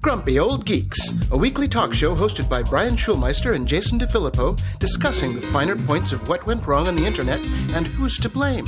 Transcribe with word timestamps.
Grumpy 0.00 0.38
Old 0.38 0.64
Geeks, 0.64 1.12
a 1.30 1.36
weekly 1.36 1.68
talk 1.68 1.92
show 1.92 2.14
hosted 2.14 2.48
by 2.48 2.62
Brian 2.62 2.96
Schulmeister 2.96 3.54
and 3.54 3.68
Jason 3.68 3.98
DeFilippo, 3.98 4.58
discussing 4.78 5.34
the 5.34 5.46
finer 5.46 5.76
points 5.76 6.12
of 6.12 6.26
what 6.28 6.46
went 6.46 6.66
wrong 6.66 6.88
on 6.88 6.96
the 6.96 7.04
internet 7.04 7.40
and 7.40 7.86
who's 7.86 8.18
to 8.18 8.28
blame. 8.28 8.66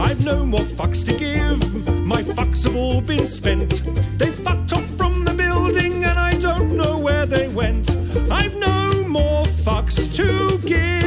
I've 0.00 0.24
no 0.24 0.44
more 0.44 0.60
fucks 0.60 1.04
to 1.06 1.16
give. 1.16 1.60
My 2.04 2.22
fucks 2.22 2.64
have 2.64 2.74
all 2.74 3.00
been 3.00 3.26
spent. 3.26 3.82
They 4.18 4.30
fucked 4.30 4.72
off 4.72 4.86
from 4.96 5.24
the 5.24 5.34
building 5.34 6.04
and 6.04 6.18
I 6.18 6.38
don't 6.38 6.76
know 6.76 6.98
where 6.98 7.26
they 7.26 7.48
went. 7.48 7.88
I've 8.30 8.56
no 8.56 9.04
more 9.06 9.44
fucks 9.44 10.12
to 10.16 10.58
give. 10.66 11.03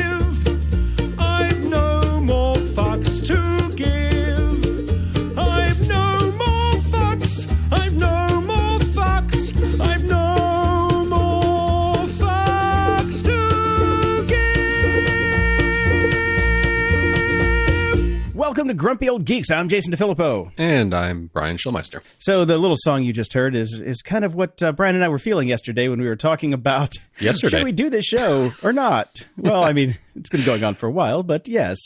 Grumpy 18.77 19.09
Old 19.09 19.25
Geeks. 19.25 19.49
I'm 19.49 19.69
Jason 19.69 19.91
DeFilippo. 19.91 20.51
And 20.57 20.93
I'm 20.93 21.31
Brian 21.33 21.57
Schulmeister. 21.57 22.01
So 22.19 22.45
the 22.45 22.59
little 22.59 22.77
song 22.79 23.03
you 23.03 23.11
just 23.11 23.33
heard 23.33 23.55
is 23.55 23.81
is 23.81 24.03
kind 24.03 24.23
of 24.23 24.35
what 24.35 24.61
uh, 24.61 24.71
Brian 24.71 24.93
and 24.93 25.03
I 25.03 25.09
were 25.09 25.17
feeling 25.17 25.47
yesterday 25.47 25.89
when 25.89 25.99
we 25.99 26.07
were 26.07 26.15
talking 26.15 26.53
about 26.53 26.93
Yesterday. 27.19 27.57
should 27.57 27.63
we 27.63 27.71
do 27.71 27.89
this 27.89 28.05
show 28.05 28.51
or 28.61 28.71
not? 28.71 29.25
well, 29.35 29.63
I 29.63 29.73
mean, 29.73 29.97
it's 30.15 30.29
been 30.29 30.45
going 30.45 30.63
on 30.63 30.75
for 30.75 30.85
a 30.85 30.91
while, 30.91 31.23
but 31.23 31.47
yes. 31.47 31.77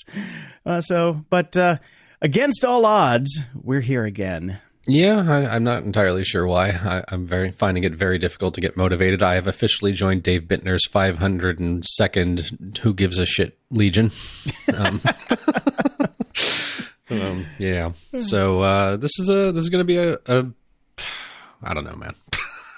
Uh, 0.66 0.82
so, 0.82 1.24
but 1.30 1.56
uh, 1.56 1.78
against 2.22 2.66
all 2.66 2.86
odds, 2.86 3.40
we're 3.56 3.80
here 3.80 4.04
again. 4.04 4.60
Yeah, 4.86 5.24
I, 5.26 5.56
I'm 5.56 5.64
not 5.64 5.84
entirely 5.84 6.26
sure 6.26 6.46
why. 6.46 6.72
I, 6.72 7.04
I'm 7.08 7.26
very 7.26 7.52
finding 7.54 7.86
it 7.86 7.94
very 7.94 8.18
difficult 8.18 8.56
to 8.56 8.62
get 8.62 8.76
motivated. 8.76 9.24
I 9.24 9.36
have 9.36 9.48
officially 9.48 9.94
joined 9.94 10.24
Dave 10.24 10.42
Bittner's 10.44 10.88
502nd 10.88 12.78
Who 12.80 12.94
Gives 12.94 13.18
a 13.18 13.26
Shit 13.26 13.58
Legion. 13.70 14.12
Um, 14.78 15.02
um, 17.12 17.46
yeah. 17.58 17.92
So 18.18 18.62
uh, 18.62 18.98
this 18.98 19.20
is 19.20 19.30
a 19.30 19.52
this 19.52 19.64
is 19.64 19.70
going 19.70 19.86
to 19.86 19.86
be 19.86 19.98
a, 19.98 20.18
a 20.28 20.48
I 21.64 21.74
don't 21.74 21.84
know, 21.84 21.96
man. 21.96 22.16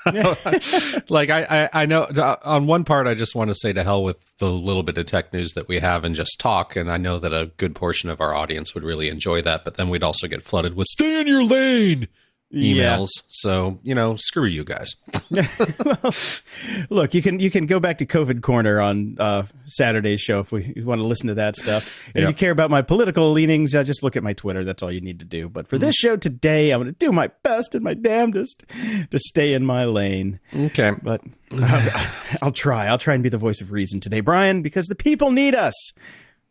like 1.10 1.30
I, 1.30 1.70
I, 1.74 1.84
I 1.84 1.86
know 1.86 2.04
uh, 2.04 2.36
on 2.44 2.68
one 2.68 2.84
part 2.84 3.08
I 3.08 3.14
just 3.14 3.36
want 3.36 3.50
to 3.50 3.56
say 3.56 3.72
to 3.72 3.84
hell 3.84 4.04
with 4.04 4.18
the 4.38 4.50
little 4.50 4.84
bit 4.84 4.98
of 4.98 5.06
tech 5.06 5.32
news 5.32 5.54
that 5.54 5.70
we 5.70 5.80
have 5.80 6.04
and 6.04 6.14
just 6.14 6.40
talk 6.40 6.76
and 6.76 6.92
I 6.92 6.98
know 6.98 7.20
that 7.20 7.34
a 7.34 7.52
good 7.56 7.74
portion 7.74 8.10
of 8.10 8.20
our 8.20 8.36
audience 8.36 8.76
would 8.76 8.84
really 8.84 9.08
enjoy 9.08 9.42
that 9.44 9.64
but 9.64 9.76
then 9.76 9.90
we'd 9.90 10.04
also 10.04 10.28
get 10.28 10.44
flooded 10.44 10.76
with 10.76 10.88
stay 10.88 11.22
in 11.22 11.28
your 11.28 11.46
lane 11.46 12.10
emails 12.54 13.10
so 13.30 13.80
you 13.84 13.96
know 13.96 14.16
screw 14.16 14.46
you 14.46 14.64
guys 14.64 14.96
Look, 16.90 17.14
you 17.14 17.22
can 17.22 17.40
you 17.40 17.50
can 17.50 17.66
go 17.66 17.80
back 17.80 17.98
to 18.00 18.06
COVID 18.06 18.42
Corner 18.42 18.80
on 18.80 19.16
uh, 19.20 19.44
Saturday's 19.66 20.22
show 20.22 20.40
if 20.40 20.52
we 20.52 20.74
you 20.76 20.86
want 20.86 21.02
to 21.02 21.08
listen 21.08 21.28
to 21.28 21.36
that 21.36 21.56
stuff. 21.56 22.10
And 22.14 22.24
if 22.24 22.30
you 22.30 22.36
care 22.36 22.52
about 22.52 22.70
my 22.70 22.82
political 22.82 23.32
leanings, 23.32 23.74
uh, 23.74 23.84
just 23.84 24.04
look 24.04 24.16
at 24.16 24.24
my 24.24 24.34
Twitter. 24.34 24.64
That's 24.64 24.84
all 24.84 24.92
you 24.92 25.02
need 25.02 25.20
to 25.20 25.26
do. 25.26 25.50
But 25.50 25.68
for 25.68 25.78
this 25.78 25.96
show 25.96 26.16
today, 26.16 26.72
I'm 26.72 26.82
going 26.82 26.94
to 26.94 26.98
do 26.98 27.12
my 27.12 27.28
best 27.44 27.76
and 27.76 27.84
my 27.84 27.94
damnedest 27.94 28.64
to 29.10 29.20
stay 29.20 29.54
in 29.54 29.66
my 29.66 29.86
lane. 29.86 30.40
okay 30.56 30.92
But 31.02 31.22
I'll, 31.62 32.12
I'll 32.42 32.52
try. 32.52 32.88
I'll 32.88 32.98
try 32.98 33.14
and 33.14 33.24
be 33.24 33.30
the 33.30 33.38
voice 33.38 33.62
of 33.62 33.72
reason 33.72 34.00
today, 34.00 34.22
Brian, 34.22 34.62
because 34.62 34.88
the 34.88 34.96
people 34.96 35.32
need 35.32 35.56
us. 35.56 35.74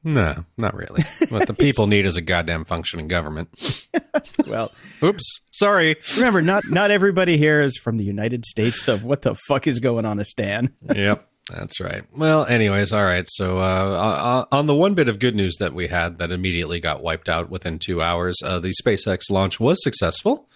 No 0.04 0.44
not 0.56 0.74
really 0.74 1.02
what 1.28 1.46
the 1.46 1.54
people 1.54 1.86
need 1.86 2.06
is 2.06 2.16
a 2.16 2.20
goddamn 2.20 2.64
functioning 2.64 3.08
government 3.08 3.48
Well, 4.46 4.72
oops 5.02 5.40
sorry 5.50 5.96
remember, 6.16 6.42
not 6.42 6.64
not 6.70 6.90
everybody 6.90 7.38
here 7.38 7.60
is 7.62 7.76
from 7.78 7.96
the 7.96 8.04
United 8.04 8.44
States. 8.44 8.88
Of 8.88 9.04
what 9.04 9.22
the 9.22 9.34
fuck 9.48 9.66
is 9.66 9.80
going 9.80 10.04
on, 10.04 10.18
a 10.18 10.24
Stan? 10.24 10.74
yep 10.94 11.28
that's 11.50 11.80
right 11.80 12.04
well 12.16 12.44
anyways 12.46 12.92
all 12.92 13.02
right 13.02 13.26
so 13.28 13.58
uh, 13.58 14.44
uh, 14.50 14.56
on 14.56 14.66
the 14.66 14.74
one 14.74 14.94
bit 14.94 15.08
of 15.08 15.18
good 15.18 15.34
news 15.34 15.56
that 15.58 15.74
we 15.74 15.88
had 15.88 16.18
that 16.18 16.30
immediately 16.30 16.78
got 16.78 17.02
wiped 17.02 17.28
out 17.28 17.50
within 17.50 17.78
two 17.80 18.00
hours 18.00 18.40
uh, 18.44 18.60
the 18.60 18.72
spacex 18.84 19.30
launch 19.30 19.58
was 19.58 19.82
successful 19.82 20.48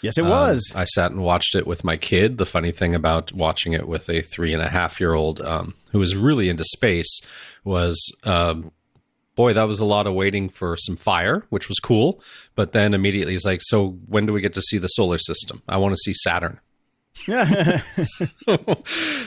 Yes, 0.00 0.16
it 0.16 0.24
was. 0.24 0.70
Um, 0.72 0.82
I 0.82 0.84
sat 0.84 1.10
and 1.10 1.22
watched 1.22 1.56
it 1.56 1.66
with 1.66 1.82
my 1.82 1.96
kid. 1.96 2.38
The 2.38 2.46
funny 2.46 2.70
thing 2.70 2.94
about 2.94 3.32
watching 3.32 3.72
it 3.72 3.88
with 3.88 4.08
a 4.08 4.20
three 4.22 4.54
and 4.54 4.62
a 4.62 4.68
half 4.68 5.00
year 5.00 5.12
old 5.12 5.40
um, 5.40 5.74
who 5.90 5.98
was 5.98 6.14
really 6.14 6.48
into 6.48 6.62
space 6.62 7.20
was, 7.64 7.98
um, 8.22 8.70
boy, 9.38 9.52
that 9.52 9.68
was 9.68 9.78
a 9.78 9.84
lot 9.84 10.08
of 10.08 10.14
waiting 10.14 10.48
for 10.48 10.76
some 10.76 10.96
fire, 10.96 11.46
which 11.48 11.68
was 11.68 11.78
cool. 11.78 12.20
But 12.56 12.72
then 12.72 12.92
immediately 12.92 13.34
he's 13.34 13.46
like, 13.46 13.60
"So 13.62 13.90
when 14.06 14.26
do 14.26 14.32
we 14.32 14.40
get 14.40 14.54
to 14.54 14.60
see 14.60 14.78
the 14.78 14.88
solar 14.88 15.18
system? 15.18 15.62
I 15.68 15.76
want 15.76 15.92
to 15.92 15.96
see 15.98 16.12
Saturn." 16.12 16.58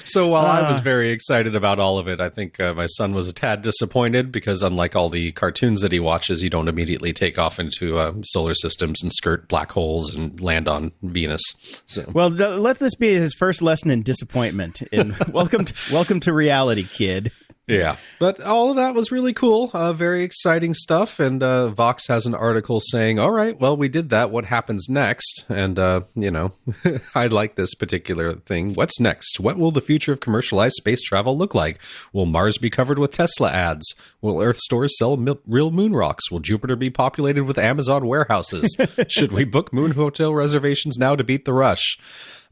so 0.03 0.27
while 0.27 0.45
I 0.45 0.67
was 0.67 0.79
very 0.79 1.09
excited 1.09 1.55
about 1.55 1.79
all 1.79 1.97
of 1.97 2.07
it, 2.07 2.19
I 2.19 2.29
think 2.29 2.59
uh, 2.59 2.73
my 2.73 2.87
son 2.87 3.13
was 3.13 3.27
a 3.27 3.33
tad 3.33 3.61
disappointed 3.61 4.31
because, 4.31 4.61
unlike 4.61 4.95
all 4.95 5.09
the 5.09 5.31
cartoons 5.33 5.81
that 5.81 5.91
he 5.91 5.99
watches, 5.99 6.41
you 6.41 6.49
don't 6.49 6.67
immediately 6.67 7.13
take 7.13 7.37
off 7.37 7.59
into 7.59 7.97
uh, 7.97 8.13
solar 8.23 8.53
systems 8.53 9.01
and 9.01 9.11
skirt 9.13 9.47
black 9.47 9.71
holes 9.71 10.13
and 10.13 10.41
land 10.41 10.67
on 10.67 10.91
Venus. 11.03 11.41
So 11.85 12.09
Well, 12.13 12.29
th- 12.29 12.59
let 12.59 12.79
this 12.79 12.95
be 12.95 13.13
his 13.13 13.33
first 13.33 13.61
lesson 13.61 13.91
in 13.91 14.03
disappointment. 14.03 14.81
In 14.91 15.15
welcome, 15.31 15.65
to, 15.65 15.73
welcome 15.91 16.19
to 16.21 16.33
reality, 16.33 16.83
kid. 16.83 17.31
Yeah, 17.67 17.95
but 18.19 18.41
all 18.41 18.71
of 18.71 18.75
that 18.77 18.95
was 18.95 19.11
really 19.11 19.33
cool. 19.33 19.69
Uh, 19.73 19.93
very 19.93 20.23
exciting 20.23 20.73
stuff. 20.73 21.19
And 21.19 21.41
uh, 21.43 21.69
Vox 21.69 22.07
has 22.07 22.25
an 22.25 22.33
article 22.33 22.79
saying, 22.79 23.19
"All 23.19 23.31
right, 23.31 23.57
well, 23.59 23.77
we 23.77 23.87
did 23.87 24.09
that. 24.09 24.31
What 24.31 24.45
happens 24.45 24.87
next?" 24.89 25.45
And 25.47 25.77
uh, 25.77 26.01
you 26.15 26.31
know, 26.31 26.53
I 27.15 27.27
like 27.27 27.55
this 27.55 27.75
particular 27.75 28.33
thing. 28.33 28.73
What's 28.73 28.99
next? 28.99 29.39
What 29.39 29.57
will 29.57 29.71
the 29.71 29.79
future 29.79 30.11
of 30.11 30.19
commercialized 30.19 30.75
space 30.75 31.01
travel 31.01 31.37
look 31.37 31.53
like? 31.53 31.79
Will 32.11 32.25
Mars 32.25 32.57
be 32.57 32.69
covered 32.69 32.99
with 32.99 33.13
Tesla 33.13 33.51
ads? 33.51 33.93
Will 34.21 34.41
Earth 34.41 34.57
stores 34.57 34.97
sell 34.97 35.15
mil- 35.15 35.39
real 35.45 35.71
moon 35.71 35.93
rocks? 35.93 36.31
Will 36.31 36.39
Jupiter 36.39 36.75
be 36.75 36.89
populated 36.89 37.43
with 37.43 37.57
Amazon 37.57 38.07
warehouses? 38.07 38.75
Should 39.07 39.31
we 39.31 39.43
book 39.45 39.71
moon 39.71 39.91
hotel 39.91 40.33
reservations 40.33 40.97
now 40.97 41.15
to 41.15 41.23
beat 41.23 41.45
the 41.45 41.53
rush? 41.53 41.97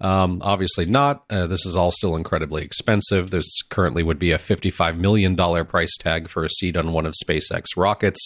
Um, 0.01 0.41
obviously 0.43 0.85
not. 0.85 1.25
Uh, 1.29 1.47
this 1.47 1.65
is 1.65 1.75
all 1.75 1.91
still 1.91 2.15
incredibly 2.15 2.63
expensive. 2.63 3.31
There's 3.31 3.51
currently 3.69 4.03
would 4.03 4.19
be 4.19 4.31
a 4.31 4.37
$55 4.37 4.97
million 4.97 5.35
price 5.65 5.95
tag 5.97 6.29
for 6.29 6.43
a 6.43 6.49
seat 6.49 6.77
on 6.77 6.93
one 6.93 7.05
of 7.05 7.13
SpaceX 7.25 7.65
rockets. 7.75 8.19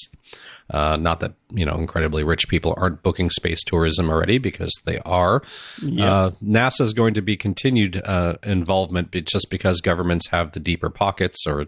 Uh, 0.69 0.97
not 0.97 1.19
that, 1.19 1.33
you 1.51 1.65
know, 1.65 1.75
incredibly 1.75 2.23
rich 2.23 2.47
people 2.47 2.73
aren't 2.77 3.03
booking 3.03 3.29
space 3.29 3.63
tourism 3.63 4.09
already 4.09 4.37
because 4.37 4.71
they 4.85 4.99
are. 4.99 5.41
Uh, 6.07 6.31
NASA 6.43 6.81
is 6.81 6.93
going 6.93 7.13
to 7.15 7.21
be 7.21 7.35
continued 7.35 8.01
uh, 8.05 8.35
involvement 8.43 9.11
just 9.25 9.47
because 9.49 9.81
governments 9.81 10.27
have 10.29 10.53
the 10.53 10.59
deeper 10.59 10.89
pockets 10.89 11.45
or 11.47 11.67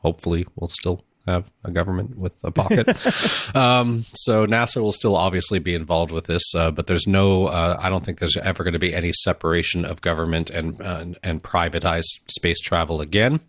hopefully 0.00 0.46
will 0.56 0.68
still 0.68 1.04
have 1.26 1.50
a 1.64 1.70
government 1.70 2.18
with 2.18 2.36
a 2.44 2.50
pocket. 2.50 2.88
um, 3.54 4.04
so 4.14 4.46
NASA 4.46 4.82
will 4.82 4.92
still 4.92 5.16
obviously 5.16 5.58
be 5.58 5.74
involved 5.74 6.12
with 6.12 6.26
this, 6.26 6.54
uh, 6.54 6.70
but 6.70 6.86
there's 6.86 7.06
no. 7.06 7.46
Uh, 7.46 7.78
I 7.80 7.88
don't 7.88 8.04
think 8.04 8.18
there's 8.18 8.36
ever 8.36 8.64
going 8.64 8.72
to 8.72 8.78
be 8.78 8.94
any 8.94 9.12
separation 9.12 9.84
of 9.84 10.00
government 10.00 10.50
and 10.50 10.80
uh, 10.80 11.04
and 11.22 11.42
privatized 11.42 12.28
space 12.28 12.60
travel 12.60 13.00
again. 13.00 13.40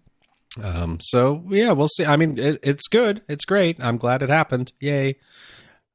Um, 0.61 0.99
so 1.01 1.43
yeah, 1.49 1.71
we'll 1.71 1.87
see. 1.87 2.05
I 2.05 2.15
mean, 2.15 2.37
it, 2.37 2.59
it's 2.63 2.87
good. 2.87 3.21
It's 3.27 3.45
great. 3.45 3.83
I'm 3.83 3.97
glad 3.97 4.21
it 4.21 4.29
happened. 4.29 4.71
Yay. 4.79 5.17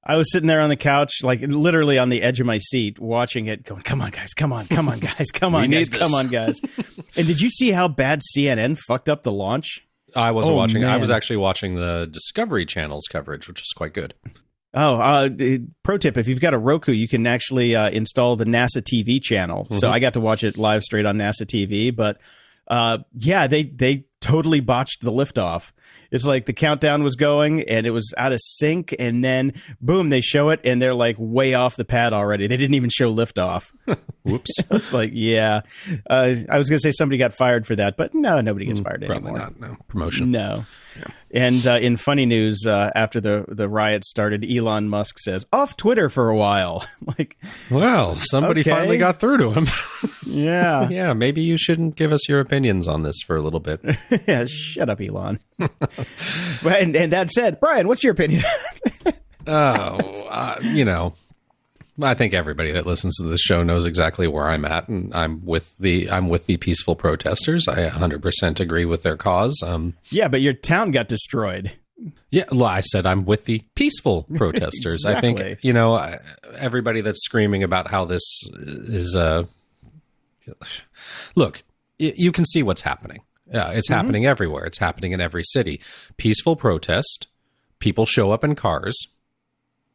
I 0.04 0.16
was 0.16 0.32
sitting 0.32 0.46
there 0.46 0.62
on 0.62 0.70
the 0.70 0.76
couch, 0.76 1.22
like 1.22 1.40
literally 1.42 1.98
on 1.98 2.08
the 2.08 2.22
edge 2.22 2.40
of 2.40 2.46
my 2.46 2.56
seat, 2.58 2.98
watching 2.98 3.46
it, 3.46 3.64
going, 3.64 3.82
"Come 3.82 4.00
on, 4.00 4.10
guys! 4.10 4.32
Come 4.32 4.54
on! 4.54 4.66
Come 4.66 4.88
on, 4.88 5.00
guys! 5.00 5.26
Come 5.32 5.54
on, 5.54 5.70
guys! 5.70 5.90
Come 5.90 6.14
on, 6.14 6.28
guys!" 6.28 6.58
and 7.14 7.26
did 7.26 7.40
you 7.40 7.50
see 7.50 7.72
how 7.72 7.88
bad 7.88 8.22
CNN 8.34 8.78
fucked 8.86 9.10
up 9.10 9.22
the 9.22 9.32
launch? 9.32 9.86
I 10.16 10.30
wasn't 10.30 10.54
Oh, 10.54 10.56
watching. 10.56 10.84
I 10.84 10.96
was 10.96 11.10
actually 11.10 11.36
watching 11.36 11.74
the 11.74 12.08
Discovery 12.10 12.64
Channel's 12.66 13.06
coverage, 13.10 13.48
which 13.48 13.60
is 13.60 13.72
quite 13.76 13.92
good. 13.92 14.14
Oh, 14.74 14.96
uh, 14.96 15.28
pro 15.82 15.96
tip: 15.98 16.16
if 16.16 16.28
you've 16.28 16.40
got 16.40 16.54
a 16.54 16.58
Roku, 16.58 16.92
you 16.92 17.08
can 17.08 17.26
actually 17.26 17.74
uh, 17.74 17.90
install 17.90 18.36
the 18.36 18.44
NASA 18.44 18.82
TV 18.82 19.20
channel. 19.22 19.64
So 19.66 19.88
I 19.88 19.98
got 19.98 20.14
to 20.14 20.20
watch 20.20 20.44
it 20.44 20.58
live 20.58 20.82
straight 20.82 21.06
on 21.06 21.16
NASA 21.16 21.42
TV. 21.42 21.94
But 21.94 22.20
uh, 22.68 22.98
yeah, 23.14 23.46
they 23.46 23.64
they 23.64 24.04
totally 24.20 24.60
botched 24.60 25.00
the 25.02 25.12
liftoff. 25.12 25.72
It's 26.10 26.24
like 26.24 26.46
the 26.46 26.54
countdown 26.54 27.02
was 27.02 27.16
going 27.16 27.62
and 27.68 27.86
it 27.86 27.90
was 27.90 28.14
out 28.16 28.32
of 28.32 28.40
sync, 28.42 28.94
and 28.98 29.22
then 29.22 29.52
boom, 29.80 30.08
they 30.08 30.22
show 30.22 30.48
it 30.48 30.60
and 30.64 30.80
they're 30.80 30.94
like 30.94 31.16
way 31.18 31.52
off 31.52 31.76
the 31.76 31.84
pad 31.84 32.14
already. 32.14 32.46
They 32.46 32.56
didn't 32.56 32.74
even 32.74 32.88
show 32.90 33.12
liftoff. 33.14 33.70
Whoops. 34.22 34.50
it's 34.70 34.92
like, 34.94 35.10
yeah, 35.12 35.60
uh, 36.08 36.34
I 36.48 36.58
was 36.58 36.70
going 36.70 36.78
to 36.78 36.82
say 36.82 36.92
somebody 36.92 37.18
got 37.18 37.34
fired 37.34 37.66
for 37.66 37.76
that, 37.76 37.96
but 37.98 38.14
no, 38.14 38.40
nobody 38.40 38.64
gets 38.66 38.80
fired 38.80 39.04
Probably 39.04 39.28
anymore. 39.32 39.38
not. 39.38 39.60
No 39.60 39.76
promotion. 39.88 40.30
No. 40.30 40.64
And 41.30 41.64
uh, 41.66 41.72
in 41.80 41.98
funny 41.98 42.24
news, 42.24 42.64
uh, 42.66 42.90
after 42.94 43.20
the 43.20 43.44
the 43.46 43.68
riots 43.68 44.08
started, 44.08 44.44
Elon 44.50 44.88
Musk 44.88 45.18
says 45.18 45.44
off 45.52 45.76
Twitter 45.76 46.08
for 46.08 46.30
a 46.30 46.34
while. 46.36 46.84
like, 47.18 47.36
Well, 47.70 48.14
somebody 48.16 48.62
Okay. 48.62 48.70
finally 48.70 48.96
got 48.96 49.20
through 49.20 49.36
to 49.38 49.50
him. 49.52 49.66
yeah, 50.26 50.88
yeah, 50.88 51.12
maybe 51.12 51.42
you 51.42 51.58
shouldn't 51.58 51.96
give 51.96 52.12
us 52.12 52.28
your 52.30 52.40
opinions 52.40 52.88
on 52.88 53.02
this 53.02 53.20
for 53.20 53.36
a 53.36 53.42
little 53.42 53.60
bit. 53.60 53.80
yeah. 54.26 54.46
Shut 54.46 54.88
up, 54.88 55.00
Elon. 55.02 55.38
and, 56.64 56.96
and 56.96 57.12
that 57.12 57.30
said, 57.30 57.60
Brian, 57.60 57.88
what's 57.88 58.02
your 58.02 58.12
opinion? 58.12 58.42
oh, 59.46 59.98
uh, 60.28 60.56
you 60.62 60.84
know, 60.84 61.14
I 62.00 62.14
think 62.14 62.32
everybody 62.32 62.70
that 62.72 62.86
listens 62.86 63.16
to 63.16 63.24
this 63.24 63.40
show 63.40 63.62
knows 63.62 63.86
exactly 63.86 64.28
where 64.28 64.48
I'm 64.48 64.64
at, 64.64 64.88
and 64.88 65.12
I'm 65.14 65.44
with 65.44 65.76
the 65.78 66.10
I'm 66.10 66.28
with 66.28 66.46
the 66.46 66.56
peaceful 66.56 66.94
protesters. 66.94 67.66
I 67.66 67.88
100% 67.88 68.60
agree 68.60 68.84
with 68.84 69.02
their 69.02 69.16
cause. 69.16 69.60
Um, 69.64 69.94
yeah, 70.10 70.28
but 70.28 70.40
your 70.40 70.52
town 70.52 70.92
got 70.92 71.08
destroyed. 71.08 71.72
Yeah, 72.30 72.44
well, 72.52 72.66
I 72.66 72.80
said 72.80 73.06
I'm 73.06 73.24
with 73.24 73.46
the 73.46 73.64
peaceful 73.74 74.22
protesters. 74.36 75.04
exactly. 75.04 75.30
I 75.30 75.34
think 75.36 75.64
you 75.64 75.72
know 75.72 76.16
everybody 76.56 77.00
that's 77.00 77.24
screaming 77.24 77.62
about 77.62 77.88
how 77.88 78.04
this 78.04 78.22
is. 78.54 79.16
Uh, 79.16 79.44
look, 81.34 81.62
you 81.98 82.30
can 82.30 82.44
see 82.44 82.62
what's 82.62 82.82
happening. 82.82 83.18
Uh, 83.52 83.70
it's 83.72 83.88
mm-hmm. 83.88 83.94
happening 83.94 84.26
everywhere. 84.26 84.64
It's 84.64 84.78
happening 84.78 85.12
in 85.12 85.20
every 85.20 85.44
city. 85.44 85.80
Peaceful 86.16 86.56
protest. 86.56 87.28
People 87.78 88.06
show 88.06 88.32
up 88.32 88.44
in 88.44 88.54
cars 88.54 89.06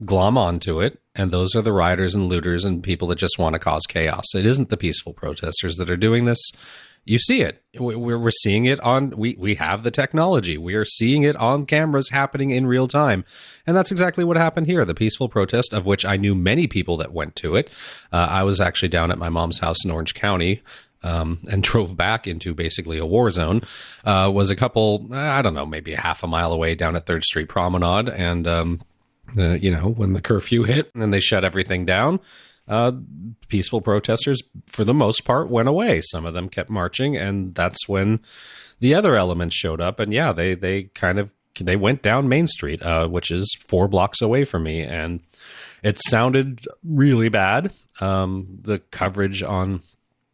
glom 0.05 0.37
onto 0.37 0.81
it, 0.81 0.99
and 1.15 1.31
those 1.31 1.55
are 1.55 1.61
the 1.61 1.73
rioters 1.73 2.15
and 2.15 2.27
looters 2.27 2.65
and 2.65 2.83
people 2.83 3.07
that 3.09 3.17
just 3.17 3.37
want 3.37 3.53
to 3.53 3.59
cause 3.59 3.85
chaos. 3.87 4.25
It 4.35 4.45
isn't 4.45 4.69
the 4.69 4.77
peaceful 4.77 5.13
protesters 5.13 5.75
that 5.77 5.89
are 5.89 5.97
doing 5.97 6.25
this. 6.25 6.51
You 7.05 7.19
see 7.19 7.41
it. 7.41 7.61
We're, 7.77 8.17
we're 8.17 8.31
seeing 8.31 8.63
it 8.63 8.79
on. 8.79 9.09
We 9.11 9.35
we 9.37 9.55
have 9.55 9.83
the 9.83 9.91
technology. 9.91 10.57
We 10.57 10.73
are 10.75 10.85
seeing 10.85 11.23
it 11.23 11.35
on 11.35 11.65
cameras 11.65 12.09
happening 12.09 12.51
in 12.51 12.65
real 12.65 12.87
time, 12.87 13.25
and 13.67 13.75
that's 13.75 13.91
exactly 13.91 14.23
what 14.23 14.37
happened 14.37 14.67
here. 14.67 14.85
The 14.85 14.95
peaceful 14.95 15.27
protest, 15.27 15.73
of 15.73 15.85
which 15.85 16.05
I 16.05 16.15
knew 16.15 16.33
many 16.33 16.65
people 16.65 16.95
that 16.97 17.11
went 17.11 17.35
to 17.37 17.57
it. 17.57 17.69
Uh, 18.13 18.27
I 18.29 18.43
was 18.43 18.61
actually 18.61 18.87
down 18.87 19.11
at 19.11 19.17
my 19.17 19.27
mom's 19.27 19.59
house 19.59 19.83
in 19.83 19.91
Orange 19.91 20.13
County 20.13 20.61
um, 21.03 21.39
and 21.49 21.63
drove 21.63 21.95
back 21.95 22.27
into 22.27 22.53
basically 22.53 22.97
a 22.97 23.05
war 23.05 23.31
zone, 23.31 23.61
uh, 24.05 24.31
was 24.33 24.49
a 24.49 24.55
couple, 24.55 25.07
I 25.13 25.41
don't 25.41 25.53
know, 25.53 25.65
maybe 25.65 25.93
a 25.93 26.01
half 26.01 26.23
a 26.23 26.27
mile 26.27 26.51
away 26.51 26.75
down 26.75 26.95
at 26.95 27.05
Third 27.05 27.23
Street 27.23 27.49
Promenade. 27.49 28.09
And 28.09 28.47
um, 28.47 28.81
uh, 29.37 29.53
you 29.53 29.71
know, 29.71 29.89
when 29.89 30.13
the 30.13 30.21
curfew 30.21 30.63
hit 30.63 30.91
and 30.95 31.13
they 31.13 31.19
shut 31.19 31.43
everything 31.43 31.85
down, 31.85 32.19
uh, 32.67 32.93
peaceful 33.47 33.81
protesters, 33.81 34.41
for 34.67 34.83
the 34.83 34.93
most 34.93 35.25
part, 35.25 35.49
went 35.49 35.67
away. 35.67 36.01
Some 36.01 36.25
of 36.25 36.33
them 36.33 36.49
kept 36.49 36.69
marching, 36.69 37.17
and 37.17 37.53
that's 37.53 37.87
when 37.87 38.19
the 38.79 38.93
other 38.93 39.15
elements 39.15 39.55
showed 39.55 39.81
up. 39.81 39.99
And 39.99 40.13
yeah, 40.13 40.31
they 40.31 40.55
they 40.55 40.83
kind 40.83 41.19
of 41.19 41.29
they 41.59 41.75
went 41.75 42.01
down 42.01 42.29
Main 42.29 42.47
Street, 42.47 42.81
uh, 42.81 43.07
which 43.07 43.31
is 43.31 43.55
four 43.67 43.87
blocks 43.87 44.21
away 44.21 44.45
from 44.45 44.63
me, 44.63 44.81
and 44.81 45.21
it 45.83 45.99
sounded 46.07 46.65
really 46.83 47.29
bad. 47.29 47.73
Um, 47.99 48.59
the 48.61 48.79
coverage 48.79 49.43
on 49.43 49.83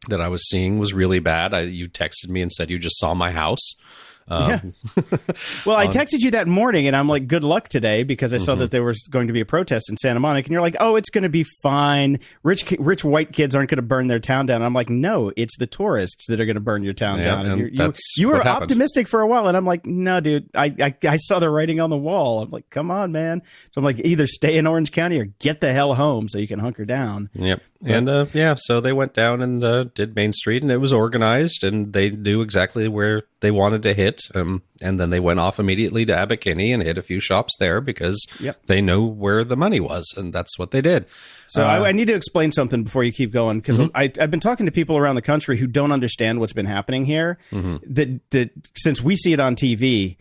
that 0.07 0.21
I 0.21 0.27
was 0.27 0.47
seeing 0.47 0.77
was 0.77 0.93
really 0.93 1.19
bad. 1.19 1.53
I, 1.53 1.61
you 1.61 1.89
texted 1.89 2.29
me 2.29 2.41
and 2.41 2.51
said 2.51 2.69
you 2.69 2.79
just 2.79 2.99
saw 2.99 3.13
my 3.13 3.31
house. 3.31 3.73
Um, 4.29 4.73
yeah. 4.95 5.01
well, 5.65 5.75
I 5.75 5.87
texted 5.87 6.19
you 6.19 6.31
that 6.31 6.47
morning, 6.47 6.85
and 6.85 6.95
I'm 6.95 7.09
like, 7.09 7.27
"Good 7.27 7.43
luck 7.43 7.67
today," 7.67 8.03
because 8.03 8.31
I 8.31 8.37
saw 8.37 8.51
mm-hmm. 8.51 8.61
that 8.61 8.71
there 8.71 8.83
was 8.83 9.07
going 9.09 9.27
to 9.27 9.33
be 9.33 9.41
a 9.41 9.45
protest 9.45 9.89
in 9.89 9.97
Santa 9.97 10.19
Monica, 10.19 10.45
and 10.45 10.51
you're 10.51 10.61
like, 10.61 10.75
"Oh, 10.79 10.95
it's 10.95 11.09
going 11.09 11.23
to 11.23 11.29
be 11.29 11.43
fine. 11.63 12.19
Rich, 12.43 12.75
rich 12.77 13.03
white 13.03 13.33
kids 13.33 13.55
aren't 13.55 13.71
going 13.71 13.77
to 13.77 13.81
burn 13.81 14.07
their 14.07 14.19
town 14.19 14.45
down." 14.45 14.57
And 14.57 14.65
I'm 14.65 14.73
like, 14.73 14.89
"No, 14.89 15.31
it's 15.35 15.57
the 15.57 15.65
tourists 15.65 16.27
that 16.27 16.39
are 16.39 16.45
going 16.45 16.55
to 16.55 16.61
burn 16.61 16.83
your 16.83 16.93
town 16.93 17.17
yeah, 17.17 17.25
down." 17.25 17.45
And, 17.45 17.61
and 17.61 17.77
you, 17.77 17.93
you 18.17 18.27
were 18.27 18.45
optimistic 18.47 19.07
for 19.07 19.21
a 19.21 19.27
while, 19.27 19.47
and 19.47 19.57
I'm 19.57 19.65
like, 19.65 19.87
"No, 19.87 20.19
dude, 20.19 20.47
I, 20.53 20.75
I, 20.79 20.95
I 21.07 21.17
saw 21.17 21.39
the 21.39 21.49
writing 21.49 21.79
on 21.79 21.89
the 21.89 21.97
wall. 21.97 22.43
I'm 22.43 22.51
like, 22.51 22.69
come 22.69 22.91
on, 22.91 23.11
man." 23.11 23.41
So 23.71 23.79
I'm 23.79 23.83
like, 23.83 23.99
either 23.99 24.27
stay 24.27 24.57
in 24.57 24.67
Orange 24.67 24.91
County 24.91 25.19
or 25.19 25.25
get 25.25 25.59
the 25.59 25.73
hell 25.73 25.95
home 25.95 26.29
so 26.29 26.37
you 26.37 26.47
can 26.47 26.59
hunker 26.59 26.85
down. 26.85 27.29
Yep. 27.33 27.63
But, 27.81 27.91
and 27.91 28.09
uh, 28.09 28.25
yeah, 28.33 28.55
so 28.57 28.81
they 28.81 28.91
went 28.91 29.13
down 29.13 29.41
and 29.41 29.63
uh, 29.63 29.85
did 29.95 30.13
Main 30.13 30.33
Street, 30.33 30.63
and 30.63 30.71
it 30.71 30.77
was 30.77 30.91
organized, 30.91 31.63
and 31.63 31.93
they 31.93 32.09
knew 32.09 32.41
exactly 32.41 32.89
where 32.89 33.23
they 33.39 33.51
wanted 33.51 33.83
to 33.83 33.93
hit. 33.93 34.23
Um, 34.35 34.63
and 34.81 34.99
then 34.99 35.11
they 35.11 35.21
went 35.21 35.39
off 35.39 35.59
immediately 35.59 36.05
to 36.05 36.15
Abbot 36.15 36.41
Kinney 36.41 36.73
and 36.73 36.83
hit 36.83 36.97
a 36.97 37.01
few 37.01 37.21
shops 37.21 37.55
there 37.57 37.79
because 37.79 38.27
yep. 38.41 38.61
they 38.65 38.81
know 38.81 39.05
where 39.05 39.45
the 39.45 39.55
money 39.55 39.79
was, 39.79 40.13
and 40.17 40.33
that's 40.33 40.59
what 40.59 40.71
they 40.71 40.81
did. 40.81 41.05
So 41.47 41.63
uh, 41.63 41.67
I, 41.67 41.87
I, 41.87 41.91
need 41.93 42.07
to 42.07 42.15
explain 42.15 42.51
something 42.51 42.83
before 42.83 43.05
you 43.05 43.13
keep 43.13 43.31
going 43.31 43.59
because 43.59 43.79
mm-hmm. 43.79 43.95
I've 43.95 44.29
been 44.29 44.41
talking 44.41 44.65
to 44.65 44.73
people 44.73 44.97
around 44.97 45.15
the 45.15 45.21
country 45.21 45.57
who 45.57 45.65
don't 45.65 45.93
understand 45.93 46.41
what's 46.41 46.53
been 46.53 46.65
happening 46.65 47.05
here. 47.05 47.37
Mm-hmm. 47.51 47.93
That, 47.93 48.29
that 48.31 48.51
since 48.75 49.01
we 49.01 49.15
see 49.15 49.31
it 49.31 49.39
on 49.39 49.55
TV. 49.55 50.17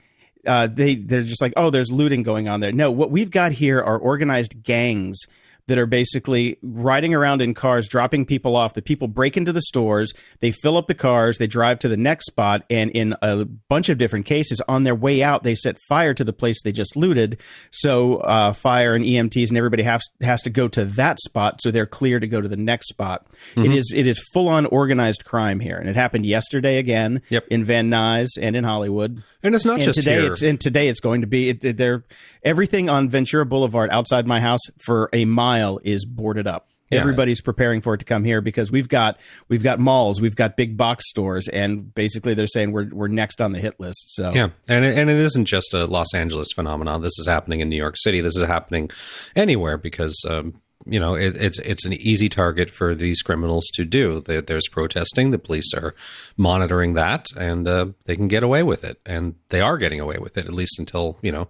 Uh, 0.47 0.69
they 0.69 0.95
they're 0.95 1.23
just 1.23 1.43
like, 1.43 1.53
oh, 1.57 1.69
there's 1.69 1.91
looting 1.91 2.23
going 2.23 2.49
on 2.49 2.61
there. 2.61 2.73
No, 2.73 2.93
what 2.93 3.11
we've 3.11 3.31
got 3.31 3.51
here 3.53 3.83
are 3.83 3.99
organized 3.99 4.63
gangs 4.63 5.27
that 5.69 5.79
are 5.79 5.87
basically 5.87 6.59
riding 6.63 7.15
around 7.15 7.41
in 7.41 7.55
cars, 7.55 7.89
dropping 7.89 8.27
people 8.27 8.57
off. 8.57 8.75
The 8.75 8.83
people 8.83 9.07
break 9.07 9.37
into 9.37 9.53
the 9.53 9.63
stores, 9.63 10.13
they 10.41 10.51
fill 10.51 10.77
up 10.77 10.89
the 10.89 10.95
cars, 10.95 11.39
they 11.39 11.47
drive 11.47 11.79
to 11.81 11.89
the 11.89 11.97
next 11.97 12.27
spot, 12.27 12.65
and 12.69 12.91
in 12.91 13.15
a 13.23 13.45
bunch 13.45 13.89
of 13.89 13.99
different 13.99 14.27
cases, 14.27 14.61
on 14.67 14.85
their 14.85 14.95
way 14.95 15.23
out, 15.23 15.43
they 15.43 15.55
set 15.55 15.77
fire 15.89 16.15
to 16.15 16.25
the 16.25 16.33
place 16.33 16.63
they 16.63 16.73
just 16.73 16.97
looted. 16.97 17.39
So 17.71 18.17
uh, 18.17 18.53
fire 18.53 18.95
and 18.95 19.05
EMTs 19.05 19.49
and 19.51 19.59
everybody 19.59 19.83
has 19.85 20.03
has 20.23 20.43
to 20.43 20.51
go 20.51 20.69
to 20.69 20.85
that 20.85 21.21
spot, 21.21 21.61
so 21.63 21.71
they're 21.71 21.87
clear 21.87 22.19
to 22.19 22.27
go 22.27 22.41
to 22.41 22.49
the 22.49 22.57
next 22.57 22.89
spot. 22.89 23.27
Mm-hmm. 23.55 23.71
It 23.71 23.77
is 23.77 23.93
it 23.95 24.07
is 24.07 24.19
full 24.33 24.49
on 24.49 24.67
organized 24.67 25.25
crime 25.25 25.61
here, 25.61 25.77
and 25.77 25.89
it 25.89 25.97
happened 25.97 26.27
yesterday 26.27 26.79
again 26.79 27.23
yep. 27.29 27.47
in 27.49 27.65
Van 27.65 27.91
Nuys 27.91 28.31
and 28.41 28.57
in 28.57 28.65
Hollywood. 28.65 29.23
And 29.43 29.55
it's 29.55 29.65
not 29.65 29.77
and 29.77 29.85
just 29.85 29.99
today. 29.99 30.23
Here. 30.23 30.33
It's, 30.33 30.43
and 30.43 30.61
today 30.61 30.89
it's 30.89 31.01
going 31.01 31.21
to 31.21 31.27
be. 31.27 31.51
It, 31.51 31.65
it, 31.65 31.77
they're 31.77 32.05
everything 32.43 32.89
on 32.89 33.09
Ventura 33.09 33.47
Boulevard 33.47 33.91
outside 33.93 34.27
my 34.27 34.41
house 34.41 34.61
for 34.79 35.09
a 35.13 35.25
mile 35.25 35.58
is 35.83 36.05
boarded 36.05 36.47
up. 36.47 36.69
Yeah. 36.91 37.01
Everybody's 37.01 37.43
preparing 37.43 37.83
for 37.83 37.95
it 37.95 37.99
to 37.99 38.07
come 38.07 38.25
here 38.25 38.41
because 38.41 38.73
we've 38.73 38.89
got 38.89 39.21
we've 39.49 39.63
got 39.63 39.79
malls, 39.79 40.23
we've 40.23 40.37
got 40.37 40.57
big 40.57 40.77
box 40.79 41.07
stores, 41.07 41.47
and 41.49 41.95
basically 41.95 42.33
they're 42.33 42.47
saying 42.47 42.73
we're 42.73 42.89
we're 42.91 43.09
next 43.09 43.43
on 43.43 43.53
the 43.53 43.59
hit 43.59 43.79
list. 43.79 44.15
So 44.15 44.33
yeah, 44.33 44.49
and 44.71 44.87
it, 44.87 44.97
and 44.97 45.11
it 45.11 45.17
isn't 45.17 45.45
just 45.45 45.75
a 45.75 45.85
Los 45.85 46.15
Angeles 46.15 46.49
phenomenon. 46.55 47.03
This 47.03 47.19
is 47.19 47.27
happening 47.27 47.61
in 47.61 47.69
New 47.69 47.77
York 47.77 47.97
City. 47.99 48.23
This 48.23 48.37
is 48.37 48.45
happening 48.45 48.91
anywhere 49.37 49.77
because 49.77 50.25
um, 50.27 50.63
you 50.89 50.99
know 50.99 51.15
it, 51.15 51.37
it's 51.37 51.59
it's 51.61 51.85
an 51.85 51.93
easy 51.95 52.29
target 52.29 52.71
for 52.71 52.95
these 52.95 53.23
criminals 53.23 53.67
to 53.75 53.85
do. 53.85 54.21
There's 54.21 54.69
protesting. 54.69 55.31
The 55.31 55.39
police 55.39 55.73
are 55.75 55.95
monitoring 56.37 56.95
that, 56.95 57.27
and 57.37 57.69
uh, 57.69 57.87
they 58.07 58.17
can 58.17 58.29
get 58.29 58.43
away 58.43 58.63
with 58.63 58.85
it, 58.85 59.01
and 59.07 59.35
they 59.51 59.61
are 59.61 59.79
getting 59.79 60.01
away 60.01 60.19
with 60.19 60.37
it 60.37 60.47
at 60.47 60.53
least 60.53 60.79
until 60.79 61.19
you 61.23 61.33
know 61.33 61.49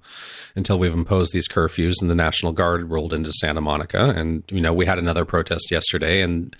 until 0.54 0.78
we've 0.78 0.92
imposed 0.92 1.32
these 1.32 1.48
curfews 1.48 1.94
and 2.00 2.10
the 2.10 2.14
National 2.14 2.52
Guard 2.52 2.90
rolled 2.90 3.12
into 3.12 3.32
Santa 3.32 3.60
Monica, 3.60 4.10
and 4.10 4.42
you 4.48 4.60
know 4.60 4.72
we 4.72 4.86
had 4.86 4.98
another 4.98 5.24
protest 5.24 5.70
yesterday, 5.70 6.20
and. 6.22 6.54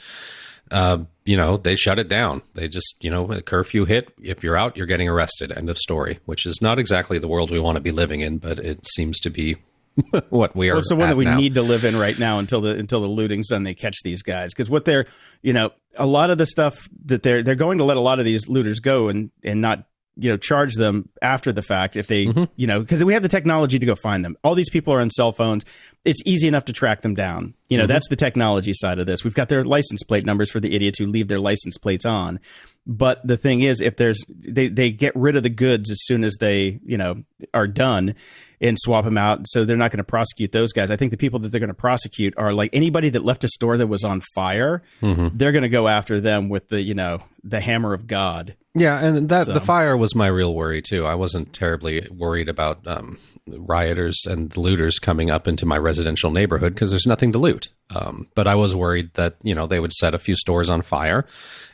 Uh, 0.70 0.98
you 1.24 1.34
know, 1.34 1.56
they 1.56 1.74
shut 1.74 1.98
it 1.98 2.08
down. 2.08 2.42
They 2.52 2.68
just, 2.68 2.96
you 3.00 3.10
know, 3.10 3.32
a 3.32 3.40
curfew 3.40 3.86
hit. 3.86 4.12
If 4.22 4.44
you're 4.44 4.54
out, 4.54 4.76
you're 4.76 4.84
getting 4.84 5.08
arrested. 5.08 5.50
End 5.50 5.70
of 5.70 5.78
story. 5.78 6.18
Which 6.26 6.44
is 6.44 6.58
not 6.60 6.78
exactly 6.78 7.18
the 7.18 7.26
world 7.26 7.50
we 7.50 7.58
want 7.58 7.76
to 7.76 7.80
be 7.80 7.90
living 7.90 8.20
in, 8.20 8.36
but 8.36 8.58
it 8.58 8.86
seems 8.86 9.18
to 9.20 9.30
be 9.30 9.56
what 10.30 10.54
we 10.54 10.70
are. 10.70 10.74
Well, 10.74 10.80
it's 10.80 10.88
the 10.88 10.96
one 10.96 11.08
that 11.08 11.16
we 11.16 11.24
now. 11.24 11.36
need 11.36 11.54
to 11.54 11.62
live 11.62 11.84
in 11.84 11.96
right 11.96 12.18
now 12.18 12.38
until 12.38 12.60
the 12.60 12.76
until 12.76 13.00
the 13.00 13.08
looting's 13.08 13.48
done. 13.48 13.62
They 13.62 13.74
catch 13.74 13.98
these 14.02 14.22
guys 14.22 14.52
because 14.52 14.70
what 14.70 14.84
they're 14.84 15.06
you 15.42 15.52
know 15.52 15.70
a 15.96 16.06
lot 16.06 16.30
of 16.30 16.38
the 16.38 16.46
stuff 16.46 16.88
that 17.06 17.22
they're 17.22 17.42
they're 17.42 17.54
going 17.54 17.78
to 17.78 17.84
let 17.84 17.96
a 17.96 18.00
lot 18.00 18.18
of 18.18 18.24
these 18.24 18.48
looters 18.48 18.80
go 18.80 19.08
and 19.08 19.30
and 19.42 19.60
not 19.60 19.84
you 20.18 20.30
know 20.30 20.36
charge 20.36 20.74
them 20.74 21.08
after 21.22 21.52
the 21.52 21.62
fact 21.62 21.96
if 21.96 22.08
they 22.08 22.26
mm-hmm. 22.26 22.44
you 22.56 22.66
know 22.66 22.80
because 22.80 23.02
we 23.04 23.14
have 23.14 23.22
the 23.22 23.28
technology 23.28 23.78
to 23.78 23.86
go 23.86 23.94
find 23.94 24.24
them 24.24 24.36
all 24.42 24.54
these 24.54 24.68
people 24.68 24.92
are 24.92 25.00
on 25.00 25.10
cell 25.10 25.32
phones 25.32 25.64
it's 26.04 26.20
easy 26.24 26.48
enough 26.48 26.64
to 26.64 26.72
track 26.72 27.02
them 27.02 27.14
down 27.14 27.54
you 27.68 27.78
know 27.78 27.84
mm-hmm. 27.84 27.92
that's 27.92 28.08
the 28.08 28.16
technology 28.16 28.72
side 28.74 28.98
of 28.98 29.06
this 29.06 29.22
we've 29.22 29.34
got 29.34 29.48
their 29.48 29.64
license 29.64 30.02
plate 30.02 30.26
numbers 30.26 30.50
for 30.50 30.60
the 30.60 30.74
idiots 30.74 30.98
who 30.98 31.06
leave 31.06 31.28
their 31.28 31.38
license 31.38 31.78
plates 31.78 32.04
on 32.04 32.40
but 32.88 33.24
the 33.24 33.36
thing 33.36 33.60
is 33.60 33.80
if 33.82 33.96
there's 33.96 34.24
they, 34.28 34.68
they 34.68 34.90
get 34.90 35.14
rid 35.14 35.36
of 35.36 35.42
the 35.42 35.50
goods 35.50 35.90
as 35.90 35.98
soon 36.04 36.24
as 36.24 36.36
they 36.40 36.80
you 36.84 36.96
know 36.96 37.22
are 37.52 37.68
done 37.68 38.14
and 38.60 38.76
swap 38.78 39.04
them 39.04 39.18
out. 39.18 39.46
So 39.46 39.64
they're 39.64 39.76
not 39.76 39.92
going 39.92 39.98
to 39.98 40.04
prosecute 40.04 40.50
those 40.52 40.72
guys. 40.72 40.90
I 40.90 40.96
think 40.96 41.12
the 41.12 41.16
people 41.16 41.38
that 41.40 41.50
they're 41.50 41.60
going 41.60 41.68
to 41.68 41.74
prosecute 41.74 42.34
are 42.36 42.52
like 42.52 42.70
anybody 42.72 43.08
that 43.10 43.22
left 43.22 43.44
a 43.44 43.48
store 43.48 43.76
that 43.76 43.86
was 43.86 44.02
on 44.02 44.20
fire. 44.34 44.82
Mm-hmm. 45.00 45.36
They're 45.36 45.52
going 45.52 45.62
to 45.62 45.68
go 45.68 45.86
after 45.86 46.20
them 46.20 46.48
with 46.48 46.68
the 46.68 46.80
you 46.80 46.94
know 46.94 47.22
the 47.44 47.60
hammer 47.60 47.92
of 47.92 48.06
God. 48.06 48.56
Yeah, 48.74 48.98
and 48.98 49.28
that 49.28 49.46
so. 49.46 49.52
the 49.52 49.60
fire 49.60 49.96
was 49.96 50.14
my 50.14 50.26
real 50.26 50.54
worry 50.54 50.82
too. 50.82 51.04
I 51.04 51.14
wasn't 51.14 51.52
terribly 51.52 52.08
worried 52.10 52.48
about 52.48 52.86
um, 52.86 53.18
rioters 53.56 54.24
and 54.26 54.56
looters 54.56 54.98
coming 54.98 55.30
up 55.30 55.48
into 55.48 55.66
my 55.66 55.78
residential 55.78 56.30
neighborhood 56.30 56.74
because 56.74 56.90
there's 56.90 57.06
nothing 57.06 57.32
to 57.32 57.38
loot. 57.38 57.68
Um, 57.94 58.28
but 58.34 58.46
I 58.46 58.54
was 58.54 58.74
worried 58.74 59.14
that 59.14 59.36
you 59.42 59.54
know 59.54 59.66
they 59.66 59.80
would 59.80 59.92
set 59.92 60.14
a 60.14 60.18
few 60.18 60.36
stores 60.36 60.68
on 60.68 60.82
fire, 60.82 61.24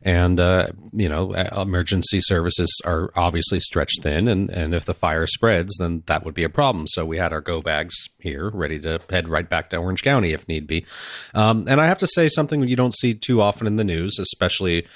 and 0.02 0.38
uh, 0.38 0.68
you 0.92 1.08
know 1.08 1.32
emergency 1.32 2.20
services 2.20 2.80
are 2.84 3.10
obviously 3.16 3.58
stretched 3.60 4.02
thin, 4.02 4.28
and 4.28 4.48
and 4.50 4.74
if 4.74 4.84
the 4.84 4.94
fire 4.94 5.26
spreads, 5.26 5.76
then 5.78 6.04
that 6.06 6.24
would 6.24 6.34
be 6.34 6.44
a 6.44 6.48
problem. 6.48 6.86
So 6.86 7.04
we 7.04 7.18
had 7.18 7.32
our 7.32 7.40
go 7.40 7.60
bags 7.60 7.94
here, 8.18 8.48
ready 8.50 8.78
to 8.80 9.00
head 9.10 9.28
right 9.28 9.48
back 9.48 9.70
to 9.70 9.76
Orange 9.76 10.02
County 10.02 10.32
if 10.32 10.46
need 10.46 10.66
be. 10.66 10.86
Um, 11.34 11.66
and 11.68 11.80
I 11.80 11.86
have 11.86 11.98
to 11.98 12.06
say 12.06 12.28
something 12.28 12.66
you 12.66 12.76
don't 12.76 12.96
see 12.96 13.14
too 13.14 13.42
often 13.42 13.66
in 13.66 13.76
the 13.76 13.84
news, 13.84 14.18
especially 14.20 14.86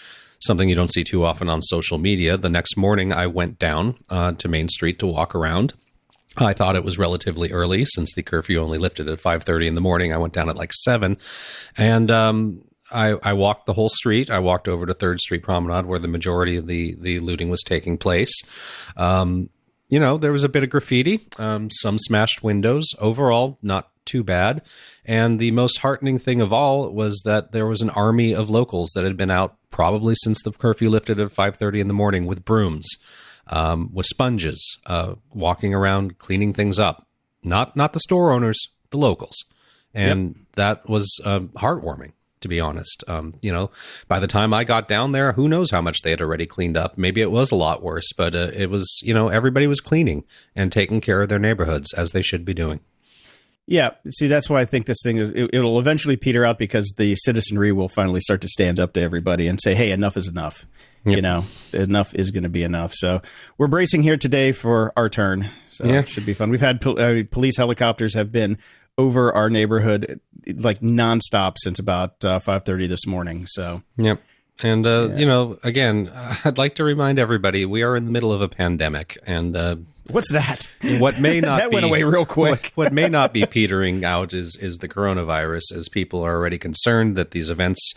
something 0.40 0.68
you 0.68 0.74
don't 0.74 0.92
see 0.92 1.04
too 1.04 1.24
often 1.24 1.48
on 1.48 1.62
social 1.62 1.98
media. 1.98 2.36
The 2.36 2.48
next 2.48 2.76
morning, 2.76 3.12
I 3.12 3.26
went 3.26 3.58
down 3.58 3.96
uh, 4.08 4.32
to 4.32 4.48
Main 4.48 4.68
Street 4.68 4.98
to 5.00 5.06
walk 5.06 5.34
around 5.34 5.74
I 6.38 6.52
thought 6.52 6.76
it 6.76 6.84
was 6.84 6.98
relatively 6.98 7.52
early 7.52 7.84
since 7.84 8.14
the 8.14 8.22
curfew 8.22 8.58
only 8.58 8.78
lifted 8.78 9.08
at 9.08 9.20
5:30 9.20 9.66
in 9.66 9.74
the 9.74 9.80
morning. 9.80 10.12
I 10.12 10.18
went 10.18 10.32
down 10.32 10.48
at 10.48 10.56
like 10.56 10.72
7 10.72 11.16
and 11.76 12.10
um, 12.10 12.62
I, 12.90 13.16
I, 13.22 13.32
walked 13.34 13.66
the 13.66 13.74
whole 13.74 13.90
street. 13.90 14.30
I 14.30 14.38
walked 14.38 14.66
over 14.66 14.86
to 14.86 14.94
Third 14.94 15.20
Street 15.20 15.42
Promenade 15.42 15.86
where 15.86 15.98
the 15.98 16.08
majority 16.08 16.56
of 16.56 16.66
the 16.66 16.96
the 16.98 17.20
looting 17.20 17.50
was 17.50 17.62
taking 17.62 17.98
place. 17.98 18.32
Um, 18.96 19.50
you 19.88 19.98
know, 19.98 20.18
there 20.18 20.32
was 20.32 20.44
a 20.44 20.48
bit 20.48 20.62
of 20.62 20.70
graffiti, 20.70 21.26
um, 21.38 21.70
some 21.70 21.98
smashed 21.98 22.42
windows. 22.42 22.86
Overall, 22.98 23.58
not 23.62 23.90
too 24.04 24.22
bad. 24.22 24.62
And 25.04 25.38
the 25.38 25.50
most 25.52 25.78
heartening 25.78 26.18
thing 26.18 26.40
of 26.40 26.52
all 26.52 26.92
was 26.92 27.22
that 27.24 27.52
there 27.52 27.66
was 27.66 27.80
an 27.80 27.90
army 27.90 28.34
of 28.34 28.50
locals 28.50 28.90
that 28.94 29.04
had 29.04 29.16
been 29.16 29.30
out 29.30 29.56
probably 29.70 30.14
since 30.16 30.42
the 30.42 30.52
curfew 30.52 30.90
lifted 30.90 31.20
at 31.20 31.32
5:30 31.32 31.80
in 31.80 31.88
the 31.88 31.94
morning 31.94 32.26
with 32.26 32.44
brooms, 32.44 32.88
um, 33.48 33.90
with 33.92 34.06
sponges, 34.06 34.78
uh, 34.86 35.14
walking 35.32 35.74
around 35.74 36.18
cleaning 36.18 36.52
things 36.52 36.78
up. 36.78 37.06
Not 37.42 37.76
not 37.76 37.92
the 37.92 38.00
store 38.00 38.32
owners, 38.32 38.58
the 38.90 38.98
locals, 38.98 39.44
and 39.94 40.46
that 40.56 40.88
was 40.88 41.20
uh, 41.24 41.40
heartwarming 41.56 42.12
to 42.40 42.48
be 42.48 42.60
honest. 42.60 43.04
Um, 43.08 43.34
you 43.42 43.52
know, 43.52 43.70
by 44.06 44.18
the 44.18 44.26
time 44.26 44.54
I 44.54 44.64
got 44.64 44.88
down 44.88 45.12
there, 45.12 45.32
who 45.32 45.48
knows 45.48 45.70
how 45.70 45.80
much 45.80 46.02
they 46.02 46.10
had 46.10 46.20
already 46.20 46.46
cleaned 46.46 46.76
up? 46.76 46.96
Maybe 46.96 47.20
it 47.20 47.30
was 47.30 47.50
a 47.50 47.56
lot 47.56 47.82
worse, 47.82 48.12
but 48.12 48.34
uh, 48.34 48.50
it 48.54 48.70
was, 48.70 49.00
you 49.02 49.14
know, 49.14 49.28
everybody 49.28 49.66
was 49.66 49.80
cleaning 49.80 50.24
and 50.54 50.70
taking 50.70 51.00
care 51.00 51.22
of 51.22 51.28
their 51.28 51.38
neighborhoods 51.38 51.92
as 51.94 52.12
they 52.12 52.22
should 52.22 52.44
be 52.44 52.54
doing. 52.54 52.80
Yeah, 53.70 53.90
see, 54.08 54.28
that's 54.28 54.48
why 54.48 54.62
I 54.62 54.64
think 54.64 54.86
this 54.86 54.96
thing 55.02 55.18
it, 55.18 55.50
it'll 55.52 55.78
eventually 55.78 56.16
peter 56.16 56.42
out 56.44 56.58
because 56.58 56.94
the 56.96 57.14
citizenry 57.16 57.70
will 57.70 57.90
finally 57.90 58.20
start 58.20 58.40
to 58.40 58.48
stand 58.48 58.80
up 58.80 58.94
to 58.94 59.00
everybody 59.02 59.46
and 59.46 59.60
say, 59.60 59.74
"Hey, 59.74 59.90
enough 59.90 60.16
is 60.16 60.26
enough." 60.26 60.66
You 61.04 61.22
know, 61.22 61.44
enough 61.72 62.14
is 62.14 62.30
going 62.32 62.42
to 62.42 62.48
be 62.50 62.62
enough. 62.62 62.92
So 62.92 63.22
we're 63.56 63.66
bracing 63.68 64.02
here 64.02 64.18
today 64.18 64.52
for 64.52 64.92
our 64.94 65.08
turn. 65.08 65.48
So 65.70 65.86
Yeah. 65.86 66.00
it 66.00 66.08
should 66.08 66.26
be 66.26 66.34
fun. 66.34 66.50
We've 66.50 66.60
had 66.60 66.82
pol- 66.82 67.00
uh, 67.00 67.22
police 67.30 67.56
helicopters 67.56 68.12
have 68.14 68.30
been 68.30 68.58
over 68.98 69.32
our 69.32 69.48
neighborhood 69.48 70.20
like 70.46 70.80
nonstop 70.80 71.54
since 71.62 71.78
about 71.78 72.22
uh, 72.24 72.40
five 72.40 72.64
thirty 72.64 72.86
this 72.88 73.06
morning. 73.06 73.46
So 73.46 73.82
Yep. 73.96 74.20
And, 74.62 74.86
uh, 74.86 75.10
you 75.14 75.24
know, 75.24 75.56
again, 75.62 76.10
I'd 76.44 76.58
like 76.58 76.74
to 76.74 76.84
remind 76.84 77.18
everybody 77.20 77.64
we 77.64 77.82
are 77.84 77.96
in 77.96 78.04
the 78.04 78.10
middle 78.10 78.32
of 78.32 78.42
a 78.42 78.48
pandemic. 78.48 79.16
And 79.24 79.56
uh, 79.56 79.76
what's 80.10 80.32
that? 80.32 80.68
what 80.98 81.20
may 81.20 81.40
not 81.42 81.58
That 81.58 81.70
be, 81.70 81.74
went 81.74 81.86
away 81.86 82.02
real 82.02 82.26
quick. 82.26 82.72
What, 82.74 82.86
what 82.86 82.92
may 82.92 83.08
not 83.08 83.32
be 83.32 83.44
petering 83.46 84.04
out 84.04 84.34
is 84.34 84.56
is 84.60 84.78
the 84.78 84.88
coronavirus, 84.88 85.74
as 85.74 85.88
people 85.88 86.22
are 86.22 86.34
already 86.34 86.58
concerned 86.58 87.16
that 87.16 87.30
these 87.32 87.50
events, 87.50 87.94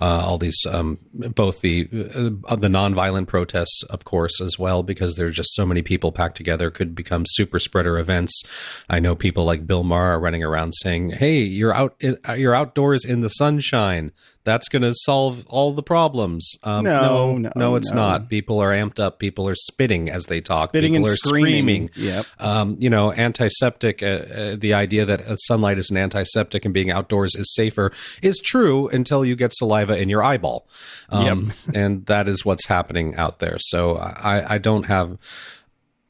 uh, 0.00 0.22
all 0.24 0.38
these, 0.38 0.58
um, 0.70 0.98
both 1.12 1.60
the 1.60 1.88
uh, 1.92 2.56
the 2.56 2.68
nonviolent 2.68 3.26
protests, 3.26 3.82
of 3.90 4.04
course, 4.04 4.40
as 4.40 4.58
well, 4.58 4.82
because 4.82 5.16
there's 5.16 5.36
just 5.36 5.54
so 5.54 5.66
many 5.66 5.82
people 5.82 6.12
packed 6.12 6.36
together, 6.36 6.70
could 6.70 6.94
become 6.94 7.24
super 7.26 7.58
spreader 7.58 7.98
events. 7.98 8.42
I 8.88 9.00
know 9.00 9.14
people 9.14 9.44
like 9.44 9.66
Bill 9.66 9.84
Maher 9.84 10.14
are 10.14 10.20
running 10.20 10.42
around 10.42 10.72
saying, 10.72 11.10
"Hey, 11.10 11.38
you're 11.40 11.74
out, 11.74 12.00
you're 12.36 12.54
outdoors 12.54 13.04
in 13.04 13.20
the 13.20 13.28
sunshine." 13.28 14.12
That's 14.48 14.68
going 14.70 14.80
to 14.82 14.94
solve 14.94 15.44
all 15.48 15.72
the 15.72 15.82
problems. 15.82 16.50
Um, 16.62 16.84
No, 16.84 17.36
no, 17.36 17.52
no, 17.54 17.76
it's 17.76 17.90
no. 17.90 17.96
not. 17.96 18.30
People 18.30 18.60
are 18.60 18.70
amped 18.70 18.98
up. 18.98 19.18
People 19.18 19.46
are 19.46 19.54
spitting 19.54 20.08
as 20.08 20.24
they 20.24 20.40
talk. 20.40 20.70
Spitting 20.70 20.92
people 20.94 21.06
and 21.08 21.12
are 21.12 21.16
screaming. 21.16 21.88
screaming. 21.88 22.14
Yep. 22.14 22.26
Um, 22.38 22.76
you 22.78 22.88
know, 22.88 23.12
antiseptic. 23.12 24.02
Uh, 24.02 24.06
uh, 24.06 24.56
the 24.56 24.72
idea 24.72 25.04
that 25.04 25.20
sunlight 25.40 25.76
is 25.76 25.90
an 25.90 25.98
antiseptic 25.98 26.64
and 26.64 26.72
being 26.72 26.90
outdoors 26.90 27.34
is 27.34 27.54
safer 27.54 27.92
is 28.22 28.38
true 28.42 28.88
until 28.88 29.22
you 29.22 29.36
get 29.36 29.52
saliva 29.52 30.00
in 30.00 30.08
your 30.08 30.22
eyeball, 30.22 30.66
um, 31.10 31.52
and 31.74 32.06
that 32.06 32.26
is 32.26 32.44
what's 32.44 32.66
happening 32.66 33.14
out 33.16 33.40
there. 33.40 33.56
So 33.58 33.96
I, 33.96 34.54
I 34.54 34.58
don't 34.58 34.84
have 34.84 35.18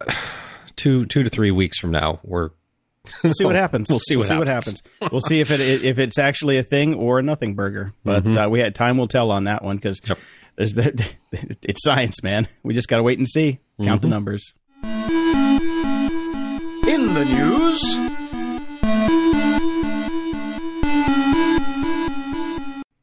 two 0.76 1.06
two 1.06 1.22
to 1.22 1.30
three 1.30 1.50
weeks 1.50 1.78
from 1.78 1.90
now. 1.90 2.20
We're 2.22 2.50
We'll 3.22 3.32
see 3.32 3.44
what 3.44 3.54
happens. 3.64 3.90
We'll 3.90 3.98
see 4.00 4.16
what 4.16 4.48
happens. 4.48 4.82
We'll 5.10 5.20
see 5.20 5.40
if 5.40 5.50
it 5.50 5.60
if 5.60 5.98
it's 5.98 6.18
actually 6.18 6.58
a 6.58 6.62
thing 6.62 6.94
or 6.94 7.18
a 7.18 7.22
nothing 7.22 7.54
burger. 7.54 7.92
But 8.04 8.36
uh, 8.36 8.48
we 8.50 8.60
had 8.60 8.74
time 8.74 8.96
will 8.98 9.08
tell 9.08 9.30
on 9.30 9.44
that 9.44 9.62
one 9.64 9.76
because 9.76 10.00
Yep. 10.06 10.18
there's 10.56 10.72
the, 10.74 11.08
it's 11.62 11.82
science, 11.84 12.22
man. 12.22 12.48
We 12.62 12.74
just 12.74 12.88
got 12.88 12.96
to 12.98 13.02
wait 13.02 13.18
and 13.18 13.28
see. 13.28 13.60
Count 13.82 14.02
the 14.02 14.08
numbers. 14.08 14.52
In 14.82 14.90
the 17.14 17.24
news, 17.24 17.80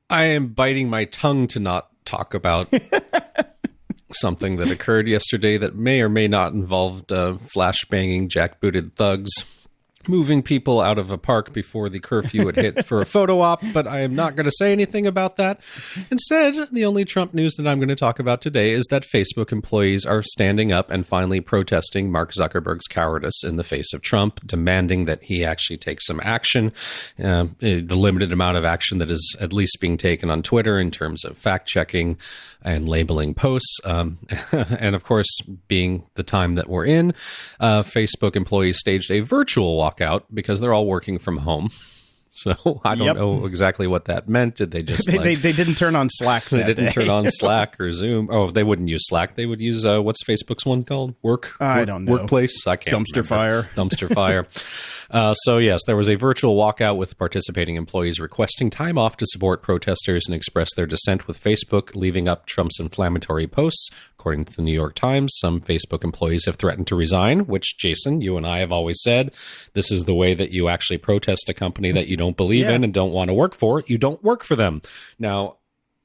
I 0.10 0.26
am 0.26 0.48
biting 0.50 0.90
my 0.90 1.06
tongue 1.06 1.48
to 1.48 1.60
not 1.60 1.90
talk 2.06 2.34
about 2.34 2.72
something 4.12 4.58
that 4.58 4.70
occurred 4.72 5.08
yesterday 5.08 5.58
that 5.58 5.76
may 5.76 6.02
or 6.02 6.10
may 6.10 6.28
not 6.28 6.54
involve 6.54 7.02
uh, 7.12 7.34
flashbanging, 7.56 8.30
jackbooted 8.30 8.94
thugs 8.94 9.32
moving 10.08 10.42
people 10.42 10.82
out 10.82 10.98
of 10.98 11.12
a 11.12 11.18
park 11.18 11.54
before 11.54 11.90
the 11.90 12.00
curfew 12.00 12.46
had 12.46 12.56
hit 12.56 12.86
for 12.86 13.02
a 13.02 13.06
photo 13.06 13.42
op, 13.42 13.62
but 13.74 13.88
I 13.88 14.00
am 14.00 14.16
not 14.16 14.36
going 14.36 14.46
to 14.46 14.52
say 14.52 14.72
anything 14.72 15.08
about 15.08 15.38
that. 15.38 15.62
Instead, 16.12 16.56
the 16.72 16.86
only 16.86 17.06
Trump 17.06 17.34
news 17.34 17.56
that 17.56 17.68
I'm 17.68 17.80
going 17.80 17.90
to 17.90 17.96
talk 17.96 18.20
about 18.20 18.42
today 18.42 18.72
is 18.72 18.86
that 18.90 19.04
Facebook 19.04 19.52
employees 19.52 20.06
are 20.06 20.22
standing 20.22 20.72
up 20.72 20.90
and 20.90 21.08
finally 21.08 21.42
protesting 21.42 22.12
Mark 22.12 22.34
Zuckerberg's 22.34 22.88
cowardice 22.88 23.44
in 23.44 23.58
the 23.58 23.64
face 23.64 23.94
of 23.94 24.02
Trump, 24.02 24.40
demanding 24.46 25.06
that 25.06 25.24
he 25.24 25.44
actually 25.44 25.78
take 25.78 26.02
some 26.02 26.20
action. 26.24 26.72
Uh, 27.24 27.48
the 27.60 27.96
limited 27.96 28.32
amount 28.32 28.58
of 28.58 28.66
action 28.66 28.98
that 29.00 29.10
is 29.10 29.36
at 29.40 29.54
least 29.54 29.78
being 29.80 29.98
taken 29.98 30.30
on 30.30 30.42
Twitter 30.42 30.80
in 30.80 30.92
terms 30.92 31.24
of 31.24 31.38
fact 31.38 31.68
checking 31.68 32.18
and 32.66 32.90
labeling 32.90 33.34
posts. 33.34 33.80
Um, 33.86 34.18
and 34.52 34.96
of 34.96 35.04
course, 35.04 35.30
being 35.68 36.06
the 36.16 36.24
time 36.24 36.56
that 36.56 36.68
we're 36.68 36.86
in, 36.86 37.14
uh, 37.60 37.84
Facebook 37.84 38.36
employees 38.36 38.80
staged 38.80 39.12
a 39.12 39.20
virtual 39.20 39.78
walkout 39.98 40.24
because 40.34 40.60
they're 40.62 40.74
all 40.74 40.86
working 40.88 41.18
from 41.20 41.38
home. 41.38 41.70
So 42.38 42.82
I 42.84 42.96
don't 42.96 43.08
Yep. 43.08 43.16
know 43.16 43.46
exactly 43.46 43.88
what 43.88 44.06
that 44.06 44.28
meant. 44.28 44.56
Did 44.58 44.72
they 44.72 44.84
just 44.84 45.08
They, 45.08 45.14
like, 45.14 45.24
they, 45.24 45.36
they 45.36 45.52
didn't 45.54 45.76
turn 45.76 45.96
on 45.96 46.10
Slack. 46.10 46.44
they 46.50 46.66
didn't 46.66 46.88
day. 46.88 46.92
turn 46.92 47.10
on 47.10 47.30
Slack 47.30 47.80
or 47.80 47.90
Zoom? 47.94 48.28
Oh, 48.30 48.52
they 48.52 48.62
wouldn't 48.66 48.90
use 48.90 49.08
Slack. 49.08 49.36
They 49.36 49.46
would 49.46 49.62
use 49.62 49.86
uh, 49.86 50.02
what's 50.02 50.22
Facebook's 50.22 50.66
one 50.66 50.84
called? 50.84 51.16
Work. 51.22 51.56
I 51.62 51.78
Work- 51.78 51.88
don't 51.88 52.04
know. 52.04 52.12
Workplace. 52.12 52.68
I 52.68 52.76
can't. 52.76 52.94
Dumpster 52.94 53.24
remember. 53.24 53.64
fire. 53.64 53.70
Dumpster 53.78 54.14
fire. 54.14 54.48
Uh, 55.12 55.34
so 55.34 55.58
yes, 55.58 55.82
there 55.86 55.96
was 55.96 56.10
a 56.10 56.16
virtual 56.16 56.56
walkout 56.56 56.98
with 56.98 57.18
participating 57.18 57.76
employees 57.76 58.20
requesting 58.20 58.70
time 58.70 58.98
off 58.98 59.18
to 59.18 59.26
support 59.28 59.62
protesters 59.62 60.26
and 60.28 60.36
express 60.36 60.74
their 60.76 60.86
dissent 60.86 61.28
with 61.28 61.42
Facebook, 61.42 61.96
leaving 61.96 62.28
up 62.28 62.46
Trump's 62.46 62.80
inflammatory 62.80 63.48
posts. 63.48 63.90
According 64.18 64.46
to 64.46 64.56
the 64.56 64.62
New 64.62 64.74
York 64.74 64.96
Times, 64.96 65.32
some 65.40 65.62
Facebook 65.62 66.04
employees 66.04 66.46
have 66.46 66.56
threatened 66.56 66.88
to 66.88 66.96
resign. 66.96 67.46
Which, 67.48 67.78
Jason, 67.78 68.22
you 68.22 68.38
and 68.38 68.48
I 68.48 68.60
have 68.60 68.72
always 68.72 69.00
said, 69.04 69.34
this 69.74 69.92
is 69.92 70.06
the 70.06 70.16
way 70.16 70.34
that 70.34 70.52
you 70.52 70.70
actually 70.70 70.98
protest 70.98 71.50
a 71.50 71.54
company 71.54 71.92
that 71.92 72.08
you 72.08 72.18
don't 72.18 72.38
believe 72.38 72.66
Yeah. 72.66 72.72
in 72.76 72.84
and 72.84 72.94
don't 72.94 73.12
want 73.12 73.30
to 73.30 73.34
work 73.34 73.54
for. 73.54 73.84
You 73.88 73.98
don't 73.98 74.24
work 74.24 74.44
for 74.44 74.56
them. 74.56 74.82
Now, 75.20 75.58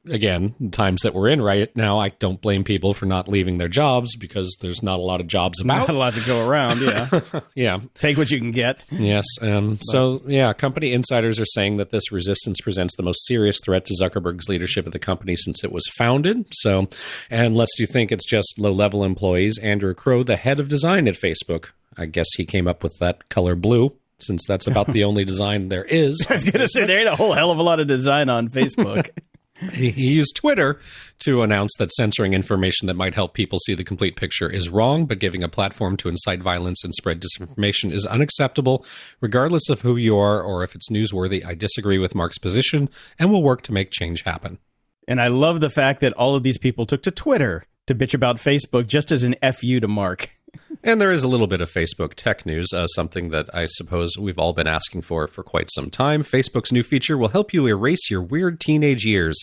again, 0.09 0.55
the 0.61 0.71
times 0.71 1.03
that 1.03 1.15
we're 1.15 1.29
in 1.29 1.43
right 1.43 1.75
now, 1.77 1.99
I 1.99 2.11
don't 2.11 2.41
blame 2.41 2.65
people 2.65 2.95
for 2.95 3.07
not 3.07 3.29
leaving 3.29 3.59
their 3.59 3.69
jobs 3.69 4.17
because 4.17 4.57
there's 4.61 4.83
not 4.83 4.99
a 4.99 5.03
lot 5.03 5.21
of 5.21 5.27
jobs 5.27 5.61
about. 5.61 5.89
Not 5.89 5.91
a 5.91 5.99
lot 5.99 6.15
to 6.15 6.21
go 6.27 6.49
around. 6.49 6.81
Yeah, 6.81 7.21
Yeah. 7.55 7.81
take 7.95 8.17
what 8.17 8.31
you 8.31 8.39
can 8.39 8.51
get. 8.51 8.85
Yes. 8.91 9.25
Um, 9.43 9.79
so, 9.83 10.21
yeah, 10.27 10.53
company 10.53 10.93
insiders 10.93 11.39
are 11.41 11.47
saying 11.47 11.77
that 11.79 11.91
this 11.91 12.11
resistance 12.13 12.61
presents 12.61 12.97
the 12.97 13.03
most 13.03 13.27
serious 13.27 13.59
threat 13.65 13.85
to 13.87 13.95
Zuckerberg's 14.01 14.49
leadership 14.49 14.87
of 14.87 14.93
the 14.93 14.99
company 14.99 15.37
since 15.37 15.63
it 15.65 15.73
was 15.73 15.87
founded. 15.99 16.47
So, 16.53 16.89
unless 17.31 17.71
you 17.79 17.87
think 17.87 18.13
it's 18.13 18.27
just 18.27 18.55
low 18.59 18.73
level 18.73 19.05
employees, 19.05 19.59
Andrew 19.59 19.95
Crow, 19.95 20.23
the 20.23 20.37
head 20.37 20.61
of 20.61 20.69
design 20.69 21.09
at 21.09 21.15
Facebook, 21.15 21.71
I 21.97 22.07
guess 22.07 22.27
he 22.37 22.45
came 22.45 22.67
up 22.69 22.83
with 22.83 22.97
that 23.01 23.29
color 23.29 23.55
blue. 23.55 23.93
Since 24.23 24.45
that's 24.47 24.67
about 24.67 24.89
the 24.93 25.05
only 25.05 25.25
design 25.25 25.71
there 25.71 25.83
is. 25.85 26.27
I 26.29 26.35
was 26.35 26.45
gonna 26.45 26.69
say 26.69 26.85
there 26.85 26.99
ain't 26.99 27.09
a 27.09 27.17
whole 27.17 27.33
hell 27.33 27.51
of 27.51 27.59
a 27.59 27.63
lot 27.63 27.81
of 27.81 27.87
design 27.87 28.29
on 28.29 28.49
Facebook. 28.51 29.09
He, 29.73 29.91
used 29.91 30.37
Twitter 30.37 30.81
to 31.21 31.43
announce 31.43 31.73
that 31.79 31.93
censoring 31.93 32.33
information 32.33 32.87
that 32.87 32.95
might 32.95 33.15
help 33.15 33.35
people 33.35 33.59
see 33.59 33.75
the 33.75 33.85
complete 33.85 34.17
picture 34.17 34.49
is 34.51 34.69
wrong, 34.69 35.07
but 35.07 35.19
giving 35.19 35.43
a 35.43 35.49
platform 35.49 35.97
to 35.99 36.09
incite 36.09 36.43
violence 36.43 36.83
and 36.83 36.95
spread 36.95 37.21
disinformation 37.21 37.93
is 37.93 38.07
unacceptable, 38.07 38.85
regardless 39.21 39.69
of 39.69 39.83
who 39.83 39.97
you 39.97 40.17
are 40.17 40.43
or 40.43 40.65
if 40.65 40.75
it's 40.75 40.91
newsworthy. 40.91 41.45
I 41.45 41.55
disagree 41.55 41.99
with 41.99 42.15
Mark's 42.15 42.39
position 42.39 42.89
and 43.19 43.31
will 43.31 43.43
work 43.43 43.63
to 43.63 43.73
make 43.73 43.91
change 43.91 44.23
happen. 44.23 44.59
and 45.07 45.21
I 45.21 45.29
love 45.29 45.61
the 45.61 45.71
fact 45.71 46.01
that 46.01 46.13
all 46.15 46.35
of 46.35 46.43
these 46.43 46.59
people 46.59 46.87
took 46.87 47.03
to 47.03 47.11
Twitter 47.11 47.65
to 47.87 47.95
bitch 47.95 48.15
about 48.15 48.37
Facebook 48.37 48.87
just 48.87 49.11
as 49.11 49.25
an 49.25 49.35
fu 49.53 49.81
to 49.81 49.89
Mark. 49.89 50.31
And 50.83 51.01
there 51.01 51.11
is 51.13 51.23
a 51.23 51.29
little 51.29 51.47
bit 51.47 51.61
of 51.61 51.71
Facebook 51.71 52.15
tech 52.15 52.47
news, 52.47 52.73
uh, 52.73 52.87
something 52.89 53.31
that 53.31 53.55
I 53.55 53.67
suppose 53.67 54.17
we've 54.19 54.39
all 54.39 54.53
been 54.53 54.67
asking 54.67 55.03
for 55.03 55.27
for 55.27 55.43
quite 55.43 55.71
some 55.71 55.91
time. 55.91 56.23
Facebook's 56.23 56.73
new 56.73 56.83
feature 56.83 57.19
will 57.19 57.29
help 57.29 57.53
you 57.53 57.67
erase 57.67 58.11
your 58.11 58.23
weird 58.23 58.61
teenage 58.61 59.05
years. 59.05 59.43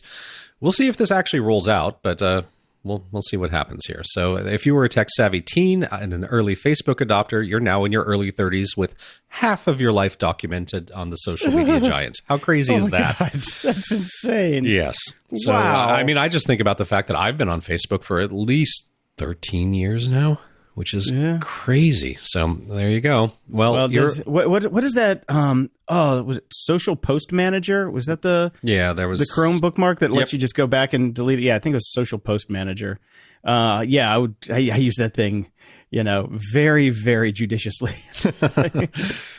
We'll 0.59 0.71
see 0.71 0.87
if 0.87 0.97
this 0.97 1.11
actually 1.11 1.41
rolls 1.41 1.67
out, 1.67 2.01
but 2.01 2.21
uh, 2.23 2.41
we'll 2.83 3.03
we'll 3.11 3.21
see 3.21 3.37
what 3.37 3.51
happens 3.51 3.85
here. 3.85 4.01
So, 4.03 4.37
if 4.37 4.65
you 4.65 4.73
were 4.73 4.83
a 4.85 4.89
tech 4.89 5.09
savvy 5.11 5.41
teen 5.41 5.83
and 5.83 6.11
an 6.11 6.25
early 6.25 6.55
Facebook 6.55 6.95
adopter, 7.05 7.47
you're 7.47 7.59
now 7.59 7.85
in 7.85 7.91
your 7.91 8.03
early 8.05 8.31
30s 8.31 8.75
with 8.75 8.95
half 9.27 9.67
of 9.67 9.79
your 9.79 9.91
life 9.91 10.17
documented 10.17 10.89
on 10.91 11.11
the 11.11 11.17
social 11.17 11.51
media 11.51 11.79
giant. 11.81 12.17
How 12.27 12.39
crazy 12.39 12.73
is 12.73 12.89
that? 12.89 13.19
God, 13.19 13.31
that's 13.61 13.91
insane. 13.91 14.65
Yes. 14.65 14.97
So, 15.35 15.51
Wow. 15.53 15.89
I 15.93 16.01
mean, 16.03 16.17
I 16.17 16.27
just 16.29 16.47
think 16.47 16.61
about 16.61 16.79
the 16.79 16.85
fact 16.85 17.07
that 17.09 17.17
I've 17.17 17.37
been 17.37 17.49
on 17.49 17.61
Facebook 17.61 18.01
for 18.01 18.19
at 18.19 18.31
least 18.31 18.89
13 19.17 19.75
years 19.75 20.07
now, 20.07 20.39
which 20.77 20.93
is 20.93 21.11
crazy. 21.41 22.19
So, 22.21 22.53
there 22.69 22.91
you 22.91 23.01
go. 23.01 23.31
Well, 23.49 23.73
Well, 23.73 23.89
what, 24.25 24.47
what 24.47 24.71
what 24.71 24.83
is 24.83 24.93
that? 24.93 25.23
Um, 25.27 25.71
oh, 25.87 26.21
was 26.21 26.37
it 26.37 26.45
Social 26.51 26.95
Post 26.95 27.31
Manager? 27.31 27.89
Was 27.89 28.05
that 28.05 28.21
the 28.21 28.51
yeah, 28.61 28.93
there 28.93 29.09
was 29.09 29.19
the 29.19 29.25
Chrome 29.33 29.59
bookmark 29.59 29.99
that 29.99 30.11
lets 30.11 30.29
Yep. 30.29 30.33
you 30.33 30.39
just 30.39 30.53
go 30.53 30.67
back 30.67 30.93
and 30.93 31.15
delete 31.15 31.39
it? 31.39 31.41
Yeah, 31.41 31.55
I 31.55 31.59
think 31.59 31.73
it 31.73 31.77
was 31.77 31.91
Social 31.91 32.19
Post 32.19 32.51
Manager. 32.51 32.99
Uh, 33.43 33.83
yeah, 33.87 34.13
I 34.13 34.19
would. 34.19 34.35
I, 34.51 34.55
I 34.55 34.77
use 34.77 34.97
that 34.99 35.15
thing 35.15 35.51
you 35.89 36.03
know, 36.03 36.27
very, 36.53 36.89
very 36.89 37.31
judiciously. 37.31 37.93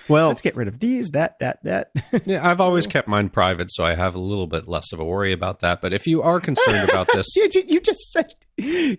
Well, 0.09 0.29
Let's 0.29 0.41
get 0.41 0.57
rid 0.57 0.69
of 0.69 0.81
these, 0.81 1.11
that, 1.11 1.39
that, 1.41 1.63
that. 1.65 1.91
yeah, 2.25 2.49
I've 2.49 2.63
always 2.63 2.87
kept 2.87 3.09
mine 3.09 3.29
private, 3.29 3.71
so 3.71 3.85
I 3.85 3.95
have 3.95 4.15
a 4.15 4.19
little 4.19 4.47
bit 4.47 4.67
less 4.67 4.91
of 4.93 5.01
a 5.01 5.05
worry 5.05 5.33
about 5.33 5.59
that. 5.59 5.83
But 5.83 5.93
if 5.93 6.07
you 6.07 6.23
are 6.23 6.41
concerned 6.41 6.89
about 6.89 7.09
this, 7.13 7.27
you, 7.37 7.49
you 7.67 7.81
just 7.81 8.01
said 8.11 8.35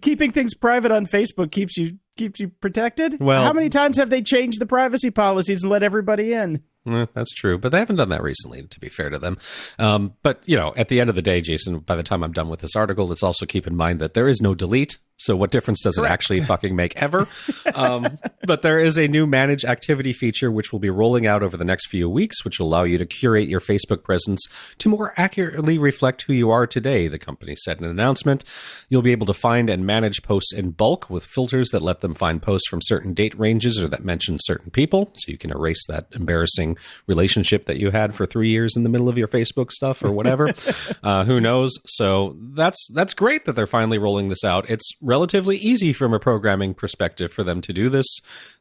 keeping 0.01 0.31
things 0.31 0.53
private 0.53 0.91
on 0.91 1.07
Facebook 1.07 1.51
keeps 1.51 1.77
you 1.77 1.97
keeps 2.19 2.39
you 2.39 2.49
protected. 2.49 3.19
Well- 3.19 3.43
how 3.43 3.53
many 3.53 3.69
times 3.69 3.97
have 3.97 4.11
they 4.11 4.21
changed 4.21 4.59
the 4.61 4.65
privacy 4.67 5.09
policies 5.09 5.63
and 5.63 5.71
let 5.71 5.81
everybody 5.81 6.33
in? 6.33 6.61
Eh, 6.87 7.05
that's 7.13 7.31
true, 7.33 7.57
but 7.57 7.71
they 7.71 7.79
haven't 7.79 7.95
done 7.95 8.09
that 8.09 8.21
recently. 8.21 8.63
To 8.63 8.79
be 8.79 8.89
fair 8.89 9.09
to 9.09 9.19
them, 9.19 9.37
um, 9.79 10.13
but 10.23 10.41
you 10.45 10.55
know, 10.57 10.73
at 10.77 10.87
the 10.89 10.99
end 10.99 11.09
of 11.09 11.15
the 11.15 11.21
day, 11.21 11.41
Jason, 11.41 11.79
by 11.79 11.95
the 11.95 12.03
time 12.03 12.23
I'm 12.23 12.31
done 12.31 12.49
with 12.49 12.61
this 12.61 12.75
article, 12.75 13.07
let's 13.07 13.23
also 13.23 13.45
keep 13.45 13.65
in 13.67 13.75
mind 13.75 13.99
that 13.99 14.13
there 14.13 14.27
is 14.27 14.41
no 14.41 14.53
delete. 14.55 14.97
So, 15.19 15.35
what 15.35 15.51
difference 15.51 15.81
does 15.81 15.97
it 15.97 16.05
actually 16.05 16.39
fucking 16.41 16.75
make 16.75 16.95
ever? 17.01 17.27
um, 17.75 18.17
but 18.45 18.61
there 18.61 18.79
is 18.79 18.97
a 18.97 19.07
new 19.07 19.27
manage 19.27 19.65
activity 19.65 20.13
feature 20.13 20.49
which 20.49 20.71
will 20.71 20.79
be 20.79 20.89
rolling 20.89 21.27
out 21.27 21.43
over 21.43 21.57
the 21.57 21.65
next 21.65 21.87
few 21.87 22.09
weeks, 22.09 22.45
which 22.45 22.59
will 22.59 22.67
allow 22.67 22.83
you 22.83 22.97
to 22.97 23.05
curate 23.05 23.49
your 23.49 23.59
Facebook 23.59 24.03
presence 24.03 24.47
to 24.77 24.87
more 24.87 25.13
accurately 25.17 25.77
reflect 25.77 26.23
who 26.23 26.33
you 26.33 26.49
are 26.49 26.65
today. 26.65 27.09
The 27.09 27.19
company 27.19 27.55
said 27.57 27.79
in 27.79 27.83
an 27.83 27.91
announcement, 27.91 28.45
you'll 28.87 29.01
be 29.01 29.11
able 29.11 29.27
to 29.27 29.33
find 29.33 29.69
and 29.69 29.85
manage 29.85 30.23
posts 30.23 30.53
in 30.53 30.71
bulk 30.71 31.09
with 31.09 31.25
filters 31.25 31.69
that 31.71 31.81
let 31.81 31.99
them 31.99 32.13
find 32.13 32.41
posts 32.41 32.69
from 32.69 32.81
certain 32.81 33.13
date 33.13 33.37
ranges 33.37 33.83
or 33.83 33.89
that 33.89 34.05
mention 34.05 34.37
certain 34.39 34.71
people, 34.71 35.11
so 35.13 35.31
you 35.31 35.37
can 35.37 35.51
erase 35.51 35.85
that 35.87 36.07
embarrassing 36.13 36.77
relationship 37.07 37.65
that 37.65 37.77
you 37.77 37.91
had 37.91 38.15
for 38.15 38.25
three 38.25 38.49
years 38.49 38.77
in 38.77 38.83
the 38.83 38.89
middle 38.89 39.09
of 39.09 39.17
your 39.17 39.27
Facebook 39.27 39.71
stuff 39.71 40.01
or 40.01 40.11
whatever. 40.11 40.53
uh, 41.03 41.25
who 41.25 41.41
knows? 41.41 41.77
So 41.85 42.37
that's 42.53 42.87
that's 42.93 43.13
great 43.13 43.43
that 43.45 43.53
they're 43.53 43.67
finally 43.67 43.97
rolling 43.97 44.29
this 44.29 44.45
out. 44.45 44.69
It's 44.69 44.93
relatively 45.09 45.57
easy 45.57 45.91
from 45.91 46.13
a 46.13 46.19
programming 46.19 46.73
perspective 46.73 47.33
for 47.33 47.43
them 47.43 47.59
to 47.61 47.73
do 47.73 47.89
this. 47.89 48.05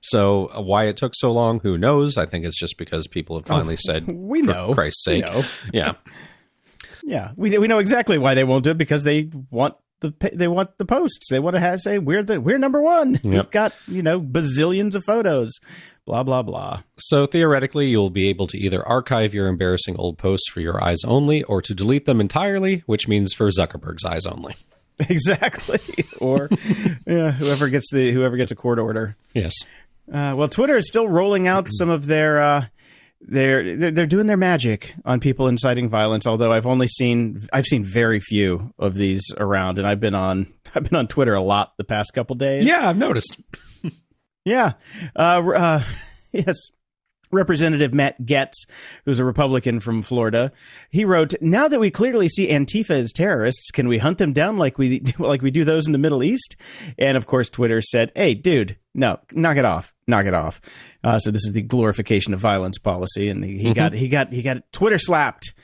So 0.01 0.47
uh, 0.47 0.63
why 0.63 0.85
it 0.85 0.97
took 0.97 1.13
so 1.15 1.31
long, 1.31 1.61
who 1.61 1.79
knows? 1.79 2.17
I 2.17 2.27
think 2.27 2.45
it's 2.45 2.59
just 2.59 2.79
because 2.79 3.07
people 3.07 3.37
have 3.37 3.47
finally 3.47 3.77
said, 3.77 4.07
we 4.09 4.43
for 4.43 4.53
know. 4.53 4.75
Christ's 4.75 5.05
sake, 5.05 5.25
know. 5.27 5.43
yeah. 5.73 5.93
Yeah, 7.05 7.31
we 7.37 7.57
we 7.57 7.69
know 7.69 7.79
exactly 7.79 8.19
why 8.19 8.35
they 8.35 8.45
won't 8.45 8.65
do 8.65 8.71
it 8.73 8.77
because 8.77 9.03
they 9.03 9.31
want 9.51 9.77
the 10.01 10.13
they 10.35 10.47
want 10.47 10.77
the 10.77 10.85
posts. 10.85 11.29
They 11.31 11.39
want 11.39 11.57
to 11.57 11.61
have, 11.61 11.81
say 11.81 11.99
we're 11.99 12.23
the 12.23 12.39
we're 12.39 12.59
number 12.59 12.83
one. 12.83 13.19
We've 13.25 13.49
got 13.51 13.75
you 13.87 14.03
know 14.03 14.21
bazillions 14.21 14.95
of 14.95 15.05
photos. 15.05 15.59
Blah 16.05 16.23
blah 16.25 16.43
blah. 16.43 16.83
So 16.99 17.25
theoretically, 17.25 17.89
you'll 17.89 18.11
be 18.11 18.29
able 18.29 18.47
to 18.49 18.59
either 18.59 18.87
archive 18.87 19.33
your 19.33 19.49
embarrassing 19.49 19.97
old 19.97 20.19
posts 20.19 20.51
for 20.51 20.61
your 20.61 20.83
eyes 20.85 21.03
only, 21.07 21.43
or 21.45 21.63
to 21.63 21.75
delete 21.75 22.05
them 22.05 22.21
entirely, 22.21 22.83
which 22.87 23.09
means 23.09 23.33
for 23.33 23.49
Zuckerberg's 23.49 24.05
eyes 24.05 24.27
only. 24.27 24.57
Exactly. 25.09 25.79
or 26.21 26.49
yeah, 27.07 27.31
whoever 27.31 27.69
gets 27.69 27.91
the 27.93 28.11
whoever 28.13 28.37
gets 28.37 28.51
a 28.51 28.57
court 28.57 28.79
order. 28.79 29.17
Yes. 29.33 29.55
Uh, 30.13 30.35
well, 30.37 30.49
Twitter 30.49 30.77
is 30.77 30.87
still 30.89 31.09
rolling 31.09 31.47
out 31.47 31.69
some 31.71 31.89
of 31.91 32.07
their. 32.07 32.41
Uh, 32.41 32.67
they're, 33.21 33.77
they're 33.77 33.91
they're 33.91 34.07
doing 34.07 34.27
their 34.27 34.37
magic 34.37 34.95
on 35.05 35.21
people 35.21 35.49
inciting 35.49 35.89
violence. 35.89 36.27
Although 36.27 36.53
I've 36.53 36.67
only 36.67 36.87
seen 36.89 37.41
I've 37.53 37.67
seen 37.67 37.85
very 37.85 38.21
few 38.21 38.73
of 38.79 38.95
these 38.95 39.23
around, 39.37 39.79
and 39.79 39.87
I've 39.87 40.01
been 40.01 40.15
on 40.15 40.53
I've 40.75 40.85
been 40.85 40.97
on 40.97 41.07
Twitter 41.09 41.35
a 41.35 41.43
lot 41.43 41.77
the 41.77 41.85
past 41.85 42.13
couple 42.13 42.37
days. 42.37 42.65
Yeah, 42.67 42.89
I've 42.89 42.99
noticed. 42.99 43.41
Yeah. 44.45 44.73
Uh, 45.15 45.43
uh, 45.55 45.83
yes. 46.33 46.57
Representative 47.31 47.95
Matt 47.95 48.23
Gaetz, 48.23 48.67
who's 49.05 49.19
a 49.19 49.25
Republican 49.25 49.81
from 49.81 50.03
Florida, 50.03 50.53
he 50.91 51.05
wrote, 51.05 51.35
"Now 51.41 51.69
that 51.69 51.81
we 51.81 51.91
clearly 51.91 52.29
see 52.29 52.49
Antifa 52.49 52.91
as 52.91 53.13
terrorists, 53.13 53.71
can 53.71 53.89
we 53.89 53.99
hunt 53.99 54.19
them 54.19 54.33
down 54.33 54.59
like 54.59 54.79
we 54.79 55.03
like 55.19 55.43
we 55.43 55.51
do 55.51 55.65
those 55.65 55.87
in 55.87 55.93
the 55.93 55.99
Middle 55.99 56.23
East?" 56.23 56.57
And 56.99 57.17
of 57.17 57.27
course, 57.27 57.49
Twitter 57.49 57.81
said, 57.81 58.13
"Hey, 58.15 58.35
dude, 58.35 58.77
no, 58.95 59.19
knock 59.33 59.57
it 59.57 59.65
off, 59.65 59.95
knock 60.07 60.27
it 60.27 60.35
off." 60.35 60.61
Uh, 61.05 61.19
so 61.19 61.31
this 61.31 61.45
is 61.45 61.53
the 61.53 61.63
glorification 61.63 62.35
of 62.35 62.41
violence 62.41 62.79
policy, 62.79 63.29
and 63.29 63.45
he, 63.45 63.59
he 63.59 63.75
got 63.75 63.93
he 63.93 64.09
got 64.09 64.33
he 64.33 64.43
got 64.43 64.71
Twitter 64.73 64.99
slapped. 64.99 65.55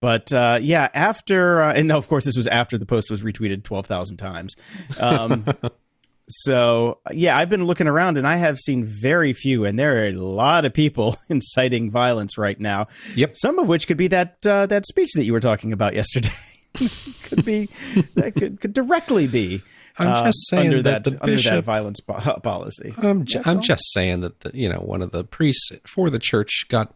But 0.00 0.32
uh, 0.32 0.58
yeah, 0.60 0.88
after 0.94 1.62
uh, 1.62 1.72
and 1.72 1.88
no, 1.88 1.96
of 1.96 2.06
course, 2.06 2.24
this 2.24 2.36
was 2.36 2.46
after 2.46 2.78
the 2.78 2.86
post 2.86 3.10
was 3.10 3.22
retweeted 3.22 3.64
twelve 3.64 3.86
thousand 3.86 4.18
times. 4.18 4.54
Um, 5.00 5.46
so 6.28 6.98
yeah, 7.12 7.36
I've 7.36 7.48
been 7.48 7.64
looking 7.64 7.86
around 7.86 8.18
and 8.18 8.26
I 8.26 8.36
have 8.36 8.58
seen 8.58 8.84
very 8.84 9.32
few, 9.32 9.64
and 9.64 9.78
there 9.78 10.04
are 10.04 10.08
a 10.08 10.12
lot 10.12 10.64
of 10.64 10.72
people 10.72 11.16
inciting 11.28 11.90
violence 11.90 12.36
right 12.36 12.58
now. 12.58 12.88
Yep. 13.14 13.36
Some 13.36 13.58
of 13.58 13.68
which 13.68 13.86
could 13.86 13.96
be 13.96 14.08
that 14.08 14.38
uh, 14.46 14.66
that 14.66 14.86
speech 14.86 15.10
that 15.14 15.24
you 15.24 15.32
were 15.32 15.40
talking 15.40 15.72
about 15.72 15.94
yesterday. 15.94 16.30
could 17.22 17.44
be 17.44 17.68
that 18.14 18.34
could, 18.36 18.60
could 18.60 18.72
directly 18.72 19.26
be. 19.26 19.62
I'm 19.98 20.08
uh, 20.08 20.24
just 20.26 20.48
saying 20.50 20.66
under 20.68 20.82
that 20.82 21.04
that, 21.04 21.10
the 21.10 21.22
under 21.22 21.36
that 21.36 21.64
violence 21.64 22.00
po- 22.00 22.40
policy. 22.40 22.92
I'm, 22.98 23.24
ju- 23.24 23.40
I'm 23.44 23.62
just 23.62 23.82
saying 23.92 24.20
that 24.20 24.40
the, 24.40 24.50
you 24.52 24.68
know 24.68 24.80
one 24.80 25.00
of 25.02 25.10
the 25.10 25.24
priests 25.24 25.70
for 25.86 26.10
the 26.10 26.18
church 26.18 26.66
got. 26.68 26.94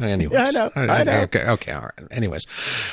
Anyways, 0.00 0.54
Yeah, 0.54 0.68
I 0.76 0.86
know, 0.86 0.92
I 0.92 1.04
know. 1.04 1.20
Okay, 1.22 1.44
okay, 1.48 1.72
all 1.72 1.82
right. 1.82 2.08
Anyways, 2.12 2.46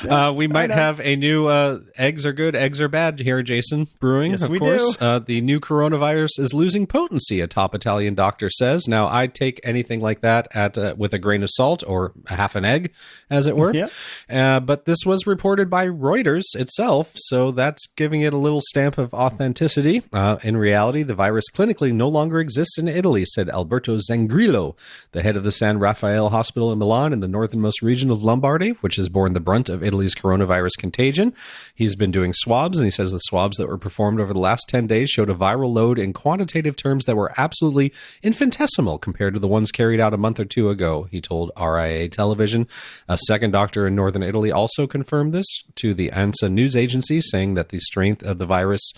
uh, 0.08 0.32
we 0.34 0.48
might 0.48 0.70
have 0.70 1.00
a 1.00 1.14
new 1.14 1.46
uh, 1.46 1.78
eggs 1.96 2.26
are 2.26 2.32
good, 2.32 2.56
eggs 2.56 2.80
are 2.80 2.88
bad 2.88 3.20
here, 3.20 3.42
Jason 3.42 3.86
Brewing. 4.00 4.32
Yes, 4.32 4.42
of 4.42 4.58
course. 4.58 4.96
Uh, 5.00 5.20
the 5.20 5.40
new 5.40 5.60
coronavirus 5.60 6.40
is 6.40 6.52
losing 6.52 6.86
potency. 6.86 7.40
A 7.40 7.46
top 7.46 7.76
Italian 7.76 8.14
doctor 8.16 8.50
says. 8.50 8.88
Now, 8.88 9.06
I 9.08 9.28
take 9.28 9.60
anything 9.62 10.00
like 10.00 10.20
that 10.22 10.48
at 10.52 10.76
uh, 10.76 10.94
with 10.98 11.14
a 11.14 11.18
grain 11.18 11.44
of 11.44 11.50
salt 11.52 11.84
or 11.86 12.12
a 12.26 12.34
half 12.34 12.56
an 12.56 12.64
egg, 12.64 12.92
as 13.30 13.46
it 13.46 13.56
were. 13.56 13.72
Yeah. 13.72 13.88
Uh, 14.28 14.58
but 14.58 14.84
this 14.84 14.98
was 15.06 15.28
reported 15.28 15.70
by 15.70 15.86
Reuters 15.86 16.56
itself, 16.56 17.12
so 17.14 17.52
that's 17.52 17.86
giving 17.94 18.22
it 18.22 18.34
a 18.34 18.38
little 18.38 18.60
stamp 18.60 18.98
of 18.98 19.14
authenticity. 19.14 20.02
Uh, 20.12 20.38
in 20.42 20.56
reality, 20.56 21.04
the 21.04 21.14
virus 21.14 21.44
clinically 21.54 21.92
no 21.92 22.08
longer 22.08 22.40
exists 22.40 22.78
in 22.78 22.88
Italy, 22.88 23.24
said 23.24 23.48
Alberto 23.48 23.98
Zangrillo, 23.98 24.76
the 25.12 25.22
head 25.22 25.36
of 25.36 25.44
the 25.44 25.52
San 25.52 25.78
Raffaele 25.78 26.30
Hospital 26.30 26.72
in 26.72 26.78
Milan 26.80 26.95
in 27.04 27.20
the 27.20 27.28
northernmost 27.28 27.82
region 27.82 28.10
of 28.10 28.22
Lombardy, 28.22 28.70
which 28.80 28.96
has 28.96 29.08
borne 29.08 29.34
the 29.34 29.40
brunt 29.40 29.68
of 29.68 29.82
Italy's 29.82 30.14
coronavirus 30.14 30.78
contagion. 30.78 31.34
He's 31.74 31.94
been 31.94 32.10
doing 32.10 32.32
swabs, 32.32 32.78
and 32.78 32.86
he 32.86 32.90
says 32.90 33.12
the 33.12 33.18
swabs 33.18 33.56
that 33.58 33.68
were 33.68 33.78
performed 33.78 34.20
over 34.20 34.32
the 34.32 34.38
last 34.38 34.68
10 34.68 34.86
days 34.86 35.10
showed 35.10 35.30
a 35.30 35.34
viral 35.34 35.72
load 35.72 35.98
in 35.98 36.12
quantitative 36.12 36.76
terms 36.76 37.04
that 37.04 37.16
were 37.16 37.32
absolutely 37.36 37.92
infinitesimal 38.22 38.98
compared 38.98 39.34
to 39.34 39.40
the 39.40 39.48
ones 39.48 39.70
carried 39.70 40.00
out 40.00 40.14
a 40.14 40.18
month 40.18 40.40
or 40.40 40.44
two 40.44 40.70
ago, 40.70 41.06
he 41.10 41.20
told 41.20 41.52
RAI 41.58 42.08
Television. 42.08 42.66
A 43.08 43.18
second 43.26 43.50
doctor 43.50 43.86
in 43.86 43.94
northern 43.94 44.22
Italy 44.22 44.50
also 44.50 44.86
confirmed 44.86 45.32
this 45.32 45.46
to 45.76 45.94
the 45.94 46.10
ANSA 46.10 46.50
news 46.50 46.74
agency, 46.76 47.20
saying 47.20 47.54
that 47.54 47.68
the 47.68 47.78
strength 47.78 48.22
of 48.22 48.38
the 48.38 48.46
virus 48.46 48.92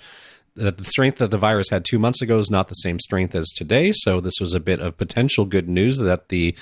that 0.58 0.76
the 0.76 0.84
strength 0.84 1.18
that 1.18 1.30
the 1.30 1.38
virus 1.38 1.70
had 1.70 1.84
two 1.84 1.98
months 1.98 2.20
ago 2.20 2.38
is 2.38 2.50
not 2.50 2.68
the 2.68 2.74
same 2.74 2.98
strength 2.98 3.34
as 3.34 3.48
today. 3.56 3.92
So 3.94 4.20
this 4.20 4.40
was 4.40 4.54
a 4.54 4.60
bit 4.60 4.80
of 4.80 4.96
potential 4.96 5.44
good 5.44 5.68
news 5.68 5.98
that 5.98 6.28
the 6.28 6.56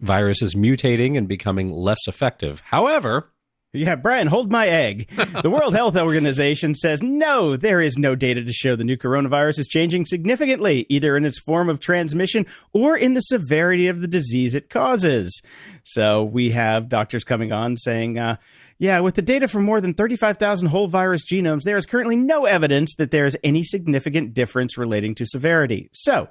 virus 0.00 0.42
is 0.42 0.54
mutating 0.54 1.16
and 1.16 1.28
becoming 1.28 1.70
less 1.70 2.06
effective. 2.06 2.62
However, 2.66 3.30
Yeah, 3.74 3.96
Brian, 3.96 4.28
hold 4.28 4.50
my 4.50 4.66
egg. 4.66 5.10
The 5.42 5.50
World 5.50 5.74
Health 5.74 5.94
Organization 5.94 6.74
says 6.74 7.02
no, 7.02 7.54
there 7.54 7.82
is 7.82 7.98
no 7.98 8.14
data 8.14 8.42
to 8.42 8.52
show 8.52 8.76
the 8.76 8.84
new 8.84 8.96
coronavirus 8.96 9.58
is 9.58 9.68
changing 9.68 10.06
significantly, 10.06 10.86
either 10.88 11.18
in 11.18 11.26
its 11.26 11.38
form 11.38 11.68
of 11.68 11.78
transmission 11.78 12.46
or 12.72 12.96
in 12.96 13.12
the 13.12 13.20
severity 13.20 13.88
of 13.88 14.00
the 14.00 14.08
disease 14.08 14.54
it 14.54 14.70
causes. 14.70 15.42
So 15.84 16.24
we 16.24 16.50
have 16.50 16.88
doctors 16.88 17.24
coming 17.24 17.52
on 17.52 17.76
saying, 17.76 18.18
uh, 18.18 18.36
yeah, 18.78 19.00
with 19.00 19.16
the 19.16 19.22
data 19.22 19.48
from 19.48 19.64
more 19.64 19.82
than 19.82 19.92
35,000 19.92 20.68
whole 20.68 20.88
virus 20.88 21.26
genomes, 21.30 21.64
there 21.64 21.76
is 21.76 21.84
currently 21.84 22.16
no 22.16 22.46
evidence 22.46 22.94
that 22.94 23.10
there 23.10 23.26
is 23.26 23.36
any 23.44 23.64
significant 23.64 24.32
difference 24.32 24.78
relating 24.78 25.14
to 25.16 25.26
severity. 25.26 25.90
So, 25.92 26.28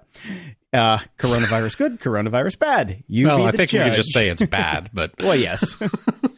uh, 0.78 1.00
coronavirus 1.18 1.78
good, 1.78 2.00
coronavirus 2.00 2.60
bad. 2.60 3.04
You 3.08 3.28
well, 3.28 3.46
I 3.46 3.52
think 3.52 3.72
we 3.74 3.80
judge. 3.80 3.90
could 3.90 3.96
just 3.96 4.14
say 4.14 4.30
it's 4.30 4.46
bad, 4.46 4.90
but 4.94 5.12
Well, 5.20 5.36
yes. 5.36 5.76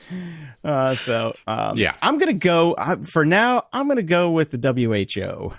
uh, 0.64 0.96
so, 0.96 1.36
um, 1.48 1.78
Yeah. 1.78 1.94
I'm 2.02 2.18
going 2.18 2.28
to 2.40 2.46
go 2.46 2.74
uh, 2.74 2.98
for 3.04 3.26
now. 3.26 3.66
I'm 3.74 3.86
going 3.88 3.98
to 3.98 4.04
go 4.04 4.32
with 4.32 4.52
the 4.52 4.58
WHO. 4.74 5.54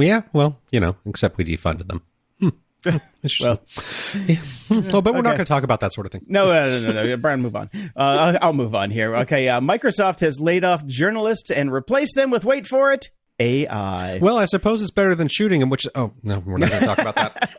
yeah, 0.00 0.22
well, 0.32 0.58
you 0.70 0.80
know, 0.80 0.96
except 1.06 1.36
we 1.38 1.44
defunded 1.44 1.88
them. 1.88 2.02
Hmm. 2.40 2.48
Interesting. 3.22 3.46
Well, 3.46 4.84
oh, 4.92 5.00
but 5.02 5.14
we're 5.14 5.22
not 5.22 5.34
going 5.34 5.38
to 5.38 5.44
talk 5.44 5.62
about 5.64 5.80
that 5.80 5.92
sort 5.92 6.06
of 6.06 6.12
thing. 6.12 6.24
no, 6.28 6.46
no, 6.48 6.80
no, 6.80 6.92
no, 6.92 7.06
no. 7.06 7.16
Brian, 7.16 7.40
move 7.42 7.54
on. 7.56 7.70
Uh, 7.74 7.88
I'll, 7.96 8.38
I'll 8.42 8.52
move 8.52 8.74
on 8.74 8.90
here. 8.90 9.14
Okay, 9.18 9.48
uh, 9.48 9.60
Microsoft 9.60 10.20
has 10.20 10.40
laid 10.40 10.64
off 10.64 10.84
journalists 10.86 11.50
and 11.50 11.72
replaced 11.72 12.16
them 12.16 12.30
with 12.30 12.44
wait 12.44 12.66
for 12.66 12.92
it 12.92 13.10
AI. 13.38 14.18
Well, 14.18 14.38
I 14.38 14.44
suppose 14.44 14.80
it's 14.82 14.90
better 14.90 15.14
than 15.14 15.28
shooting 15.28 15.60
them, 15.60 15.70
which, 15.70 15.86
oh, 15.94 16.12
no, 16.22 16.40
we're 16.40 16.58
not 16.58 16.70
going 16.70 16.80
to 16.80 16.86
talk 16.86 16.98
about 16.98 17.14
that. 17.14 17.50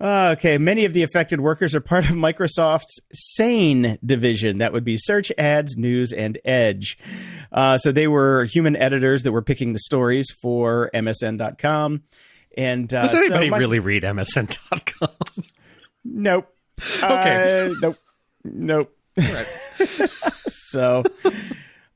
Uh, 0.00 0.34
okay, 0.38 0.58
many 0.58 0.84
of 0.84 0.92
the 0.92 1.02
affected 1.02 1.40
workers 1.40 1.74
are 1.74 1.80
part 1.80 2.08
of 2.08 2.16
Microsoft's 2.16 3.00
SANE 3.12 3.98
division. 4.04 4.58
That 4.58 4.72
would 4.72 4.84
be 4.84 4.96
Search, 4.96 5.32
Ads, 5.38 5.76
News, 5.76 6.12
and 6.12 6.38
Edge. 6.44 6.98
Uh, 7.50 7.78
so 7.78 7.92
they 7.92 8.06
were 8.06 8.44
human 8.44 8.76
editors 8.76 9.22
that 9.22 9.32
were 9.32 9.42
picking 9.42 9.72
the 9.72 9.78
stories 9.80 10.30
for 10.40 10.90
MSN.com. 10.94 12.02
And 12.56 12.92
uh, 12.92 13.02
Does 13.02 13.14
anybody 13.14 13.48
so 13.48 13.54
Mi- 13.54 13.58
really 13.58 13.78
read 13.78 14.02
MSN.com? 14.02 15.08
Nope. 16.04 16.54
Okay. 17.02 17.70
Uh, 17.70 17.74
nope. 17.80 17.96
Nope. 18.44 18.96
so, 20.48 21.02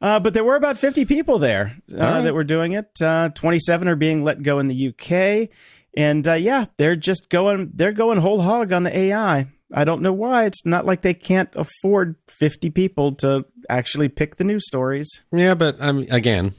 uh, 0.00 0.20
but 0.20 0.34
there 0.34 0.44
were 0.44 0.56
about 0.56 0.78
50 0.78 1.04
people 1.04 1.38
there 1.38 1.76
uh, 1.92 1.96
right. 1.96 2.20
that 2.22 2.34
were 2.34 2.44
doing 2.44 2.72
it. 2.72 2.90
Uh, 3.00 3.30
27 3.30 3.88
are 3.88 3.96
being 3.96 4.24
let 4.24 4.42
go 4.42 4.58
in 4.58 4.68
the 4.68 4.88
UK. 4.88 5.48
And 5.96 6.26
uh, 6.28 6.34
yeah, 6.34 6.66
they're 6.76 6.96
just 6.96 7.30
going 7.30 7.70
they're 7.74 7.92
going 7.92 8.18
whole 8.18 8.42
hog 8.42 8.72
on 8.72 8.82
the 8.82 8.96
AI. 8.96 9.46
I 9.72 9.84
don't 9.84 10.02
know 10.02 10.12
why. 10.12 10.44
It's 10.44 10.64
not 10.64 10.86
like 10.86 11.02
they 11.02 11.14
can't 11.14 11.48
afford 11.56 12.16
50 12.28 12.70
people 12.70 13.12
to 13.16 13.46
actually 13.68 14.08
pick 14.08 14.36
the 14.36 14.44
news 14.44 14.64
stories. 14.66 15.08
Yeah, 15.32 15.54
but 15.54 15.80
mean, 15.80 16.06
again, 16.12 16.54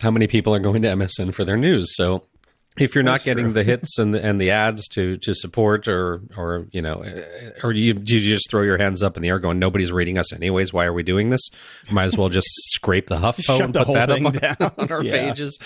how 0.00 0.10
many 0.10 0.26
people 0.26 0.54
are 0.54 0.58
going 0.58 0.82
to 0.82 0.88
MSN 0.88 1.32
for 1.32 1.44
their 1.44 1.56
news? 1.56 1.94
So 1.94 2.24
if 2.78 2.94
you're 2.94 3.04
That's 3.04 3.24
not 3.24 3.30
getting 3.30 3.46
true. 3.46 3.52
the 3.54 3.64
hits 3.64 3.98
and 3.98 4.14
the 4.14 4.24
and 4.24 4.40
the 4.40 4.50
ads 4.50 4.88
to 4.88 5.16
to 5.18 5.34
support 5.34 5.88
or 5.88 6.20
or 6.36 6.66
you 6.72 6.80
know 6.80 7.04
or 7.62 7.72
you 7.72 7.92
do 7.94 8.18
you 8.18 8.34
just 8.34 8.50
throw 8.50 8.62
your 8.62 8.78
hands 8.78 9.02
up 9.02 9.16
in 9.16 9.22
the 9.22 9.28
air 9.28 9.38
going 9.38 9.58
nobody's 9.58 9.92
reading 9.92 10.16
us 10.18 10.32
anyways 10.32 10.72
why 10.72 10.84
are 10.86 10.92
we 10.92 11.02
doing 11.02 11.28
this 11.28 11.40
might 11.90 12.04
as 12.04 12.16
well 12.16 12.28
just 12.30 12.48
scrape 12.72 13.08
the 13.08 13.16
HuffPo 13.18 13.42
Shut 13.44 13.60
and 13.60 13.74
the 13.74 13.80
put 13.80 13.86
whole 13.86 13.94
that 13.96 14.08
thing 14.08 14.26
up 14.26 14.32
down. 14.40 14.56
on, 14.60 14.72
on 14.78 14.92
our 14.92 15.04
Yeah. 15.04 15.12
pages 15.28 15.58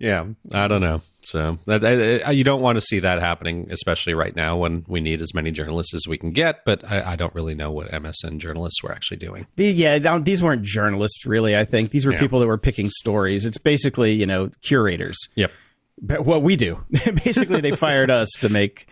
yeah 0.00 0.26
I 0.52 0.66
don't 0.68 0.80
know 0.80 1.00
so 1.22 1.58
that 1.66 1.84
I, 1.84 1.90
I- 1.90 2.20
uh, 2.22 2.30
you 2.30 2.44
don't 2.44 2.60
want 2.62 2.76
to 2.76 2.80
see 2.80 3.00
that 3.00 3.20
happening 3.20 3.68
especially 3.70 4.14
right 4.14 4.34
now 4.34 4.56
when 4.56 4.84
we 4.88 5.00
need 5.00 5.22
as 5.22 5.34
many 5.34 5.50
journalists 5.50 5.94
as 5.94 6.06
we 6.08 6.18
can 6.18 6.32
get 6.32 6.64
but 6.64 6.84
I, 6.90 7.12
I 7.12 7.16
don't 7.16 7.34
really 7.34 7.54
know 7.54 7.70
what 7.70 7.88
MSN 7.90 8.38
journalists 8.38 8.82
were 8.82 8.90
actually 8.92 9.18
doing 9.18 9.46
The, 9.56 9.66
yeah, 9.66 10.18
these 10.18 10.42
weren't 10.42 10.62
journalists, 10.62 11.24
really. 11.26 11.56
I 11.56 11.64
think 11.64 11.90
these 11.90 12.04
were 12.06 12.12
Yeah. 12.12 12.20
people 12.20 12.40
that 12.40 12.46
were 12.46 12.58
picking 12.58 12.90
stories. 12.90 13.44
It's 13.44 13.58
basically, 13.58 14.12
you 14.12 14.26
know, 14.26 14.50
curators. 14.62 15.16
yep 15.34 15.52
what 16.00 16.42
we 16.42 16.56
do, 16.56 16.84
basically, 17.24 17.60
they 17.60 17.72
fired 17.72 18.10
us 18.10 18.28
to 18.40 18.48
make, 18.48 18.86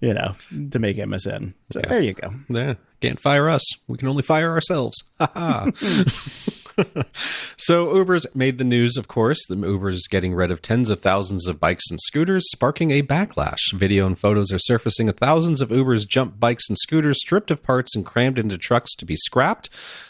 you 0.00 0.14
know, 0.14 0.36
to 0.70 0.78
make 0.78 0.96
MSN. 0.96 1.54
So 1.72 1.80
Yeah. 1.80 1.88
there 1.88 2.00
you 2.00 2.14
go. 2.14 2.34
Yeah, 2.48 2.74
can't 3.00 3.18
fire 3.20 3.48
us. 3.48 3.62
We 3.88 3.98
can 3.98 4.08
only 4.08 4.22
fire 4.22 4.50
ourselves. 4.50 5.02
So 7.58 7.94
Uber's 7.94 8.26
made 8.34 8.56
the 8.56 8.64
news, 8.64 8.96
of 8.96 9.06
course. 9.06 9.44
The 9.46 9.56
Uber's 9.56 10.06
getting 10.08 10.32
rid 10.34 10.50
of 10.50 10.62
tens 10.62 10.88
of 10.88 11.00
thousands 11.00 11.46
of 11.46 11.60
bikes 11.60 11.84
and 11.90 12.00
scooters, 12.00 12.50
sparking 12.50 12.90
a 12.90 13.02
backlash. 13.02 13.60
Video 13.74 14.06
and 14.06 14.18
photos 14.18 14.50
are 14.50 14.58
surfacing 14.58 15.08
of 15.10 15.18
thousands 15.18 15.60
of 15.60 15.70
Uber's 15.70 16.06
jump 16.06 16.40
bikes 16.40 16.68
and 16.68 16.78
scooters 16.78 17.20
stripped 17.20 17.50
of 17.50 17.62
parts 17.62 17.94
and 17.94 18.06
crammed 18.06 18.38
into 18.38 18.56
trucks 18.56 18.94
to 18.96 19.04
be 19.04 19.16
scrapped, 19.16 19.68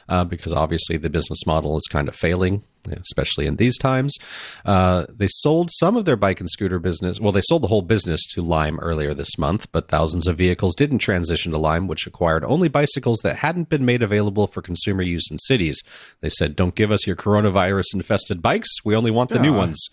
uh, 0.08 0.24
because 0.24 0.52
obviously 0.52 0.96
the 0.96 1.10
business 1.10 1.44
model 1.46 1.76
is 1.76 1.86
kind 1.90 2.08
of 2.08 2.14
failing. 2.14 2.62
Especially 2.90 3.46
in 3.46 3.56
these 3.56 3.78
times, 3.78 4.16
uh, 4.64 5.06
they 5.08 5.28
sold 5.28 5.70
some 5.72 5.96
of 5.96 6.04
their 6.04 6.16
bike 6.16 6.40
and 6.40 6.50
scooter 6.50 6.78
business. 6.78 7.20
Well, 7.20 7.32
they 7.32 7.40
sold 7.42 7.62
the 7.62 7.68
whole 7.68 7.82
business 7.82 8.24
to 8.34 8.42
Lime 8.42 8.78
earlier 8.80 9.14
this 9.14 9.38
month, 9.38 9.70
but 9.72 9.88
thousands 9.88 10.26
of 10.26 10.36
vehicles 10.36 10.74
didn't 10.74 10.98
transition 10.98 11.52
to 11.52 11.58
Lime, 11.58 11.86
which 11.86 12.06
acquired 12.06 12.44
only 12.44 12.68
bicycles 12.68 13.20
that 13.22 13.36
hadn't 13.36 13.68
been 13.68 13.84
made 13.84 14.02
available 14.02 14.46
for 14.46 14.62
consumer 14.62 15.02
use 15.02 15.30
in 15.30 15.38
cities. 15.38 15.82
They 16.20 16.30
said, 16.30 16.56
"Don't 16.56 16.74
give 16.74 16.90
us 16.90 17.06
your 17.06 17.16
coronavirus 17.16 17.94
infested 17.94 18.42
bikes. 18.42 18.68
We 18.84 18.96
only 18.96 19.10
want 19.10 19.30
the 19.30 19.38
new 19.38 19.54
ones." 19.54 19.88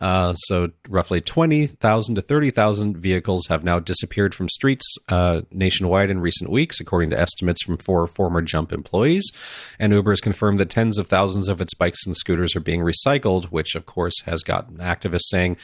Uh, 0.00 0.34
so 0.34 0.70
roughly 0.88 1.20
20,000 1.20 2.14
to 2.14 2.22
30,000 2.22 2.96
vehicles 2.96 3.46
have 3.48 3.64
now 3.64 3.78
disappeared 3.78 4.34
from 4.34 4.48
streets 4.48 4.96
uh, 5.08 5.42
nationwide 5.50 6.10
in 6.10 6.20
recent 6.20 6.50
weeks, 6.50 6.80
according 6.80 7.10
to 7.10 7.18
estimates 7.18 7.62
from 7.62 7.76
four 7.76 8.06
former 8.06 8.42
Jump 8.42 8.72
employees. 8.72 9.30
And 9.78 9.92
Uber 9.92 10.12
has 10.12 10.20
confirmed 10.20 10.58
that 10.60 10.70
tens 10.70 10.98
of 10.98 11.08
thousands 11.08 11.48
of 11.48 11.60
its 11.60 11.74
bikes 11.74 12.06
and 12.06 12.16
scooters 12.16 12.56
are 12.56 12.60
being 12.60 12.80
recycled, 12.80 13.46
which 13.46 13.74
of 13.74 13.86
course 13.86 14.20
has 14.26 14.42
gotten 14.42 14.78
activists 14.78 15.28
saying, 15.30 15.56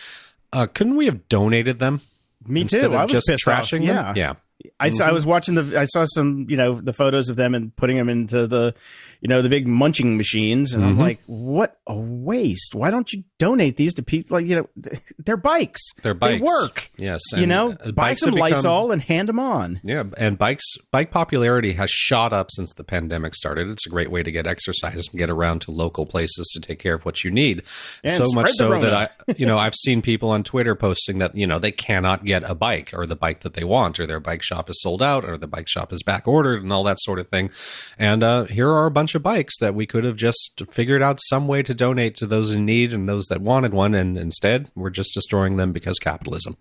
uh, 0.52 0.66
couldn't 0.66 0.96
we 0.96 1.06
have 1.06 1.28
donated 1.28 1.78
them? 1.78 2.00
Me 2.46 2.62
instead 2.62 2.80
too. 2.82 2.86
of 2.86 2.94
I 2.94 3.02
was 3.04 3.12
just 3.12 3.26
pissed 3.28 3.44
trashing 3.44 3.90
off. 3.90 4.14
them? 4.14 4.16
Yeah. 4.16 4.34
I 4.80 4.88
saw, 4.88 5.06
I 5.06 5.12
was 5.12 5.24
watching 5.24 5.54
the 5.54 5.78
I 5.78 5.84
saw 5.84 6.04
some 6.04 6.46
you 6.48 6.56
know 6.56 6.74
the 6.80 6.92
photos 6.92 7.28
of 7.30 7.36
them 7.36 7.54
and 7.54 7.74
putting 7.76 7.96
them 7.96 8.08
into 8.08 8.46
the 8.48 8.74
you 9.20 9.28
know 9.28 9.40
the 9.42 9.48
big 9.48 9.66
munching 9.68 10.16
machines 10.16 10.72
and 10.72 10.82
Mm-hmm. 10.82 10.92
I'm 10.92 10.98
like 10.98 11.20
what 11.26 11.78
a 11.86 11.96
waste 11.96 12.74
why 12.74 12.90
don't 12.90 13.12
you 13.12 13.22
donate 13.38 13.76
these 13.76 13.94
to 13.94 14.02
people 14.02 14.36
like 14.36 14.46
you 14.46 14.56
know 14.56 14.68
they're 15.18 15.36
bikes 15.36 15.80
They're 16.02 16.14
bikes. 16.14 16.38
they 16.40 16.44
work 16.44 16.90
Yes. 16.98 17.20
you 17.36 17.46
know 17.46 17.70
uh, 17.84 17.92
buy 17.92 18.14
some 18.14 18.34
become- 18.34 18.50
Lysol 18.50 18.90
and 18.92 19.00
hand 19.02 19.28
them 19.28 19.38
on 19.38 19.80
Yeah, 19.84 20.04
and 20.16 20.36
bikes 20.38 20.64
bike 20.90 21.10
popularity 21.12 21.72
has 21.74 21.90
shot 21.90 22.32
up 22.32 22.48
since 22.50 22.72
the 22.74 22.84
pandemic 22.84 23.34
started. 23.36 23.68
It's 23.68 23.86
a 23.86 23.90
great 23.90 24.10
way 24.10 24.22
to 24.24 24.32
get 24.32 24.46
exercise 24.46 25.08
and 25.08 25.18
get 25.18 25.30
around 25.30 25.62
to 25.62 25.70
local 25.70 26.04
places 26.06 26.50
to 26.54 26.60
take 26.60 26.78
care 26.80 26.94
of 26.94 27.04
what 27.04 27.22
you 27.22 27.30
need. 27.30 27.62
And 28.02 28.12
so 28.12 28.24
much 28.34 28.48
so 28.52 28.80
that 28.80 28.92
I, 28.94 29.32
you 29.36 29.46
know, 29.46 29.58
I've 29.64 29.74
seen 29.74 30.02
people 30.02 30.30
on 30.30 30.42
Twitter 30.42 30.74
posting 30.74 31.18
that 31.18 31.34
you 31.36 31.46
know 31.46 31.58
they 31.58 31.72
cannot 31.72 32.24
get 32.24 32.42
a 32.48 32.54
bike 32.54 32.90
or 32.94 33.06
the 33.06 33.16
bike 33.16 33.40
that 33.40 33.54
they 33.54 33.64
want, 33.64 34.00
or 34.00 34.06
their 34.06 34.20
bike 34.20 34.42
shop 34.48 34.68
is 34.70 34.80
sold 34.82 35.02
out, 35.02 35.24
or 35.24 35.36
the 35.36 35.46
bike 35.46 35.68
shop 35.68 35.92
is 35.92 36.02
back 36.02 36.26
ordered, 36.26 36.62
and 36.62 36.72
all 36.72 36.82
that 36.84 36.98
sort 37.00 37.18
of 37.18 37.28
thing. 37.28 37.50
And 37.98 38.22
uh, 38.22 38.44
here 38.44 38.68
are 38.70 38.86
a 38.86 38.90
bunch 38.90 39.14
of 39.14 39.22
bikes 39.22 39.58
that 39.60 39.74
we 39.74 39.86
could 39.86 40.04
have 40.04 40.16
just 40.16 40.62
figured 40.70 41.02
out 41.02 41.20
some 41.20 41.46
way 41.46 41.62
to 41.62 41.74
donate 41.74 42.16
to 42.16 42.26
those 42.26 42.52
in 42.54 42.64
need 42.64 42.92
and 42.92 43.08
those 43.08 43.26
that 43.26 43.40
wanted 43.40 43.72
one, 43.72 43.94
and 43.94 44.16
instead 44.18 44.70
we're 44.74 44.90
just 44.90 45.12
destroying 45.14 45.56
them 45.58 45.72
because 45.72 45.98
capitalism. 45.98 46.56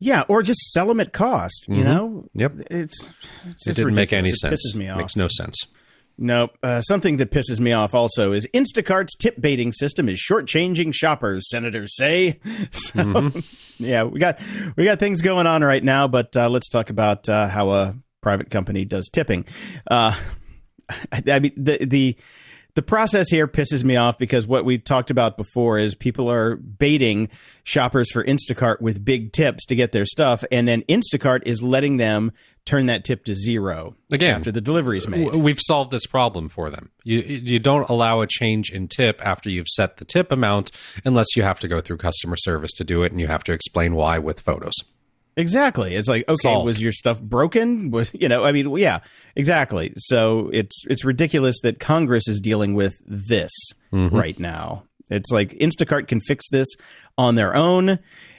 yeah 0.00 0.24
or 0.28 0.42
just 0.42 0.60
sell 0.72 0.86
them 0.88 0.98
at 1.00 1.12
cost 1.12 1.66
you 1.68 1.84
know 1.84 2.24
Yep. 2.34 2.52
it's, 2.70 3.08
it's 3.50 3.66
It 3.66 3.76
didn't 3.76 3.94
make 3.94 4.12
any 4.12 4.30
ridiculous. 4.30 4.40
sense. 4.40 4.64
it 4.64 4.74
pisses 4.74 4.78
me 4.78 4.88
off 4.88 4.98
Makes 4.98 5.16
no 5.16 5.28
sense. 5.28 5.66
Nope. 6.22 6.58
Uh, 6.62 6.82
something 6.82 7.16
that 7.16 7.30
pisses 7.30 7.60
me 7.60 7.72
off 7.72 7.94
also 7.94 8.32
is 8.32 8.46
Instacart's 8.52 9.14
tip 9.14 9.40
baiting 9.40 9.72
system 9.72 10.06
is 10.06 10.20
shortchanging 10.20 10.92
shoppers. 10.94 11.48
Senators 11.48 11.96
say. 11.96 12.38
So, 12.72 13.32
yeah, 13.78 14.02
we 14.02 14.20
got 14.20 14.38
we 14.76 14.84
got 14.84 14.98
things 14.98 15.22
going 15.22 15.46
on 15.46 15.64
right 15.64 15.82
now, 15.82 16.06
but 16.06 16.36
uh, 16.36 16.50
let's 16.50 16.68
talk 16.68 16.90
about 16.90 17.28
uh, 17.28 17.48
how 17.48 17.70
a 17.70 17.96
private 18.20 18.50
company 18.50 18.84
does 18.84 19.08
tipping. 19.08 19.46
Uh, 19.90 20.14
I, 21.12 21.22
I 21.26 21.38
mean, 21.38 21.52
the 21.56 21.84
the 21.84 22.16
the 22.74 22.82
process 22.82 23.28
here 23.30 23.46
pisses 23.48 23.84
me 23.84 23.96
off 23.96 24.18
because 24.18 24.46
what 24.46 24.64
we 24.64 24.78
talked 24.78 25.10
about 25.10 25.36
before 25.36 25.78
is 25.78 25.94
people 25.94 26.30
are 26.30 26.56
baiting 26.56 27.28
shoppers 27.64 28.10
for 28.10 28.24
Instacart 28.24 28.80
with 28.80 29.04
big 29.04 29.32
tips 29.32 29.66
to 29.66 29.74
get 29.74 29.92
their 29.92 30.04
stuff, 30.06 30.44
and 30.50 30.66
then 30.68 30.82
Instacart 30.82 31.42
is 31.46 31.62
letting 31.62 31.96
them 31.96 32.32
turn 32.66 32.86
that 32.86 33.04
tip 33.04 33.24
to 33.24 33.34
zero 33.34 33.96
Again, 34.12 34.36
after 34.36 34.52
the 34.52 34.60
delivery 34.60 34.98
is 34.98 35.08
made. 35.08 35.34
We've 35.34 35.60
solved 35.60 35.90
this 35.90 36.06
problem 36.06 36.48
for 36.48 36.70
them. 36.70 36.90
You 37.04 37.20
you 37.20 37.58
don't 37.58 37.88
allow 37.88 38.20
a 38.20 38.26
change 38.26 38.70
in 38.70 38.88
tip 38.88 39.24
after 39.24 39.50
you've 39.50 39.68
set 39.68 39.96
the 39.96 40.04
tip 40.04 40.30
amount 40.30 40.70
unless 41.04 41.36
you 41.36 41.42
have 41.42 41.60
to 41.60 41.68
go 41.68 41.80
through 41.80 41.96
customer 41.96 42.36
service 42.36 42.72
to 42.74 42.84
do 42.84 43.02
it 43.02 43.12
and 43.12 43.20
you 43.20 43.26
have 43.26 43.44
to 43.44 43.52
explain 43.52 43.94
why 43.94 44.18
with 44.18 44.40
photos. 44.40 44.74
Exactly. 45.36 45.94
It's 45.94 46.08
like, 46.08 46.22
okay, 46.28 46.34
Solved. 46.42 46.66
was 46.66 46.82
your 46.82 46.92
stuff 46.92 47.20
broken? 47.22 47.90
Was 47.92 48.10
you 48.12 48.28
know? 48.28 48.44
I 48.44 48.52
mean, 48.52 48.76
yeah, 48.76 49.00
exactly. 49.36 49.92
So 49.96 50.50
it's 50.52 50.82
it's 50.88 51.04
ridiculous 51.04 51.60
that 51.62 51.78
Congress 51.78 52.28
is 52.28 52.40
dealing 52.40 52.74
with 52.74 52.94
this 53.06 53.50
Mm-hmm. 53.92 54.16
right 54.16 54.38
now. 54.38 54.84
It's 55.10 55.32
like 55.32 55.50
Instacart 55.54 56.06
can 56.06 56.20
fix 56.20 56.48
this 56.50 56.68
on 57.18 57.34
their 57.34 57.56
own, 57.56 57.98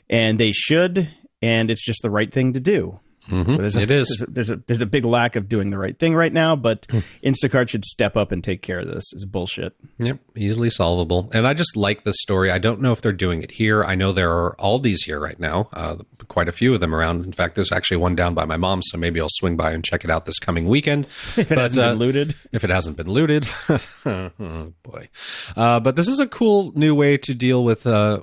and 0.09 0.39
they 0.39 0.53
should, 0.53 1.09
and 1.41 1.69
it's 1.69 1.85
just 1.85 2.01
the 2.03 2.09
right 2.09 2.31
thing 2.31 2.53
to 2.53 2.61
do. 2.61 2.99
But 3.29 3.57
there's 3.57 3.75
a, 3.75 3.81
Mm-hmm. 3.81 3.83
It 3.83 3.91
is. 3.91 4.07
There's 4.07 4.21
a, 4.21 4.31
there's 4.31 4.49
a 4.49 4.55
there's 4.67 4.81
a 4.81 4.85
big 4.85 5.05
lack 5.05 5.35
of 5.35 5.47
doing 5.47 5.69
the 5.69 5.77
right 5.77 5.97
thing 5.97 6.15
right 6.15 6.33
now, 6.33 6.55
but 6.55 6.85
Hmm. 6.89 6.99
Instacart 7.23 7.69
should 7.69 7.85
step 7.85 8.17
up 8.17 8.31
and 8.31 8.43
take 8.43 8.61
care 8.61 8.79
of 8.79 8.87
this. 8.87 9.13
It's 9.13 9.25
bullshit. 9.25 9.73
Yep, 9.99 10.19
easily 10.35 10.69
solvable. 10.69 11.29
And 11.33 11.45
I 11.47 11.53
just 11.53 11.77
like 11.77 12.03
this 12.03 12.15
story. 12.19 12.51
I 12.51 12.57
don't 12.57 12.81
know 12.81 12.91
if 12.91 13.01
they're 13.01 13.11
doing 13.11 13.41
it 13.43 13.51
here. 13.51 13.83
I 13.83 13.95
know 13.95 14.11
there 14.11 14.31
are 14.31 14.55
Aldi's 14.59 15.03
here 15.03 15.19
right 15.19 15.39
now, 15.39 15.69
uh, 15.73 15.97
quite 16.27 16.47
a 16.49 16.51
few 16.51 16.73
of 16.73 16.79
them 16.79 16.93
around. 16.95 17.23
In 17.25 17.31
fact, 17.31 17.55
there's 17.55 17.71
actually 17.71 17.97
one 17.97 18.15
down 18.15 18.33
by 18.33 18.45
my 18.45 18.57
mom, 18.57 18.81
so 18.83 18.97
maybe 18.97 19.21
I'll 19.21 19.27
swing 19.29 19.55
by 19.55 19.71
and 19.71 19.83
check 19.85 20.03
it 20.03 20.09
out 20.09 20.25
this 20.25 20.39
coming 20.39 20.67
weekend. 20.67 21.05
If 21.37 21.51
it 21.51 21.57
hasn't 21.57 21.85
been 21.85 21.99
looted. 21.99 22.35
if 22.51 22.63
it 22.63 22.69
hasn't 22.69 22.97
been 22.97 23.09
looted. 23.09 23.47
oh 24.05 24.73
boy. 24.83 25.09
Uh, 25.55 25.79
but 25.79 25.95
this 25.95 26.07
is 26.07 26.19
a 26.19 26.27
cool 26.27 26.71
new 26.75 26.93
way 26.95 27.17
to 27.17 27.33
deal 27.33 27.63
with 27.63 27.85
uh, 27.87 28.19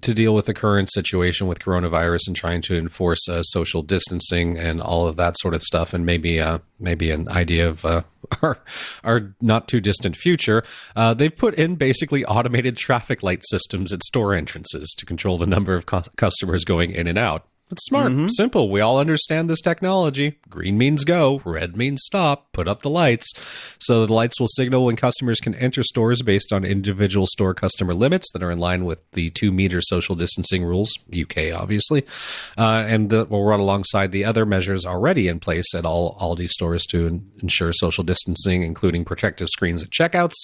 to 0.00 0.14
deal 0.14 0.34
with 0.34 0.46
the 0.46 0.54
current 0.54 0.90
situation 0.92 1.46
with 1.46 1.58
coronavirus 1.60 2.26
and 2.26 2.36
trying 2.36 2.62
to 2.62 2.76
enforce 2.76 3.28
uh, 3.28 3.42
social 3.42 3.82
distancing 3.82 4.58
and 4.58 4.80
all 4.80 5.06
of 5.06 5.16
that 5.16 5.38
sort 5.38 5.54
of 5.54 5.62
stuff, 5.62 5.94
and 5.94 6.04
maybe 6.04 6.40
uh, 6.40 6.58
maybe 6.78 7.10
an 7.10 7.28
idea 7.28 7.68
of. 7.68 7.84
Uh, 7.84 8.02
our, 8.42 8.58
our 9.04 9.34
not 9.42 9.68
too 9.68 9.82
distant 9.82 10.16
future, 10.16 10.64
uh, 10.96 11.12
they've 11.12 11.36
put 11.36 11.54
in 11.56 11.74
basically 11.74 12.24
automated 12.24 12.74
traffic 12.74 13.22
light 13.22 13.42
systems 13.44 13.92
at 13.92 14.02
store 14.02 14.34
entrances 14.34 14.94
to 14.96 15.04
control 15.04 15.36
the 15.36 15.46
number 15.46 15.74
of 15.74 15.84
cu- 15.84 16.00
customers 16.16 16.64
going 16.64 16.90
in 16.90 17.06
and 17.06 17.18
out. 17.18 17.46
It's 17.74 17.86
smart, 17.86 18.30
simple. 18.30 18.70
We 18.70 18.80
all 18.80 18.98
understand 18.98 19.50
this 19.50 19.60
technology. 19.60 20.38
Green 20.48 20.78
means 20.78 21.02
go, 21.02 21.42
red 21.44 21.76
means 21.76 22.02
stop. 22.04 22.52
Put 22.52 22.68
up 22.68 22.82
the 22.82 22.90
lights. 22.90 23.32
So 23.80 24.06
the 24.06 24.12
lights 24.12 24.38
will 24.38 24.46
signal 24.46 24.84
when 24.84 24.94
customers 24.94 25.40
can 25.40 25.56
enter 25.56 25.82
stores 25.82 26.22
based 26.22 26.52
on 26.52 26.64
individual 26.64 27.26
store 27.26 27.52
customer 27.52 27.92
limits 27.92 28.30
that 28.32 28.44
are 28.44 28.52
in 28.52 28.60
line 28.60 28.84
with 28.84 29.02
the 29.10 29.30
two 29.30 29.50
meter 29.50 29.80
social 29.82 30.14
distancing 30.14 30.64
rules, 30.64 30.92
UK 31.12 31.52
obviously, 31.52 32.04
uh, 32.56 32.84
and 32.86 33.10
that 33.10 33.28
will 33.28 33.44
run 33.44 33.58
alongside 33.58 34.12
the 34.12 34.24
other 34.24 34.46
measures 34.46 34.86
already 34.86 35.26
in 35.26 35.40
place 35.40 35.74
at 35.74 35.84
all 35.84 36.16
Aldi 36.20 36.48
stores 36.48 36.86
to 36.86 37.08
en- 37.08 37.30
ensure 37.42 37.72
social 37.72 38.04
distancing, 38.04 38.62
including 38.62 39.04
protective 39.04 39.48
screens 39.48 39.82
at 39.82 39.90
checkouts, 39.90 40.34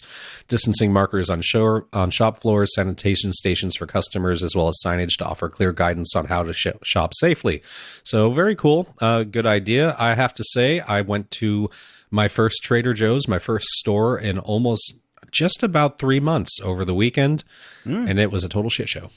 distancing 0.48 0.92
markers 0.92 1.30
on 1.30 1.42
show, 1.42 1.82
on 1.92 2.10
shop 2.10 2.40
floors, 2.40 2.74
sanitation 2.74 3.32
stations 3.32 3.76
for 3.76 3.86
customers, 3.86 4.42
as 4.42 4.56
well 4.56 4.66
as 4.66 4.76
signage 4.84 5.16
to 5.18 5.24
offer 5.24 5.48
clear 5.48 5.72
guidance 5.72 6.16
on 6.16 6.26
how 6.26 6.42
to 6.42 6.52
sh- 6.52 6.66
shop 6.82 7.12
safely. 7.20 7.62
So 8.02 8.32
very 8.32 8.56
cool, 8.56 8.88
uh, 9.00 9.22
good 9.22 9.46
idea. 9.46 9.94
I 9.98 10.14
have 10.14 10.34
to 10.34 10.44
say, 10.52 10.80
I 10.80 11.02
went 11.02 11.30
to 11.32 11.70
my 12.10 12.26
first 12.26 12.62
Trader 12.64 12.92
Joe's, 12.94 13.28
my 13.28 13.38
first 13.38 13.66
store 13.78 14.18
in 14.18 14.38
almost 14.38 14.94
just 15.30 15.62
about 15.62 15.98
three 16.00 16.18
months 16.18 16.58
over 16.64 16.84
the 16.84 16.94
weekend, 16.94 17.44
and 17.84 18.18
it 18.18 18.32
was 18.32 18.42
a 18.42 18.48
total 18.48 18.68
shit 18.70 18.88
show. 18.88 19.10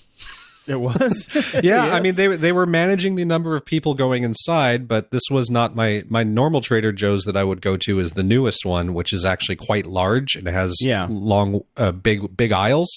It 0.66 0.80
was. 0.80 1.28
yeah, 1.63 1.86
I 1.92 2.00
mean 2.00 2.13
they 2.16 2.28
they 2.38 2.52
were 2.54 2.66
managing 2.66 3.16
the 3.16 3.26
number 3.26 3.56
of 3.58 3.66
people 3.66 3.96
going 3.96 4.24
inside, 4.24 4.88
but 4.88 5.12
this 5.12 5.24
was 5.30 5.50
not 5.50 5.76
my 5.76 6.04
my 6.08 6.24
normal 6.24 6.62
Trader 6.62 6.94
Joe's 6.94 7.24
that 7.24 7.36
I 7.36 7.44
would 7.44 7.62
go 7.62 7.76
to 7.78 8.00
is 8.00 8.12
the 8.12 8.24
newest 8.24 8.66
one, 8.66 8.94
which 8.94 9.12
is 9.12 9.26
actually 9.26 9.58
quite 9.58 9.86
large 9.86 10.36
and 10.36 10.48
has 10.48 10.74
Yeah. 10.82 11.08
long 11.10 11.63
uh, 11.76 11.92
big 11.92 12.38
big 12.38 12.52
aisles. 12.54 12.89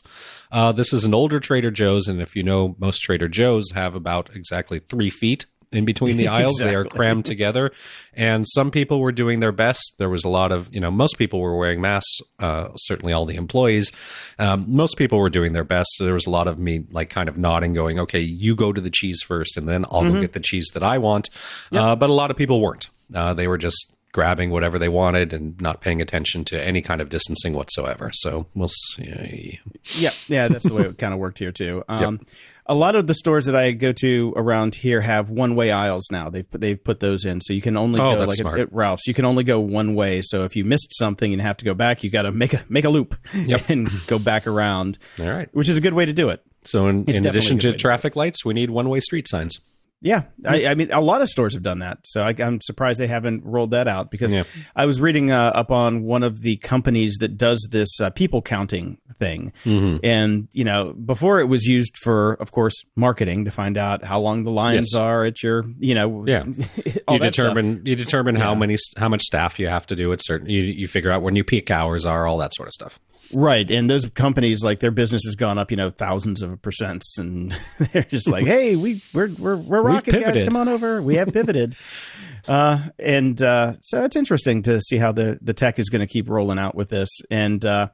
Uh, 0.52 0.72
this 0.72 0.92
is 0.92 1.04
an 1.04 1.14
older 1.14 1.40
Trader 1.40 1.70
Joe's, 1.70 2.06
and 2.06 2.20
if 2.20 2.36
you 2.36 2.42
know, 2.42 2.76
most 2.78 3.00
Trader 3.00 3.28
Joe's 3.28 3.70
have 3.72 3.94
about 3.94 4.30
exactly 4.34 4.78
three 4.78 5.10
feet 5.10 5.46
in 5.72 5.84
between 5.84 6.16
the 6.16 6.28
aisles. 6.38 6.58
They 6.58 6.74
are 6.76 6.84
crammed 6.84 7.24
together, 7.24 7.72
and 8.14 8.46
some 8.48 8.70
people 8.70 9.00
were 9.00 9.10
doing 9.10 9.40
their 9.40 9.50
best. 9.52 9.94
There 9.98 10.08
was 10.08 10.24
a 10.24 10.28
lot 10.28 10.52
of 10.52 10.72
you 10.72 10.80
know 10.80 10.90
most 10.92 11.18
people 11.18 11.40
were 11.40 11.56
wearing 11.56 11.80
masks. 11.80 12.20
Uh, 12.38 12.68
certainly, 12.76 13.12
all 13.12 13.26
the 13.26 13.34
employees. 13.34 13.90
Um, 14.38 14.64
most 14.68 14.96
people 14.96 15.18
were 15.18 15.28
doing 15.30 15.52
their 15.54 15.64
best. 15.64 15.90
There 15.98 16.14
was 16.14 16.26
a 16.26 16.30
lot 16.30 16.46
of 16.46 16.58
me 16.58 16.84
like 16.92 17.10
kind 17.10 17.28
of 17.28 17.36
nodding, 17.36 17.72
going, 17.74 17.98
"Okay, 17.98 18.20
you 18.20 18.54
go 18.54 18.72
to 18.72 18.80
the 18.80 18.90
cheese 18.90 19.22
first, 19.22 19.56
and 19.56 19.68
then 19.68 19.84
I'll 19.90 20.02
Mm-hmm. 20.02 20.14
go 20.14 20.20
get 20.20 20.32
the 20.34 20.40
cheese 20.40 20.70
that 20.74 20.84
I 20.84 20.98
want." 20.98 21.28
Uh, 21.72 21.96
but 21.96 22.08
a 22.10 22.12
lot 22.12 22.30
of 22.30 22.36
people 22.36 22.60
weren't. 22.60 22.88
Uh, 23.12 23.34
they 23.34 23.48
were 23.48 23.58
just 23.58 23.95
grabbing 24.16 24.48
whatever 24.50 24.78
they 24.78 24.88
wanted 24.88 25.34
and 25.34 25.60
not 25.60 25.82
paying 25.82 26.00
attention 26.00 26.42
to 26.42 26.66
any 26.66 26.80
kind 26.80 27.02
of 27.02 27.10
distancing 27.10 27.52
whatsoever. 27.52 28.10
So 28.14 28.46
we'll 28.54 28.68
see. 28.94 29.60
Yeah, 29.98 30.08
yeah, 30.26 30.48
that's 30.48 30.64
the 30.66 30.72
way 30.72 30.84
it 30.84 30.96
kind 30.96 31.12
of 31.12 31.20
worked 31.20 31.38
here 31.38 31.52
too. 31.52 31.84
Um, 31.86 32.20
A 32.64 32.74
lot 32.74 32.96
of 32.96 33.06
the 33.06 33.12
stores 33.12 33.44
that 33.44 33.54
I 33.54 33.72
go 33.72 33.92
to 33.92 34.32
around 34.34 34.74
here 34.74 35.02
have 35.02 35.28
one-way 35.28 35.70
aisles 35.70 36.08
now. 36.10 36.30
They've 36.30 36.50
put, 36.50 36.62
they've 36.62 36.82
put 36.82 36.98
those 36.98 37.26
in, 37.26 37.42
so 37.42 37.52
you 37.52 37.60
can 37.60 37.76
only 37.76 38.00
Oh, 38.00 38.14
go 38.16 38.24
like 38.24 38.40
at, 38.40 38.58
at 38.58 38.72
Ralph's. 38.72 39.06
You 39.06 39.12
can 39.12 39.26
only 39.26 39.44
go 39.44 39.60
one 39.60 39.94
way. 39.94 40.22
So 40.22 40.44
if 40.44 40.56
you 40.56 40.64
missed 40.64 40.96
something 40.96 41.30
and 41.32 41.42
have 41.42 41.58
to 41.58 41.64
go 41.66 41.74
back, 41.74 42.02
you 42.02 42.08
got 42.08 42.22
to 42.22 42.32
make 42.32 42.54
a 42.54 42.64
make 42.70 42.86
a 42.86 42.88
loop 42.90 43.14
Yep. 43.34 43.60
and 43.68 43.88
go 44.06 44.18
back 44.18 44.46
around. 44.46 44.96
All 45.20 45.26
right. 45.30 45.48
which 45.54 45.68
is 45.68 45.76
a 45.76 45.80
good 45.82 45.94
way 45.94 46.06
to 46.06 46.12
do 46.14 46.30
it. 46.30 46.42
So 46.64 46.88
in, 46.88 47.04
in 47.04 47.24
addition 47.26 47.58
a 47.58 47.60
to 47.60 47.68
way 47.68 47.72
to 47.72 47.78
traffic 47.78 48.16
lights, 48.16 48.44
we 48.46 48.54
need 48.54 48.70
one-way 48.70 48.98
street 49.00 49.28
signs. 49.28 49.58
Yeah, 50.06 50.22
I, 50.44 50.66
I 50.66 50.74
mean, 50.74 50.92
a 50.92 51.00
lot 51.00 51.20
of 51.20 51.28
stores 51.28 51.54
have 51.54 51.62
done 51.64 51.80
that, 51.80 51.98
so 52.04 52.22
I, 52.22 52.32
I'm 52.38 52.60
surprised 52.60 53.00
they 53.00 53.08
haven't 53.08 53.44
rolled 53.44 53.72
that 53.72 53.88
out 53.88 54.10
because 54.10 54.32
Yeah. 54.32 54.44
I 54.76 54.86
was 54.86 55.00
reading 55.00 55.32
uh, 55.32 55.50
up 55.54 55.70
on 55.72 56.04
one 56.04 56.22
of 56.22 56.42
the 56.42 56.56
companies 56.58 57.16
that 57.20 57.36
does 57.36 57.66
this 57.70 58.00
uh, 58.00 58.10
people 58.10 58.40
counting 58.42 58.98
thing, 59.18 59.52
Mm-hmm. 59.64 60.04
and 60.04 60.48
you 60.52 60.64
know, 60.64 60.92
before 60.92 61.40
it 61.40 61.46
was 61.46 61.64
used 61.64 61.96
for, 61.96 62.34
of 62.34 62.52
course, 62.52 62.84
marketing 62.94 63.46
to 63.46 63.50
find 63.50 63.76
out 63.76 64.04
how 64.04 64.20
long 64.20 64.44
the 64.44 64.50
lines 64.50 64.90
Yes. 64.92 64.94
are 64.94 65.24
at 65.24 65.42
your, 65.42 65.64
you 65.78 65.94
know, 65.94 66.24
Yeah. 66.26 66.42
all 67.08 67.14
you 67.16 67.20
that 67.20 67.34
stuff. 67.34 67.54
determine 67.54 67.82
you 67.84 67.96
determine 67.96 68.36
how 68.36 68.54
many 68.54 68.76
how 68.96 69.08
much 69.08 69.22
staff 69.22 69.58
you 69.58 69.66
have 69.68 69.86
to 69.88 69.96
do 69.96 70.12
at 70.12 70.22
certain. 70.22 70.48
You, 70.48 70.62
you 70.62 70.86
figure 70.86 71.10
out 71.10 71.22
when 71.22 71.34
your 71.34 71.44
peak 71.44 71.70
hours 71.70 72.06
are, 72.06 72.26
all 72.26 72.38
that 72.38 72.54
sort 72.54 72.68
of 72.68 72.72
stuff. 72.72 73.00
Right, 73.32 73.68
and 73.70 73.90
those 73.90 74.08
companies 74.10 74.62
like 74.62 74.80
their 74.80 74.90
business 74.90 75.22
has 75.24 75.34
gone 75.34 75.58
up, 75.58 75.70
you 75.70 75.76
know, 75.76 75.90
thousands 75.90 76.42
of 76.42 76.62
percents, 76.62 77.18
and 77.18 77.52
they're 77.92 78.02
just 78.02 78.28
like, 78.28 78.46
"Hey, 78.46 78.76
we 78.76 79.02
we're 79.12 79.28
we're 79.38 79.56
we're 79.56 79.82
rocking, 79.82 80.20
guys! 80.20 80.42
Come 80.42 80.56
on 80.56 80.68
over. 80.68 81.02
We 81.02 81.16
have 81.16 81.32
pivoted." 81.32 81.76
uh, 82.48 82.88
and 82.98 83.40
uh, 83.42 83.74
so 83.80 84.04
it's 84.04 84.16
interesting 84.16 84.62
to 84.62 84.80
see 84.80 84.98
how 84.98 85.12
the 85.12 85.38
the 85.42 85.54
tech 85.54 85.78
is 85.78 85.88
going 85.88 86.00
to 86.00 86.06
keep 86.06 86.28
rolling 86.28 86.58
out 86.58 86.74
with 86.74 86.90
this, 86.90 87.08
and 87.30 87.64
uh, 87.64 87.88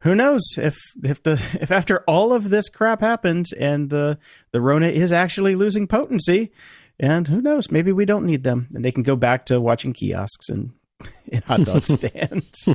who 0.00 0.14
knows 0.14 0.42
if 0.56 0.76
if 1.02 1.22
the 1.22 1.32
if 1.60 1.70
after 1.70 2.00
all 2.00 2.32
of 2.32 2.50
this 2.50 2.68
crap 2.68 3.00
happens 3.00 3.52
and 3.52 3.90
the 3.90 4.18
the 4.52 4.60
Rona 4.60 4.88
is 4.88 5.12
actually 5.12 5.54
losing 5.54 5.86
potency, 5.86 6.52
and 6.98 7.28
who 7.28 7.40
knows, 7.40 7.70
maybe 7.70 7.92
we 7.92 8.04
don't 8.04 8.26
need 8.26 8.44
them, 8.44 8.68
and 8.74 8.84
they 8.84 8.92
can 8.92 9.02
go 9.02 9.16
back 9.16 9.46
to 9.46 9.60
watching 9.60 9.92
kiosks 9.92 10.48
and 10.48 10.72
in 11.26 11.42
hot 11.42 11.64
dog 11.64 11.86
stands. 11.86 12.68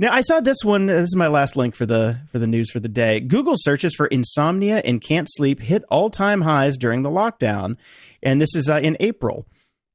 Now 0.00 0.14
I 0.14 0.22
saw 0.22 0.40
this 0.40 0.64
one. 0.64 0.86
This 0.86 1.08
is 1.08 1.14
my 1.14 1.28
last 1.28 1.56
link 1.56 1.74
for 1.74 1.84
the 1.84 2.20
for 2.26 2.38
the 2.38 2.46
news 2.46 2.70
for 2.70 2.80
the 2.80 2.88
day. 2.88 3.20
Google 3.20 3.52
searches 3.54 3.94
for 3.94 4.06
insomnia 4.06 4.80
and 4.82 4.98
can't 4.98 5.28
sleep 5.30 5.60
hit 5.60 5.84
all 5.90 6.08
time 6.08 6.40
highs 6.40 6.78
during 6.78 7.02
the 7.02 7.10
lockdown, 7.10 7.76
and 8.22 8.40
this 8.40 8.56
is 8.56 8.70
uh, 8.70 8.80
in 8.82 8.96
April, 8.98 9.46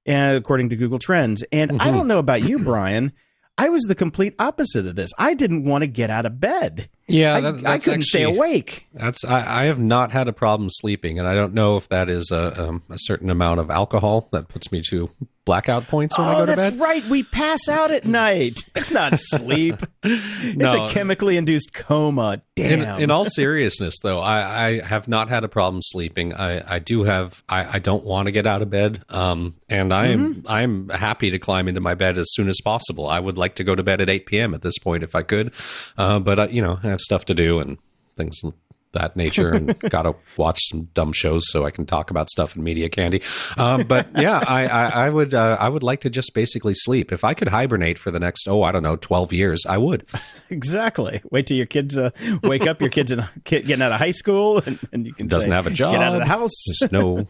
uh, 0.08 0.36
according 0.38 0.70
to 0.70 0.76
Google 0.76 1.00
Trends. 1.00 1.44
And 1.52 1.82
I 1.82 1.90
don't 1.90 2.08
know 2.08 2.20
about 2.20 2.44
you, 2.44 2.60
Brian. 2.60 3.14
I 3.58 3.70
was 3.70 3.82
the 3.84 3.96
complete 3.96 4.36
opposite 4.38 4.86
of 4.86 4.96
this. 4.96 5.12
I 5.18 5.34
didn't 5.34 5.64
want 5.64 5.82
to 5.82 5.88
get 5.88 6.12
out 6.12 6.28
of 6.28 6.40
bed. 6.40 6.88
Yeah, 7.08 7.36
I, 7.36 7.42
that- 7.42 7.56
I 7.56 7.60
that's 7.60 7.86
couldn't 7.86 8.04
stay 8.04 8.24
awake. 8.24 8.88
That's 8.94 9.24
I, 9.26 9.62
I 9.62 9.64
have 9.66 9.80
not 9.80 10.12
had 10.12 10.28
a 10.28 10.34
problem 10.34 10.70
sleeping, 10.72 11.20
and 11.20 11.28
I 11.28 11.34
don't 11.36 11.54
know 11.54 11.76
if 11.78 11.90
that 11.90 12.10
is 12.10 12.32
a, 12.32 12.68
um, 12.70 12.84
a 12.90 12.96
certain 12.98 13.30
amount 13.30 13.60
of 13.60 13.70
alcohol 13.70 14.28
that 14.32 14.48
puts 14.48 14.72
me 14.72 14.82
to 14.90 15.10
blackout 15.46 15.86
points 15.88 16.18
when 16.18 16.28
I 16.28 16.34
Oh, 16.34 16.38
go 16.38 16.46
to 16.48 16.56
bed. 16.56 16.58
that's 16.58 16.76
right. 16.78 17.04
We 17.06 17.22
pass 17.22 17.68
out 17.70 17.92
at 17.92 18.06
night. 18.06 18.62
It's 18.76 18.90
not 18.90 19.14
sleep. 19.20 19.76
It's 20.04 20.74
a 20.74 20.88
chemically 20.94 21.38
induced 21.38 21.74
coma. 21.74 22.42
Damn. 22.56 23.02
in 23.02 23.12
all 23.12 23.26
seriousness, 23.26 23.96
though, 24.02 24.20
I, 24.22 24.68
I 24.68 24.80
have 24.82 25.08
not 25.10 25.28
had 25.28 25.44
a 25.44 25.50
problem 25.50 25.82
sleeping. 25.84 26.34
I, 26.34 26.76
I 26.76 26.80
do 26.80 27.04
have. 27.04 27.44
I, 27.50 27.76
I 27.76 27.80
don't 27.80 28.06
want 28.06 28.28
to 28.28 28.32
get 28.32 28.48
out 28.48 28.62
of 28.62 28.70
bed, 28.70 29.04
um, 29.10 29.56
and 29.70 29.94
I'm 29.94 30.36
Mm-hmm. 30.36 30.48
I'm 30.50 30.90
happy 30.90 31.30
to 31.32 31.38
climb 31.40 31.68
into 31.68 31.82
my 31.82 31.94
bed 31.96 32.18
as 32.18 32.28
soon 32.32 32.48
as 32.48 32.60
possible. 32.64 33.08
I 33.08 33.20
would 33.20 33.38
like 33.38 33.56
to 33.56 33.64
go 33.66 33.76
to 33.76 33.84
bed 33.84 34.00
at 34.00 34.10
8 34.10 34.26
p.m. 34.26 34.54
at 34.54 34.62
this 34.62 34.78
point 34.80 35.04
if 35.04 35.14
I 35.16 35.22
could, 35.22 35.54
uh, 35.98 36.20
but 36.20 36.40
uh, 36.40 36.48
you 36.50 36.62
know 36.62 36.80
I 36.82 36.95
have 36.96 37.02
stuff 37.02 37.26
to 37.26 37.34
do 37.34 37.60
and 37.60 37.78
things 38.16 38.42
of 38.44 38.54
that 38.94 39.16
nature, 39.18 39.52
and 39.52 39.78
got 39.90 40.04
to 40.04 40.16
watch 40.38 40.58
some 40.70 40.86
dumb 40.94 41.12
shows 41.12 41.44
so 41.52 41.66
I 41.66 41.72
can 41.72 41.86
talk 41.86 42.10
about 42.12 42.30
stuff 42.30 42.56
in 42.56 42.64
media 42.64 42.88
candy. 42.90 43.22
Um, 43.58 43.84
but 43.84 44.08
yeah, 44.16 44.42
I, 44.48 44.66
I, 44.66 44.86
I 45.06 45.10
would 45.10 45.34
uh, 45.34 45.58
I 45.60 45.68
would 45.68 45.84
like 45.84 46.02
to 46.02 46.10
just 46.10 46.34
basically 46.34 46.74
sleep. 46.74 47.12
If 47.12 47.24
I 47.26 47.34
could 47.34 47.50
hibernate 47.50 48.00
for 48.00 48.10
the 48.10 48.20
next 48.20 48.48
oh 48.48 48.64
I 48.64 48.72
don't 48.72 48.84
know 48.84 48.96
12 48.96 49.34
years, 49.34 49.66
I 49.68 49.78
would. 49.78 50.08
Exactly. 50.52 51.22
Wait 51.32 51.48
till 51.48 51.58
your 51.58 51.66
kids 51.66 51.98
uh, 51.98 52.12
wake 52.44 52.68
up. 52.68 52.80
Your 52.80 52.92
kids 52.92 53.12
in 53.12 53.24
kid 53.46 53.66
getting 53.66 53.82
out 53.82 53.92
of 53.92 53.98
high 53.98 54.12
school, 54.12 54.60
and, 54.64 54.78
and 54.94 55.06
you 55.06 55.12
can 55.14 55.26
Doesn't 55.26 55.50
say, 55.50 55.56
have 55.56 55.66
a 55.66 55.72
job. 55.72 55.92
Get 55.92 56.04
out 56.04 56.14
of 56.14 56.20
the 56.20 56.28
house. 56.28 56.52
There's 56.80 56.92
no 56.92 57.26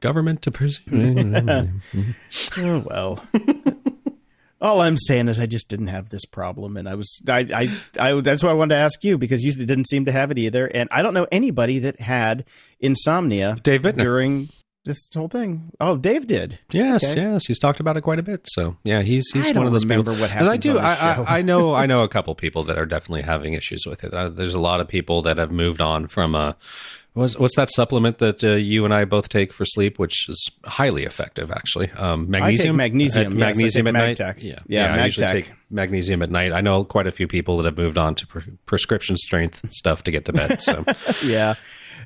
government 0.00 0.42
to 0.42 0.50
pursue. 0.50 1.70
Oh 2.58 2.84
well. 2.86 3.24
All 4.60 4.80
I'm 4.80 4.96
saying 4.96 5.28
is 5.28 5.38
I 5.38 5.46
just 5.46 5.68
didn't 5.68 5.86
have 5.88 6.08
this 6.10 6.24
problem, 6.24 6.76
and 6.76 6.88
I 6.88 6.94
was 6.96 7.20
I 7.28 7.70
I, 7.98 8.08
I 8.12 8.20
that's 8.20 8.42
why 8.42 8.50
I 8.50 8.54
wanted 8.54 8.74
to 8.74 8.80
ask 8.80 9.04
you 9.04 9.16
because 9.18 9.44
you 9.44 9.52
didn't 9.52 9.86
seem 9.88 10.04
to 10.06 10.12
have 10.12 10.30
it 10.30 10.38
either, 10.38 10.66
and 10.66 10.88
I 10.92 11.02
don't 11.02 11.14
know 11.14 11.26
anybody 11.30 11.78
that 11.80 12.00
had 12.00 12.44
insomnia 12.80 13.56
Dave 13.62 13.82
Bittner. 13.82 13.98
during 14.02 14.48
this 14.84 15.08
whole 15.14 15.28
thing. 15.28 15.70
Oh, 15.80 15.96
Dave 15.96 16.26
did. 16.26 16.58
Yes, 16.72 17.12
Okay. 17.12 17.20
yes, 17.20 17.46
he's 17.46 17.58
talked 17.58 17.78
about 17.78 17.96
it 17.98 18.00
quite 18.00 18.18
a 18.18 18.22
bit. 18.22 18.46
So 18.48 18.76
yeah, 18.84 19.02
he's 19.02 19.30
he's 19.32 19.54
one 19.54 19.66
of 19.66 19.72
those 19.72 19.84
people. 19.84 20.04
what 20.14 20.34
and 20.34 20.48
I 20.48 20.56
do. 20.56 20.78
I. 20.78 20.94
I 20.94 21.38
I 21.38 21.42
know 21.42 21.74
I 21.74 21.86
know 21.92 22.02
a 22.02 22.08
couple 22.08 22.34
people 22.34 22.62
that 22.64 22.78
are 22.78 22.86
definitely 22.86 23.22
having 23.22 23.52
issues 23.52 23.84
with 23.86 24.02
it. 24.04 24.14
Uh, 24.14 24.28
there's 24.28 24.54
a 24.54 24.60
lot 24.60 24.80
of 24.80 24.88
people 24.88 25.22
that 25.22 25.36
have 25.38 25.50
moved 25.52 25.80
on 25.80 26.06
from 26.08 26.34
uh 26.34 26.54
What's, 27.18 27.36
what's 27.36 27.56
that 27.56 27.68
supplement 27.70 28.18
that 28.18 28.44
uh, 28.44 28.50
you 28.50 28.84
and 28.84 28.94
I 28.94 29.04
both 29.04 29.28
take 29.28 29.52
for 29.52 29.64
sleep, 29.64 29.98
which 29.98 30.28
is 30.28 30.50
highly 30.64 31.02
effective, 31.02 31.50
actually? 31.50 31.90
Um, 31.90 32.30
magnesium. 32.30 32.76
magnesium, 32.76 33.32
At- 33.32 33.32
yes, 33.32 33.40
magnesium 33.56 33.86
at 33.88 33.94
night. 33.94 34.18
Magtech. 34.18 34.40
Yeah, 34.40 34.60
Yeah, 34.68 34.94
I 34.94 35.04
usually 35.06 35.26
take 35.26 35.52
magnesium 35.68 36.22
at 36.22 36.30
night. 36.30 36.52
I 36.52 36.60
know 36.60 36.84
quite 36.84 37.08
a 37.08 37.10
few 37.10 37.26
people 37.26 37.56
that 37.56 37.64
have 37.64 37.76
moved 37.76 37.98
on 37.98 38.14
to 38.14 38.26
pre- 38.28 38.52
prescription 38.66 39.16
strength 39.16 39.62
stuff 39.70 40.04
to 40.04 40.12
get 40.12 40.26
to 40.26 40.32
bed. 40.32 40.62
So 40.62 40.84
Yeah. 41.24 41.54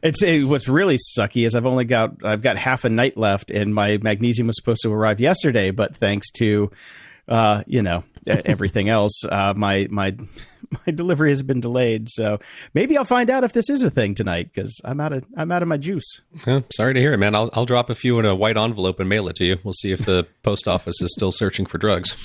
It's 0.03 0.22
uh, 0.22 0.48
what's 0.48 0.66
really 0.66 0.96
sucky 0.96 1.46
is 1.46 1.55
I've 1.55 1.66
only 1.66 1.85
got 1.85 2.25
I've 2.25 2.40
got 2.40 2.57
half 2.57 2.85
a 2.87 2.88
night 2.88 3.18
left, 3.18 3.51
and 3.51 3.75
my 3.75 3.98
magnesium 3.98 4.46
was 4.46 4.57
supposed 4.57 4.81
to 4.83 4.90
arrive 4.90 5.20
yesterday, 5.20 5.70
but 5.70 5.94
thanks 5.94 6.31
to 6.38 6.72
uh, 7.29 7.62
you 7.66 7.83
know 7.83 8.03
everything 8.27 8.88
else, 8.88 9.25
uh, 9.31 9.53
my 9.55 9.87
my 9.90 10.16
my 10.87 10.93
delivery 10.93 11.31
has 11.31 11.43
been 11.43 11.61
delayed. 11.61 12.09
So 12.09 12.39
maybe 12.75 12.97
I'll 12.97 13.05
find 13.05 13.31
out 13.31 13.45
if 13.45 13.53
this 13.53 13.71
is 13.71 13.83
a 13.83 13.91
thing 13.91 14.15
tonight 14.15 14.51
because 14.53 14.81
I'm 14.85 15.01
out 15.01 15.13
of 15.13 15.25
I'm 15.37 15.53
out 15.53 15.63
of 15.63 15.69
my 15.69 15.77
juice. 15.77 16.21
Yeah, 16.47 16.61
sorry 16.75 16.95
to 16.95 17.01
hear 17.01 17.13
it, 17.13 17.19
man. 17.19 17.35
I'll, 17.35 17.51
I'll 17.53 17.67
drop 17.67 17.91
a 17.91 17.95
few 17.95 18.19
in 18.19 18.25
a 18.25 18.35
white 18.35 18.57
envelope 18.57 19.01
and 19.01 19.09
mail 19.09 19.29
it 19.29 19.37
to 19.37 19.45
you. 19.45 19.59
We'll 19.63 19.75
see 19.75 19.93
if 19.93 20.05
the 20.05 20.27
post 20.43 20.69
office 20.69 21.01
is 21.01 21.13
still 21.13 21.33
searching 21.33 21.67
for 21.67 21.79
drugs. 21.79 22.17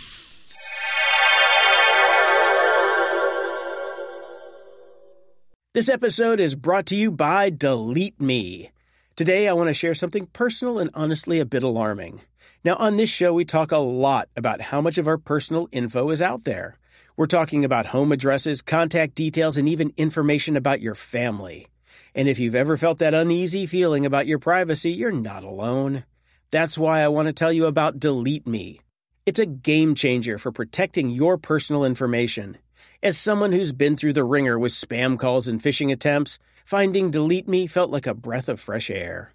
This 5.74 5.90
episode 5.90 6.40
is 6.40 6.56
brought 6.56 6.88
to 6.88 6.96
you 6.96 7.12
by 7.12 7.52
Delete 7.52 8.20
Me. 8.20 8.72
Today, 9.16 9.48
I 9.48 9.54
want 9.54 9.68
to 9.68 9.76
share 9.76 9.94
something 9.94 10.26
personal 10.28 10.80
and 10.80 10.90
honestly 10.96 11.40
a 11.40 11.46
bit 11.46 11.62
alarming. 11.62 12.22
Now, 12.64 12.76
on 12.78 12.98
this 12.98 13.12
show, 13.12 13.32
we 13.32 13.46
talk 13.46 13.72
a 13.72 13.78
lot 13.78 14.28
about 14.36 14.60
how 14.60 14.82
much 14.82 14.98
of 14.98 15.08
our 15.08 15.18
personal 15.18 15.70
info 15.72 16.10
is 16.10 16.20
out 16.22 16.46
there. 16.46 16.80
We're 17.18 17.26
talking 17.26 17.66
about 17.66 17.88
home 17.88 18.12
addresses, 18.12 18.62
contact 18.62 19.16
details, 19.16 19.58
and 19.58 19.68
even 19.68 19.92
information 19.98 20.56
about 20.56 20.82
your 20.82 20.94
family. 20.94 21.66
And 22.14 22.28
if 22.28 22.38
you've 22.38 22.54
ever 22.54 22.78
felt 22.78 23.00
that 23.00 23.16
uneasy 23.16 23.66
feeling 23.66 24.06
about 24.06 24.28
your 24.28 24.38
privacy, 24.38 24.92
you're 24.92 25.12
not 25.12 25.44
alone. 25.44 26.04
That's 26.52 26.78
why 26.78 27.02
I 27.02 27.08
want 27.08 27.26
to 27.26 27.34
tell 27.34 27.52
you 27.52 27.66
about 27.66 28.00
Delete 28.00 28.46
Me. 28.46 28.82
It's 29.26 29.40
a 29.40 29.48
game 29.48 29.96
changer 29.96 30.38
for 30.38 30.52
protecting 30.52 31.10
your 31.10 31.40
personal 31.40 31.84
information. 31.84 32.60
As 33.02 33.18
someone 33.18 33.52
who's 33.52 33.72
been 33.72 33.98
through 33.98 34.14
the 34.14 34.24
ringer 34.24 34.60
with 34.60 34.72
spam 34.72 35.18
calls 35.18 35.48
and 35.48 35.60
phishing 35.60 35.92
attempts, 35.92 36.38
finding 36.66 37.10
Delete 37.10 37.48
Me 37.48 37.66
felt 37.66 37.90
like 37.90 38.06
a 38.06 38.14
breath 38.14 38.48
of 38.48 38.60
fresh 38.60 38.92
air. 38.92 39.34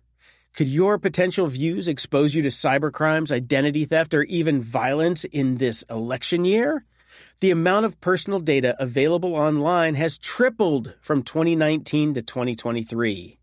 Could 0.55 0.69
your 0.69 0.99
potential 0.99 1.49
views 1.49 1.89
expose 1.89 2.37
you 2.37 2.43
to 2.43 2.49
cybercrimes, 2.49 3.33
identity 3.33 3.87
theft, 3.87 4.15
or 4.15 4.23
even 4.23 4.63
violence 4.63 5.25
in 5.25 5.57
this 5.57 5.83
election 5.91 6.45
year? 6.45 6.85
The 7.43 7.51
amount 7.51 7.87
of 7.87 8.01
personal 8.01 8.39
data 8.39 8.77
available 8.79 9.35
online 9.35 9.97
has 9.97 10.17
tripled 10.17 10.95
from 11.01 11.25
2019 11.25 12.15
to 12.15 12.23
2023. 12.23 13.37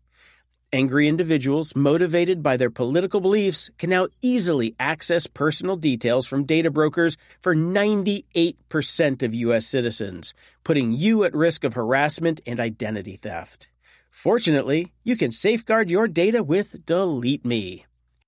Angry 0.72 1.06
individuals 1.06 1.76
motivated 1.76 2.42
by 2.42 2.56
their 2.56 2.70
political 2.70 3.20
beliefs 3.20 3.68
can 3.76 3.90
now 3.90 4.08
easily 4.22 4.74
access 4.80 5.26
personal 5.26 5.76
details 5.76 6.26
from 6.26 6.46
data 6.46 6.70
brokers 6.70 7.18
for 7.42 7.54
98% 7.54 9.22
of 9.22 9.34
U.S. 9.34 9.66
citizens, 9.66 10.32
putting 10.64 10.92
you 10.92 11.24
at 11.24 11.34
risk 11.34 11.62
of 11.62 11.74
harassment 11.74 12.40
and 12.46 12.58
identity 12.58 13.16
theft. 13.16 13.68
Fortunately, 14.10 14.94
you 15.04 15.14
can 15.14 15.30
safeguard 15.30 15.90
your 15.90 16.08
data 16.08 16.42
with 16.42 16.86
Delete 16.86 17.44
Me. 17.44 17.84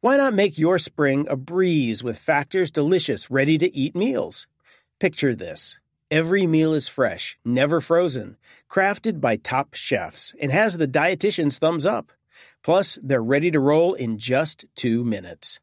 Why 0.00 0.16
not 0.16 0.32
make 0.32 0.56
your 0.56 0.78
spring 0.78 1.26
a 1.28 1.36
breeze 1.36 2.02
with 2.02 2.16
Factor's 2.16 2.70
delicious, 2.70 3.30
ready-to-eat 3.30 3.94
meals? 3.94 4.46
Picture 4.98 5.34
this. 5.34 5.78
Every 6.10 6.46
meal 6.46 6.72
is 6.72 6.88
fresh, 6.88 7.38
never 7.44 7.82
frozen, 7.82 8.38
crafted 8.66 9.20
by 9.20 9.36
top 9.36 9.74
chefs, 9.74 10.34
and 10.40 10.50
has 10.50 10.78
the 10.78 10.88
dietitian's 10.88 11.58
thumbs 11.58 11.84
up. 11.84 12.12
Plus, 12.62 12.98
they're 13.02 13.22
ready 13.22 13.50
to 13.50 13.60
roll 13.60 13.92
in 13.92 14.16
just 14.16 14.64
two 14.74 15.04
minutes. 15.04 15.60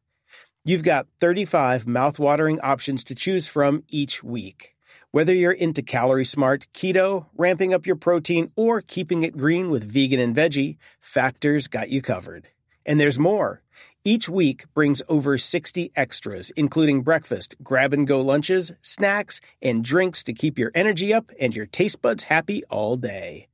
You've 0.64 0.84
got 0.84 1.08
35 1.18 1.86
mouthwatering 1.86 2.60
options 2.62 3.02
to 3.04 3.14
choose 3.16 3.48
from 3.48 3.82
each 3.88 4.22
week. 4.22 4.76
Whether 5.10 5.34
you're 5.34 5.50
into 5.50 5.82
calorie 5.82 6.24
smart, 6.24 6.68
keto, 6.72 7.26
ramping 7.36 7.74
up 7.74 7.84
your 7.84 7.96
protein, 7.96 8.52
or 8.54 8.80
keeping 8.80 9.24
it 9.24 9.36
green 9.36 9.68
with 9.68 9.90
vegan 9.90 10.20
and 10.20 10.36
veggie, 10.36 10.76
Factor's 11.00 11.66
got 11.66 11.90
you 11.90 12.00
covered. 12.00 12.46
And 12.84 13.00
there's 13.00 13.18
more. 13.18 13.62
Each 14.06 14.28
week 14.28 14.72
brings 14.72 15.02
over 15.08 15.36
60 15.36 15.90
extras, 15.96 16.50
including 16.50 17.02
breakfast, 17.02 17.56
grab 17.60 17.92
and 17.92 18.06
go 18.06 18.20
lunches, 18.20 18.70
snacks, 18.80 19.40
and 19.60 19.82
drinks 19.82 20.22
to 20.22 20.32
keep 20.32 20.60
your 20.60 20.70
energy 20.76 21.12
up 21.12 21.32
and 21.40 21.56
your 21.56 21.66
taste 21.66 22.00
buds 22.02 22.22
happy 22.22 22.62
all 22.66 22.94
day. 22.94 23.48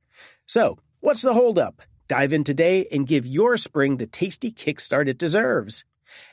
So, 0.45 0.77
what's 0.99 1.23
the 1.23 1.33
holdup? 1.33 1.81
Dive 2.07 2.31
in 2.31 2.43
today 2.43 2.85
and 2.91 3.07
give 3.07 3.25
your 3.25 3.57
spring 3.57 3.97
the 3.97 4.05
tasty 4.05 4.51
kickstart 4.51 5.07
it 5.07 5.17
deserves. 5.17 5.85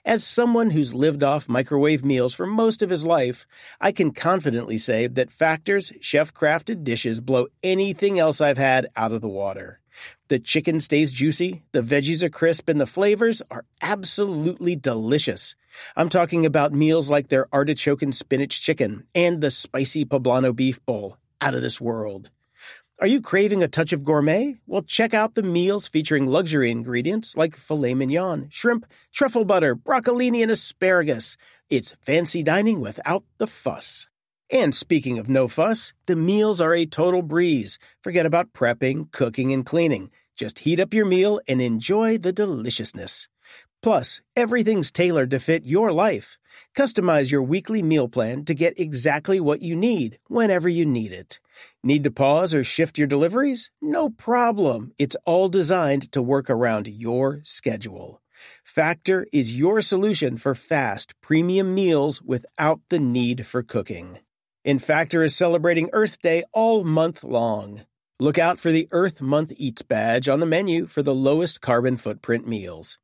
As 0.04 0.22
someone 0.22 0.68
who's 0.68 0.92
lived 0.92 1.24
off 1.24 1.48
microwave 1.48 2.04
meals 2.04 2.34
for 2.34 2.46
most 2.46 2.82
of 2.82 2.90
his 2.90 3.06
life, 3.06 3.46
I 3.80 3.90
can 3.90 4.10
confidently 4.10 4.76
say 4.76 5.06
that 5.06 5.30
Factor's 5.30 5.94
chef 6.02 6.34
crafted 6.34 6.84
dishes 6.84 7.22
blow 7.22 7.46
anything 7.62 8.18
else 8.18 8.42
I've 8.42 8.58
had 8.58 8.86
out 8.96 9.12
of 9.12 9.22
the 9.22 9.28
water. 9.28 9.79
The 10.30 10.38
chicken 10.38 10.78
stays 10.78 11.10
juicy, 11.10 11.64
the 11.72 11.82
veggies 11.82 12.22
are 12.22 12.30
crisp, 12.30 12.68
and 12.68 12.80
the 12.80 12.86
flavors 12.86 13.42
are 13.50 13.64
absolutely 13.82 14.76
delicious. 14.76 15.56
I'm 15.96 16.08
talking 16.08 16.46
about 16.46 16.72
meals 16.72 17.10
like 17.10 17.26
their 17.26 17.48
artichoke 17.52 18.00
and 18.00 18.14
spinach 18.14 18.62
chicken 18.62 19.08
and 19.12 19.40
the 19.40 19.50
spicy 19.50 20.04
poblano 20.04 20.54
beef 20.54 20.86
bowl. 20.86 21.16
Out 21.40 21.56
of 21.56 21.62
this 21.62 21.80
world. 21.80 22.30
Are 23.00 23.08
you 23.08 23.20
craving 23.20 23.64
a 23.64 23.66
touch 23.66 23.92
of 23.92 24.04
gourmet? 24.04 24.54
Well, 24.68 24.82
check 24.82 25.14
out 25.14 25.34
the 25.34 25.42
meals 25.42 25.88
featuring 25.88 26.28
luxury 26.28 26.70
ingredients 26.70 27.36
like 27.36 27.56
filet 27.56 27.94
mignon, 27.94 28.50
shrimp, 28.50 28.86
truffle 29.12 29.44
butter, 29.44 29.74
broccolini, 29.74 30.42
and 30.42 30.52
asparagus. 30.52 31.36
It's 31.70 31.96
fancy 32.02 32.44
dining 32.44 32.78
without 32.78 33.24
the 33.38 33.48
fuss. 33.48 34.06
And 34.52 34.74
speaking 34.74 35.18
of 35.18 35.28
no 35.28 35.48
fuss, 35.48 35.92
the 36.06 36.16
meals 36.16 36.60
are 36.60 36.74
a 36.74 36.86
total 36.86 37.22
breeze. 37.22 37.78
Forget 38.00 38.26
about 38.26 38.52
prepping, 38.52 39.10
cooking, 39.12 39.52
and 39.52 39.64
cleaning. 39.64 40.10
Just 40.40 40.60
heat 40.60 40.80
up 40.80 40.94
your 40.94 41.04
meal 41.04 41.38
and 41.46 41.60
enjoy 41.60 42.16
the 42.16 42.32
deliciousness. 42.32 43.28
Plus, 43.82 44.22
everything's 44.34 44.90
tailored 44.90 45.30
to 45.32 45.38
fit 45.38 45.66
your 45.66 45.92
life. 45.92 46.38
Customize 46.74 47.30
your 47.30 47.42
weekly 47.42 47.82
meal 47.82 48.08
plan 48.08 48.46
to 48.46 48.54
get 48.54 48.80
exactly 48.80 49.38
what 49.38 49.60
you 49.60 49.76
need 49.76 50.18
whenever 50.28 50.66
you 50.66 50.86
need 50.86 51.12
it. 51.12 51.40
Need 51.84 52.04
to 52.04 52.10
pause 52.10 52.54
or 52.54 52.64
shift 52.64 52.96
your 52.96 53.06
deliveries? 53.06 53.70
No 53.82 54.08
problem. 54.08 54.92
It's 54.96 55.16
all 55.26 55.50
designed 55.50 56.10
to 56.12 56.22
work 56.22 56.48
around 56.48 56.88
your 56.88 57.40
schedule. 57.44 58.22
Factor 58.64 59.26
is 59.34 59.58
your 59.58 59.82
solution 59.82 60.38
for 60.38 60.54
fast, 60.54 61.12
premium 61.20 61.74
meals 61.74 62.22
without 62.22 62.80
the 62.88 62.98
need 62.98 63.44
for 63.44 63.62
cooking. 63.62 64.20
And 64.64 64.82
Factor 64.82 65.22
is 65.22 65.36
celebrating 65.36 65.90
Earth 65.92 66.22
Day 66.22 66.44
all 66.54 66.82
month 66.82 67.22
long. 67.22 67.82
Look 68.20 68.38
out 68.38 68.60
for 68.60 68.70
the 68.70 68.86
Earth 68.92 69.22
Month 69.22 69.54
Eats 69.56 69.80
badge 69.80 70.28
on 70.28 70.40
the 70.40 70.46
menu 70.46 70.86
for 70.86 71.02
the 71.02 71.14
lowest 71.14 71.62
carbon 71.62 71.96
footprint 71.96 72.46
meals. 72.46 72.98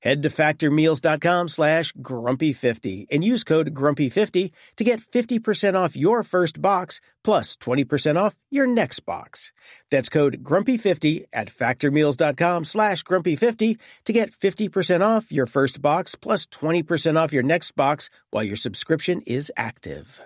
Head 0.00 0.24
to 0.24 0.28
factormeals.com 0.28 1.46
slash 1.46 1.92
grumpy50 1.92 3.06
and 3.12 3.22
use 3.22 3.44
code 3.44 3.72
grumpy50 3.72 4.50
to 4.76 4.84
get 4.84 4.98
50% 5.00 5.74
off 5.76 5.94
your 5.94 6.24
first 6.24 6.60
box 6.60 7.00
plus 7.22 7.56
20% 7.58 8.16
off 8.16 8.38
your 8.50 8.66
next 8.66 9.00
box. 9.00 9.52
That's 9.88 10.08
code 10.08 10.42
grumpy50 10.42 11.26
at 11.32 11.48
factormeals.com 11.48 12.64
slash 12.64 13.04
grumpy50 13.04 13.78
to 14.06 14.12
get 14.12 14.32
50% 14.32 15.02
off 15.02 15.30
your 15.30 15.46
first 15.46 15.80
box 15.80 16.16
plus 16.16 16.46
20% 16.46 17.16
off 17.16 17.32
your 17.32 17.44
next 17.44 17.76
box 17.76 18.10
while 18.30 18.42
your 18.42 18.56
subscription 18.56 19.20
is 19.26 19.52
active. 19.56 20.20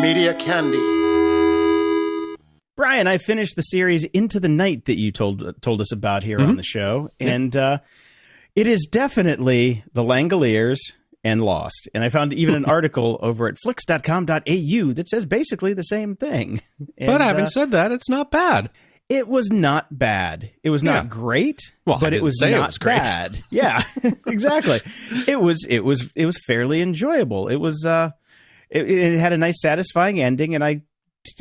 Media 0.00 0.34
Candy. 0.34 0.78
Brian, 2.76 3.06
I 3.08 3.18
finished 3.18 3.56
the 3.56 3.62
series 3.62 4.04
Into 4.04 4.38
the 4.38 4.48
Night 4.48 4.84
that 4.84 4.96
you 4.96 5.10
told 5.10 5.60
told 5.60 5.80
us 5.80 5.92
about 5.92 6.22
here 6.22 6.38
on 6.40 6.56
the 6.56 6.62
show, 6.62 7.10
and 7.18 7.56
uh, 7.56 7.78
it 8.54 8.66
is 8.68 8.86
definitely 8.90 9.82
the 9.92 10.02
Langoliers 10.04 10.78
and 11.24 11.42
Lost. 11.44 11.88
And 11.94 12.04
I 12.04 12.08
found 12.10 12.32
even 12.32 12.54
an 12.54 12.64
article 12.66 13.18
over 13.20 13.48
at 13.48 13.56
flicks.com.au 13.62 14.92
that 14.92 15.08
says 15.08 15.26
basically 15.26 15.72
the 15.74 15.82
same 15.82 16.14
thing. 16.14 16.60
but 16.98 17.20
having 17.20 17.44
uh, 17.44 17.48
said 17.48 17.72
that, 17.72 17.90
it's 17.90 18.08
not 18.08 18.30
bad. 18.30 18.70
it 19.08 19.26
was 19.26 19.50
not 19.50 19.98
bad. 19.98 20.50
It 20.62 20.70
was 20.70 20.84
not 20.84 21.04
Yeah. 21.04 21.08
great, 21.08 21.58
Well, 21.86 21.98
but 21.98 22.08
it 22.08 22.10
didn't 22.16 22.24
was 22.24 22.40
it 22.42 22.50
not 22.52 22.68
was 22.68 22.78
great. 22.78 23.02
bad. 23.02 23.36
Yeah, 23.50 23.82
exactly. 24.28 24.80
It 25.26 25.40
was 25.40 25.66
it 25.68 25.84
was 25.84 26.08
it 26.14 26.26
was 26.26 26.40
fairly 26.46 26.80
enjoyable. 26.80 27.48
It 27.48 27.56
was 27.56 27.84
uh 27.84 28.10
it, 28.70 28.90
it 28.90 29.18
had 29.18 29.32
a 29.32 29.36
nice 29.38 29.60
satisfying 29.60 30.20
ending 30.20 30.54
and 30.54 30.62
I 30.64 30.82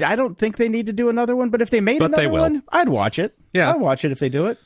I 0.03 0.15
don't 0.15 0.37
think 0.37 0.57
they 0.57 0.67
need 0.69 0.87
to 0.87 0.93
do 0.93 1.07
another 1.09 1.35
one, 1.35 1.49
but 1.49 1.61
if 1.61 1.69
they 1.69 1.79
made 1.81 1.99
But 1.99 2.11
they 2.11 2.23
another 2.25 2.33
will. 2.33 2.41
one, 2.41 2.63
I'd 2.69 2.89
watch 2.89 3.19
it. 3.19 3.33
Yeah. 3.53 3.71
I'd 3.73 3.79
watch 3.79 4.03
it 4.03 4.11
if 4.11 4.19
they 4.19 4.29
do 4.29 4.47
it. 4.47 4.57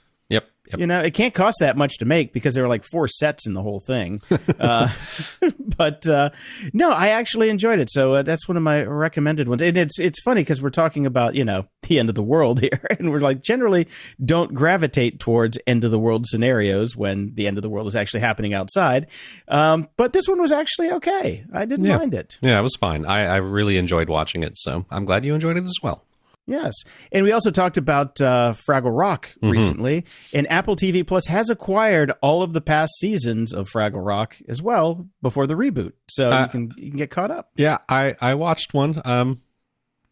Yep. 0.72 0.80
You 0.80 0.88
know, 0.88 0.99
it 1.01 1.13
can't 1.13 1.34
cost 1.34 1.57
that 1.59 1.78
much 1.78 1.97
to 1.99 2.05
make 2.05 2.34
because 2.34 2.53
there 2.55 2.63
were 2.63 2.69
like 2.69 2.84
four 2.84 3.07
sets 3.07 3.45
in 3.47 3.53
the 3.53 3.61
whole 3.61 3.80
thing. 3.80 4.22
uh, 4.59 4.89
but 5.78 6.07
uh, 6.07 6.30
no, 6.74 6.91
I 6.91 7.09
actually 7.09 7.49
enjoyed 7.49 7.80
it. 7.80 7.89
So 7.91 8.13
uh, 8.15 8.22
that's 8.24 8.47
one 8.47 8.57
of 8.57 8.63
my 8.63 8.84
recommended 8.84 9.47
ones. 9.47 9.61
And 9.61 9.78
it's 9.78 9.99
it's 9.99 10.22
funny 10.22 10.41
because 10.41 10.61
we're 10.61 10.69
talking 10.69 11.05
about 11.05 11.36
you 11.36 11.45
know 11.45 11.65
the 11.84 11.99
end 11.99 12.09
of 12.09 12.15
the 12.15 12.24
world 12.24 12.59
here, 12.59 12.86
and 12.99 13.11
we're 13.11 13.19
like 13.19 13.41
generally 13.41 13.88
don't 14.24 14.53
gravitate 14.53 15.19
towards 15.19 15.57
end 15.67 15.84
of 15.84 15.91
the 15.91 15.99
world 15.99 16.26
scenarios 16.28 16.95
when 16.95 17.34
the 17.36 17.47
end 17.47 17.57
of 17.57 17.61
the 17.63 17.69
world 17.69 17.88
is 17.88 17.95
actually 17.95 18.22
happening 18.22 18.53
outside. 18.53 19.07
Um, 19.47 19.88
but 19.97 20.13
this 20.13 20.28
one 20.28 20.41
was 20.41 20.51
actually 20.51 20.91
okay. 20.91 21.43
I 21.53 21.65
didn't 21.65 21.86
Yeah. 21.86 21.97
mind 21.97 22.13
it. 22.13 22.38
Yeah, 22.41 22.59
it 22.59 22.63
was 22.63 22.76
fine. 22.80 23.05
I, 23.05 23.26
I 23.26 23.36
really 23.38 23.78
enjoyed 23.78 24.09
watching 24.09 24.43
it, 24.43 24.57
so 24.57 24.86
I'm 24.89 25.05
glad 25.05 25.26
you 25.26 25.34
enjoyed 25.36 25.57
it 25.57 25.63
as 25.63 25.76
well. 25.84 26.03
Yes, 26.48 26.74
and 27.12 27.24
we 27.24 27.32
also 27.32 27.52
talked 27.52 27.78
about 27.78 28.20
uh, 28.20 28.54
Fraggle 28.68 28.98
Rock 28.98 29.28
Mm-hmm. 29.42 29.50
recently, 29.52 30.06
and 30.34 30.50
Apple 30.52 30.76
TV 30.76 31.06
Plus 31.06 31.28
has 31.28 31.50
acquired 31.50 32.12
all 32.22 32.42
of 32.44 32.54
the 32.54 32.62
past 32.62 32.92
seasons 33.00 33.54
of 33.54 33.70
Fraggle 33.70 34.06
Rock 34.06 34.36
as 34.50 34.62
well 34.62 35.08
before 35.22 35.48
the 35.48 35.54
reboot, 35.56 35.94
so 36.10 36.30
Uh, 36.32 36.42
you 36.42 36.48
can 36.50 36.74
you 36.78 36.89
can 36.89 36.98
get 36.98 37.10
caught 37.10 37.32
up. 37.32 37.52
Yeah, 37.56 37.78
I 37.88 38.16
I 38.20 38.34
watched 38.34 38.74
one. 38.74 39.02
Um, 39.06 39.42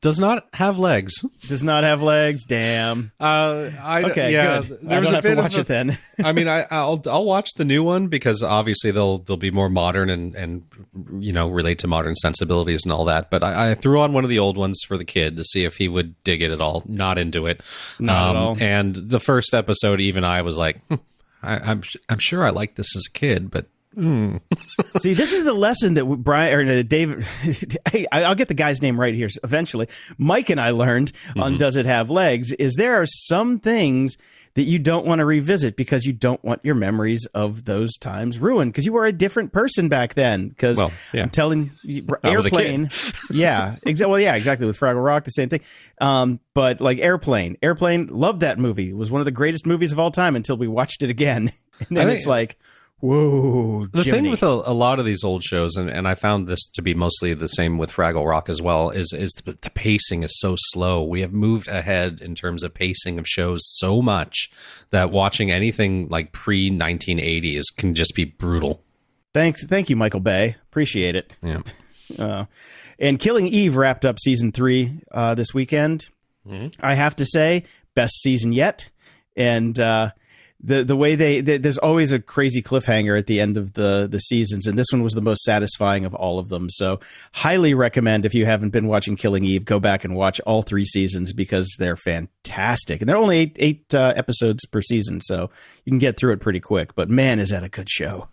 does 0.02 0.20
not 0.20 0.48
have 0.54 0.80
legs. 0.80 1.14
Does 1.48 1.62
not 1.64 1.84
have 1.84 2.02
legs. 2.02 2.44
Damn. 2.46 3.12
Uh, 3.20 3.70
I 3.82 4.04
Okay, 4.04 4.32
yeah, 4.34 4.62
good. 4.62 4.80
I 4.90 5.00
was 5.00 5.10
don't 5.10 5.14
a 5.14 5.16
have 5.18 5.24
to 5.26 5.36
watch 5.36 5.58
a- 5.58 5.62
it 5.62 5.68
then. 5.68 5.98
I 6.24 6.32
mean, 6.32 6.48
I, 6.48 6.66
I'll 6.72 7.02
I'll 7.08 7.26
watch 7.26 7.50
the 7.56 7.66
new 7.66 7.84
one 7.84 8.08
because 8.08 8.42
obviously 8.42 8.92
they'll 8.92 9.18
they'll 9.20 9.36
be 9.38 9.52
more 9.52 9.70
modern 9.70 10.10
and 10.10 10.36
and 10.36 10.64
you 11.20 11.34
know 11.34 11.50
relate 11.50 11.80
to 11.80 11.88
modern 11.88 12.16
sensibilities 12.16 12.84
and 12.84 12.92
all 12.94 13.06
that. 13.06 13.30
But 13.30 13.44
I, 13.44 13.72
I 13.72 13.76
threw 13.76 14.00
on 14.00 14.14
one 14.14 14.24
of 14.24 14.30
the 14.30 14.40
old 14.40 14.58
ones 14.58 14.82
for 14.88 14.98
the 14.98 15.06
kid 15.06 15.36
to 15.38 15.44
see 15.44 15.66
if 15.66 15.76
he 15.78 15.88
would 15.88 16.22
dig 16.24 16.42
it 16.42 16.52
at 16.52 16.62
all. 16.62 16.84
Not 16.86 17.18
into 17.18 17.46
it. 17.48 17.62
Um, 18.00 18.06
Not 18.06 18.30
at 18.30 18.36
all. 18.36 18.58
And 18.60 18.96
the 18.96 19.20
first 19.20 19.54
episode, 19.54 20.00
even 20.00 20.24
I 20.24 20.42
was 20.44 20.58
like, 20.58 20.82
hmm, 20.88 20.96
I, 21.44 21.56
I'm 21.72 21.84
I'm 22.08 22.20
sure 22.20 22.46
I 22.46 22.52
liked 22.52 22.76
this 22.78 22.96
as 22.96 23.06
a 23.08 23.12
kid, 23.12 23.52
but 23.52 23.66
See, 25.02 25.14
this 25.14 25.34
is 25.34 25.44
the 25.46 25.54
lesson 25.54 25.96
that 25.96 26.06
Brian 26.06 26.54
or 26.70 26.80
uh, 26.80 26.84
David. 26.84 27.24
hey, 27.92 28.06
I- 28.12 28.24
I'll 28.24 28.36
get 28.36 28.48
the 28.48 28.54
guy's 28.54 28.82
name 28.82 29.00
right 29.00 29.14
here 29.14 29.30
eventually. 29.44 29.88
Mike 30.18 30.50
and 30.50 30.60
I 30.60 30.72
learned 30.72 31.12
on 31.38 31.58
Does 31.58 31.76
It 31.76 31.86
Have 31.86 32.10
Legs 32.10 32.52
is 32.54 32.76
there 32.76 33.02
are 33.02 33.06
some 33.06 33.60
things 33.60 34.16
that 34.56 34.64
you 34.64 34.80
don't 34.80 35.06
want 35.06 35.20
to 35.20 35.26
revisit 35.26 35.76
because 35.76 36.06
you 36.06 36.12
don't 36.14 36.44
want 36.44 36.60
your 36.64 36.74
memories 36.76 37.28
of 37.34 37.66
those 37.66 37.96
times 37.98 38.40
ruined 38.40 38.72
because 38.74 38.84
you 38.86 38.92
were 38.92 39.06
a 39.06 39.12
different 39.12 39.52
person 39.54 39.90
back 39.90 40.16
then. 40.16 40.50
Because 40.50 40.78
Well, 40.78 40.92
yeah. 41.14 41.24
I'm 41.24 41.30
telling 41.30 41.72
you, 41.84 42.06
I 42.24 42.36
was 42.36 42.46
a 42.48 42.50
kid. 42.50 42.60
airplane. 42.60 42.90
yeah, 43.32 43.76
exactly. 43.84 44.12
Well, 44.12 44.20
yeah, 44.20 44.36
exactly. 44.36 44.66
With 44.68 44.78
Fraggle 44.80 45.04
Rock, 45.04 45.24
the 45.24 45.32
same 45.32 45.50
thing. 45.50 45.62
Um, 46.02 46.40
but 46.56 46.82
like 46.82 46.98
airplane, 47.00 47.58
airplane, 47.62 48.08
loved 48.08 48.42
that 48.42 48.58
movie. 48.58 48.90
It 48.90 48.96
was 48.96 49.12
one 49.12 49.22
of 49.22 49.26
the 49.26 49.32
greatest 49.32 49.66
movies 49.66 49.92
of 49.92 50.00
all 50.00 50.12
time 50.12 50.36
until 50.36 50.58
we 50.58 50.68
watched 50.68 51.04
it 51.04 51.10
again, 51.10 51.52
and 51.88 51.98
then 51.98 52.08
think- 52.08 52.18
it's 52.18 52.28
like. 52.28 52.58
Whoa! 53.02 53.88
The 53.88 54.04
Jiminy. 54.04 54.22
thing 54.22 54.32
with 54.32 54.44
a, 54.44 54.48
a 54.48 54.74
lot 54.74 55.00
of 55.00 55.06
these 55.06 55.24
old 55.24 55.44
shows, 55.44 55.76
and, 55.76 55.90
and 55.90 56.08
I 56.08 56.16
found 56.16 56.48
this 56.48 56.66
to 56.74 56.82
be 56.82 56.94
mostly 56.94 57.34
the 57.34 57.48
same 57.48 57.78
with 57.78 57.94
Fraggle 57.94 58.28
Rock 58.28 58.50
as 58.50 58.62
well, 58.62 58.90
is 58.90 59.14
is 59.14 59.32
the, 59.46 59.54
the 59.54 59.70
pacing 59.70 60.24
is 60.24 60.38
so 60.40 60.56
slow. 60.58 61.04
We 61.04 61.22
have 61.22 61.32
moved 61.32 61.68
ahead 61.68 62.20
in 62.22 62.36
terms 62.36 62.64
of 62.64 62.74
pacing 62.74 63.18
of 63.18 63.26
shows 63.28 63.62
so 63.78 64.02
much 64.02 64.50
that 64.90 65.12
watching 65.12 65.50
anything 65.52 66.10
like 66.10 66.34
pre 66.34 66.70
1980s 66.70 67.64
can 67.78 67.96
just 67.96 68.16
be 68.16 68.26
brutal. 68.26 68.84
Thanks, 69.34 69.66
thank 69.66 69.90
you, 69.90 69.96
Michael 69.96 70.20
Bay. 70.20 70.56
Appreciate 70.70 71.16
it. 71.16 71.36
Yeah. 71.42 71.62
Uh, 72.18 72.46
and 72.98 73.20
Killing 73.20 73.46
Eve 73.46 73.76
wrapped 73.76 74.04
up 74.04 74.20
season 74.20 74.52
three 74.52 75.00
uh, 75.12 75.36
this 75.36 75.54
weekend. 75.54 76.08
I 76.80 76.96
have 76.96 77.16
to 77.18 77.26
say, 77.26 77.66
best 77.94 78.16
season 78.24 78.52
yet. 78.52 78.90
And 79.36 79.80
uh, 79.80 80.10
the 80.62 80.84
the 80.84 80.96
way 80.96 81.16
they, 81.16 81.42
they 81.42 81.58
there's 81.58 81.78
always 81.78 82.12
a 82.12 82.20
crazy 82.20 82.62
cliffhanger 82.62 83.18
at 83.18 83.28
the 83.28 83.40
end 83.40 83.58
of 83.58 83.74
the 83.74 84.08
the 84.10 84.20
seasons, 84.20 84.68
and 84.68 84.78
this 84.78 84.88
one 84.92 85.02
was 85.02 85.14
the 85.14 85.22
most 85.22 85.44
satisfying 85.44 86.06
of 86.06 86.14
all 86.14 86.40
of 86.40 86.50
them. 86.50 86.70
So, 86.70 87.00
highly 87.34 87.74
recommend 87.74 88.26
if 88.26 88.34
you 88.34 88.46
haven't 88.46 88.72
been 88.72 88.88
watching 88.88 89.16
Killing 89.16 89.44
Eve, 89.44 89.66
go 89.66 89.80
back 89.80 90.04
and 90.04 90.16
watch 90.16 90.40
all 90.42 90.62
three 90.62 90.86
seasons 90.86 91.32
because 91.32 91.76
they're 91.80 91.96
fantastic. 91.96 93.02
And 93.02 93.10
they're 93.10 93.18
only 93.18 93.38
eight 93.38 93.56
eight 93.60 93.96
uh, 93.96 94.14
episodes 94.16 94.66
per 94.66 94.82
season, 94.82 95.22
so 95.22 95.50
you 95.86 95.92
can 95.92 96.00
get 96.00 96.18
through 96.18 96.34
it 96.34 96.42
pretty 96.42 96.60
quick. 96.60 96.94
But 96.96 97.10
man, 97.10 97.40
is 97.40 97.50
that 97.50 97.64
a 97.64 97.70
good 97.70 97.90
show! 97.90 98.28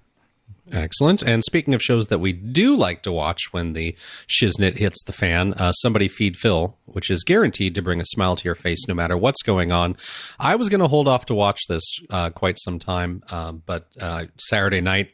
Excellent. 0.72 1.22
And 1.22 1.44
speaking 1.44 1.74
of 1.74 1.82
shows 1.82 2.08
that 2.08 2.18
we 2.18 2.32
do 2.32 2.74
like 2.74 3.02
to 3.02 3.12
watch 3.12 3.40
when 3.52 3.72
the 3.72 3.96
shiznit 4.28 4.78
hits 4.78 5.02
the 5.04 5.12
fan, 5.12 5.54
uh, 5.54 5.72
Somebody 5.72 6.08
Feed 6.08 6.36
Phil, 6.36 6.76
which 6.86 7.08
is 7.08 7.22
guaranteed 7.22 7.74
to 7.76 7.82
bring 7.82 8.00
a 8.00 8.04
smile 8.06 8.34
to 8.34 8.44
your 8.44 8.56
face 8.56 8.88
no 8.88 8.94
matter 8.94 9.16
what's 9.16 9.42
going 9.42 9.70
on. 9.70 9.96
I 10.40 10.56
was 10.56 10.68
going 10.68 10.80
to 10.80 10.88
hold 10.88 11.06
off 11.06 11.26
to 11.26 11.34
watch 11.34 11.60
this 11.68 11.84
uh, 12.10 12.30
quite 12.30 12.58
some 12.58 12.78
time, 12.80 13.22
um, 13.30 13.62
but 13.64 13.86
uh, 14.00 14.24
Saturday 14.38 14.80
night, 14.80 15.10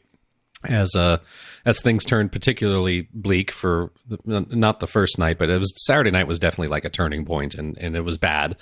as 0.65 0.95
uh, 0.95 1.17
as 1.65 1.81
things 1.81 2.05
turned 2.05 2.31
particularly 2.31 3.07
bleak 3.13 3.51
for 3.51 3.91
the, 4.07 4.45
not 4.49 4.79
the 4.79 4.87
first 4.87 5.19
night, 5.19 5.37
but 5.37 5.49
it 5.49 5.57
was 5.57 5.73
Saturday 5.85 6.11
night 6.11 6.27
was 6.27 6.39
definitely 6.39 6.69
like 6.69 6.85
a 6.85 6.89
turning 6.89 7.25
point, 7.25 7.53
and 7.53 7.77
and 7.77 7.95
it 7.95 8.01
was 8.01 8.17
bad. 8.17 8.55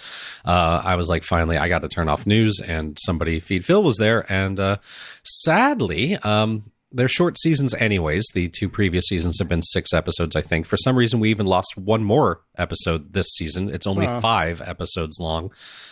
Uh, 0.44 0.82
I 0.84 0.96
was 0.96 1.10
like, 1.10 1.24
finally, 1.24 1.58
I 1.58 1.70
got 1.70 1.84
to 1.84 1.88
turn 1.88 2.10
off 2.10 2.26
news, 2.26 2.60
and 2.60 2.98
somebody 3.06 3.40
feed 3.40 3.64
Phil 3.66 3.84
was 3.84 3.98
there, 3.98 4.26
and 4.32 4.60
uh, 4.60 4.78
sadly, 5.24 6.16
um, 6.18 6.72
they're 6.92 7.08
short 7.08 7.38
seasons 7.40 7.74
anyways. 7.76 8.26
The 8.34 8.50
two 8.50 8.68
previous 8.70 9.06
seasons 9.06 9.38
have 9.40 9.48
been 9.48 9.62
six 9.62 9.94
episodes, 9.94 10.36
I 10.36 10.42
think. 10.42 10.66
For 10.66 10.78
some 10.78 10.96
reason, 10.96 11.20
we 11.20 11.30
even 11.30 11.46
lost 11.46 11.78
one 11.78 12.04
more 12.04 12.42
episode 12.58 13.14
this 13.14 13.28
season. 13.38 13.70
It's 13.70 13.88
only 13.88 14.08
five 14.08 14.62
episodes 14.62 15.18
long, 15.20 15.52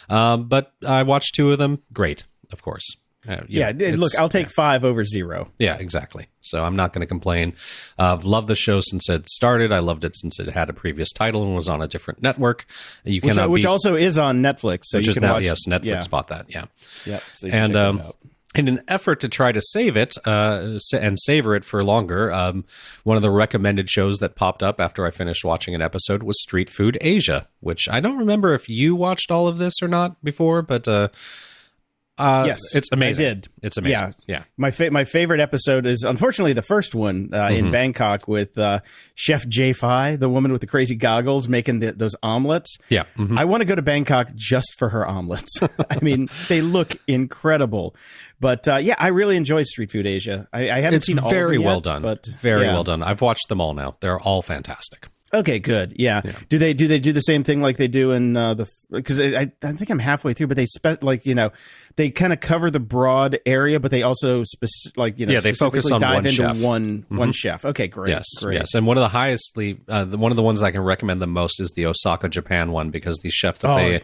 um, 0.10 0.48
but 0.48 0.74
I 0.86 1.04
watched 1.04 1.36
two 1.36 1.52
of 1.52 1.58
them. 1.60 1.80
Great, 1.94 2.24
of 2.52 2.62
course. 2.62 2.86
Uh, 3.28 3.42
you 3.50 3.60
Yeah, 3.60 3.74
look, 3.98 4.18
I'll 4.18 4.30
take 4.30 4.48
five 4.50 4.86
over 4.86 5.04
zero. 5.04 5.52
yeah, 5.60 5.76
exactly. 5.78 6.28
So 6.40 6.64
I'm 6.64 6.78
not 6.78 6.94
going 6.94 7.02
to 7.02 7.06
complain. 7.06 7.54
Uh, 8.00 8.14
I've 8.14 8.24
loved 8.24 8.48
the 8.48 8.56
show 8.56 8.80
since 8.80 9.10
it 9.10 9.28
started. 9.30 9.74
I 9.74 9.80
loved 9.80 10.06
it 10.06 10.16
since 10.16 10.40
it 10.40 10.48
had 10.48 10.70
a 10.70 10.74
previous 10.74 11.12
title 11.12 11.44
and 11.44 11.54
was 11.54 11.68
on 11.68 11.82
a 11.82 11.88
different 11.88 12.24
network. 12.24 12.66
You 13.04 13.20
which, 13.22 13.34
cannot 13.36 13.50
which 13.50 13.64
beat- 13.64 13.68
also 13.68 13.96
is 13.96 14.18
on 14.18 14.42
Netflix. 14.42 14.84
So 14.86 14.98
which 15.00 15.08
you 15.08 15.12
is 15.12 15.16
can 15.18 15.24
now 15.24 15.34
watch. 15.34 15.44
yes, 15.44 15.60
Netflix 15.68 15.84
Yeah, 15.86 16.02
bought 16.10 16.30
that. 16.30 16.46
Yeah, 16.50 16.66
Yep. 17.06 17.24
So 17.34 17.48
you 17.48 17.52
can 17.52 17.62
and 17.64 17.76
um, 17.76 18.00
out. 18.02 18.16
In 18.56 18.68
an 18.68 18.82
effort 18.88 19.20
to 19.20 19.30
try 19.30 19.52
to 19.52 19.62
save 19.62 19.96
it 19.96 20.16
uh, 20.26 20.80
and 21.00 21.20
savor 21.20 21.56
it 21.56 21.64
for 21.64 21.84
longer, 21.84 22.32
um, 22.34 22.66
one 23.04 23.16
of 23.16 23.22
the 23.22 23.30
recommended 23.30 23.88
shows 23.92 24.18
that 24.20 24.36
popped 24.36 24.64
up 24.64 24.82
after 24.82 25.06
I 25.06 25.12
finished 25.12 25.46
watching 25.46 25.76
an 25.76 25.84
episode 25.84 26.24
was 26.24 26.42
Street 26.42 26.68
Food 26.68 26.98
Asia, 27.00 27.48
which 27.60 27.88
I 27.88 28.00
don't 28.00 28.18
remember 28.18 28.56
if 28.56 28.68
you 28.68 28.96
watched 28.96 29.30
all 29.30 29.48
of 29.48 29.60
this 29.60 29.76
or 29.84 29.88
not 29.88 30.24
before, 30.24 30.64
but 30.64 30.88
uh, 30.88 31.10
uh, 32.18 32.44
Yes, 32.48 32.60
it's 32.74 32.90
amazing. 32.92 33.26
I 33.26 33.30
did. 33.30 33.48
It's 33.62 33.78
amazing. 33.78 34.16
Yeah. 34.28 34.38
yeah. 34.40 34.44
My 34.58 34.72
fa- 34.72 34.90
my 34.92 35.06
favorite 35.06 35.40
episode 35.40 35.86
is 35.86 36.04
unfortunately 36.04 36.52
the 36.54 36.62
first 36.64 36.94
one 36.96 37.30
uh, 37.32 37.38
Mm-hmm. 37.50 37.66
in 37.68 37.72
Bangkok 37.72 38.28
with 38.28 38.58
uh, 38.58 38.80
Chef 39.16 39.48
Jay 39.48 39.72
Fai, 39.74 40.16
the 40.18 40.28
woman 40.28 40.52
with 40.52 40.62
the 40.62 40.68
crazy 40.68 40.96
goggles 40.96 41.48
making 41.48 41.80
the, 41.82 41.92
those 41.94 42.16
omelets. 42.24 42.78
Yeah. 42.90 43.04
Mhm. 43.16 43.38
I 43.38 43.46
want 43.46 43.62
to 43.62 43.66
go 43.66 43.76
to 43.76 43.82
Bangkok 43.84 44.34
just 44.36 44.74
for 44.80 44.90
her 44.90 45.08
omelets. 45.08 45.60
I 45.90 46.00
mean, 46.02 46.30
they 46.50 46.62
look 46.62 46.98
incredible. 47.08 47.96
But 48.40 48.68
uh, 48.68 48.76
yeah, 48.78 48.96
I 48.98 49.10
really 49.10 49.36
enjoy 49.36 49.64
Street 49.64 49.92
Food 49.92 50.08
Asia. 50.08 50.48
I, 50.54 50.70
I 50.72 50.80
haven't 50.80 50.98
It's 50.98 51.06
seen 51.08 51.20
all 51.20 51.30
very 51.30 51.58
of 51.58 51.62
them 51.64 51.68
well 51.68 51.82
done. 51.82 52.02
but 52.02 52.26
very 52.40 52.64
yeah. 52.64 52.74
well 52.74 52.84
done. 52.84 53.04
I've 53.04 53.22
watched 53.22 53.50
them 53.50 53.60
all 53.60 53.74
now. 53.74 53.98
They're 54.00 54.20
all 54.20 54.42
fantastic. 54.42 55.08
Okay, 55.34 55.60
good. 55.60 55.94
Yeah. 55.98 56.22
Do 56.50 56.58
they 56.58 56.74
do 56.74 56.88
they 56.88 57.00
do 57.00 57.14
the 57.14 57.20
same 57.22 57.44
thing 57.44 57.62
like 57.62 57.78
they 57.78 57.88
do 57.88 58.12
in 58.12 58.36
uh, 58.36 58.54
the 58.56 58.72
because 58.90 59.20
I 59.20 59.52
I 59.62 59.72
think 59.74 59.90
I'm 59.90 60.00
halfway 60.00 60.34
through, 60.34 60.48
but 60.48 60.58
they 60.58 60.66
spe- 60.66 61.04
like 61.04 61.26
you 61.26 61.36
know 61.36 61.52
they 61.98 62.10
kind 62.10 62.34
of 62.34 62.40
cover 62.40 62.72
the 62.72 62.80
broad 62.80 63.40
area, 63.46 63.80
but 63.80 63.92
they 63.92 64.02
also 64.04 64.44
spec- 64.44 64.70
like 64.96 65.20
you 65.20 65.26
know 65.28 65.34
Yeah, 65.34 65.40
they 65.42 65.54
focus 65.54 65.86
specifically 65.86 65.94
on 65.94 66.00
dive 66.02 66.14
one 66.16 66.26
into 66.26 66.36
chef. 66.38 66.56
Mm-hmm. 66.56 66.64
one 66.66 67.06
one 67.10 67.32
chef. 67.32 67.66
Okay, 67.66 67.88
great. 67.88 68.10
Yes, 68.10 68.26
great. 68.42 68.56
yes, 68.56 68.74
and 68.74 68.88
one 68.88 68.98
of 68.98 69.02
the 69.02 69.10
highestly, 69.10 69.80
uh, 69.88 70.06
the, 70.06 70.18
one 70.18 70.32
of 70.32 70.36
the 70.36 70.44
ones 70.44 70.64
I 70.64 70.72
can 70.72 70.82
recommend 70.82 71.22
the 71.22 71.28
most 71.28 71.60
is 71.62 71.72
the 71.76 71.86
Osaka, 71.86 72.28
Japan 72.30 72.72
one 72.72 72.90
because 72.90 73.18
the 73.20 73.30
chef 73.30 73.60
that 73.60 73.70
Oh, 73.72 73.76
they 73.76 74.02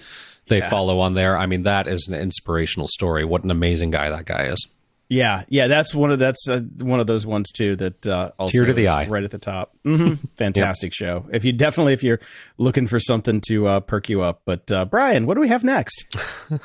they 0.48 0.62
follow 0.62 1.00
on 1.00 1.16
there. 1.16 1.36
I 1.36 1.48
mean, 1.48 1.64
that 1.64 1.88
is 1.88 2.08
an 2.08 2.14
inspirational 2.14 2.88
story. 2.88 3.26
What 3.26 3.44
an 3.44 3.50
amazing 3.50 3.90
guy 3.90 4.12
that 4.12 4.26
guy 4.26 4.44
is. 4.44 4.68
Yeah, 5.08 5.44
yeah, 5.50 5.68
that's 5.68 5.94
one 5.94 6.12
of 6.12 6.18
that's 6.18 6.50
uh, 6.50 6.62
one 6.80 7.00
of 7.00 7.06
those 7.06 7.26
ones 7.28 7.52
too 7.52 7.76
that 7.76 8.08
uh, 8.08 8.32
also 8.40 8.52
Tear 8.52 8.66
to 8.66 8.74
the 8.74 8.88
eye. 8.88 9.08
right 9.08 9.24
at 9.24 9.30
the 9.32 9.38
top. 9.38 9.76
Mm-hmm. 9.86 10.16
Fantastic 10.38 10.94
show. 10.94 11.28
If 11.32 11.46
you 11.46 11.54
definitely 11.54 11.94
if 11.94 12.04
you're 12.04 12.20
looking 12.58 12.88
for 12.88 13.00
something 13.00 13.40
to 13.50 13.68
uh, 13.68 13.80
perk 13.82 14.10
you 14.10 14.22
up, 14.22 14.42
but 14.46 14.72
uh, 14.72 14.86
Brian, 14.86 15.28
what 15.28 15.36
do 15.36 15.42
we 15.42 15.48
have 15.50 15.64
next? 15.64 16.06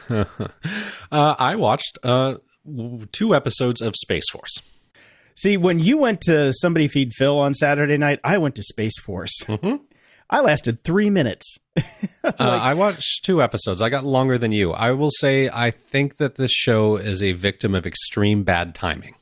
Uh, 1.13 1.35
I 1.39 1.57
watched 1.57 1.99
uh, 2.05 2.35
two 3.11 3.35
episodes 3.35 3.81
of 3.81 3.97
Space 3.97 4.31
Force. 4.31 4.63
See, 5.37 5.57
when 5.57 5.81
you 5.81 5.99
went 5.99 6.21
to 6.23 6.53
somebody 6.53 6.87
feed 6.87 7.13
Phil 7.15 7.37
on 7.37 7.53
Saturday 7.53 7.97
night, 7.99 8.21
I 8.23 8.39
went 8.39 8.55
to 8.57 8.63
Space 8.63 8.97
Force. 9.01 9.33
Mm-hmm. 9.45 9.77
I 10.29 10.41
lasted 10.41 10.85
three 10.85 11.11
minutes. 11.11 11.59
Uh, 12.23 12.35
I 12.39 12.75
watched 12.75 13.25
two 13.25 13.43
episodes. 13.43 13.81
I 13.81 13.89
got 13.89 14.05
longer 14.05 14.37
than 14.37 14.53
you. 14.53 14.73
I 14.73 14.91
will 14.93 15.11
say 15.11 15.49
I 15.49 15.71
think 15.71 16.19
that 16.19 16.35
this 16.35 16.53
show 16.53 16.97
is 16.97 17.23
a 17.23 17.33
victim 17.33 17.75
of 17.75 17.87
extreme 17.87 18.45
bad 18.45 18.75
timing. 18.75 19.15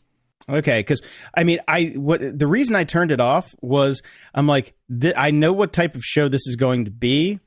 Okay, 0.49 0.81
because 0.81 1.01
I 1.33 1.45
mean, 1.45 1.61
I 1.69 1.93
what 1.95 2.21
the 2.37 2.47
reason 2.49 2.75
I 2.75 2.83
turned 2.83 3.13
it 3.13 3.21
off 3.21 3.55
was 3.63 4.03
I'm 4.35 4.49
like, 4.49 4.75
th- 5.01 5.15
I 5.17 5.31
know 5.31 5.53
what 5.53 5.73
type 5.73 5.95
of 5.95 6.03
show 6.03 6.29
this 6.29 6.47
is 6.49 6.57
going 6.57 6.87
to 6.87 6.91
be, 6.91 7.39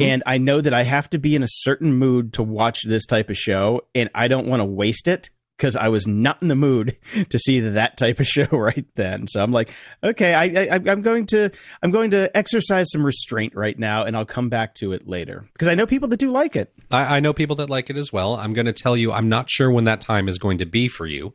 and 0.00 0.22
I 0.26 0.38
know 0.38 0.60
that 0.60 0.74
I 0.74 0.82
have 0.82 1.08
to 1.10 1.18
be 1.18 1.36
in 1.36 1.44
a 1.44 1.48
certain 1.48 1.94
mood 1.94 2.32
to 2.34 2.42
watch 2.42 2.80
this 2.84 3.06
type 3.06 3.30
of 3.30 3.36
show, 3.36 3.82
and 3.94 4.10
I 4.14 4.26
don't 4.26 4.48
want 4.48 4.60
to 4.60 4.64
waste 4.64 5.06
it 5.06 5.30
because 5.56 5.76
I 5.76 5.88
was 5.88 6.06
not 6.06 6.42
in 6.42 6.48
the 6.48 6.54
mood 6.54 6.96
to 7.28 7.38
see 7.38 7.60
that 7.60 7.96
type 7.96 8.20
of 8.20 8.26
show 8.26 8.46
right 8.46 8.86
then. 8.94 9.26
So 9.26 9.42
I'm 9.42 9.52
like, 9.52 9.70
okay, 10.02 10.34
I, 10.34 10.74
I'm 10.74 11.02
going 11.02 11.26
to 11.26 11.50
I'm 11.82 11.90
going 11.90 12.10
to 12.10 12.34
exercise 12.36 12.90
some 12.90 13.04
restraint 13.04 13.54
right 13.54 13.78
now, 13.78 14.04
and 14.04 14.16
I'll 14.16 14.24
come 14.24 14.48
back 14.48 14.74
to 14.76 14.92
it 14.92 15.08
later 15.08 15.48
because 15.52 15.68
I 15.68 15.74
know 15.74 15.86
people 15.86 16.08
that 16.08 16.18
do 16.18 16.30
like 16.30 16.56
it. 16.56 16.72
I, 16.90 17.16
I 17.16 17.20
know 17.20 17.32
people 17.32 17.56
that 17.56 17.70
like 17.70 17.90
it 17.90 17.96
as 17.96 18.12
well. 18.12 18.36
I'm 18.36 18.52
going 18.52 18.66
to 18.66 18.72
tell 18.72 18.96
you, 18.96 19.12
I'm 19.12 19.28
not 19.28 19.50
sure 19.50 19.70
when 19.70 19.84
that 19.84 20.00
time 20.00 20.28
is 20.28 20.38
going 20.38 20.58
to 20.58 20.66
be 20.66 20.88
for 20.88 21.06
you. 21.06 21.34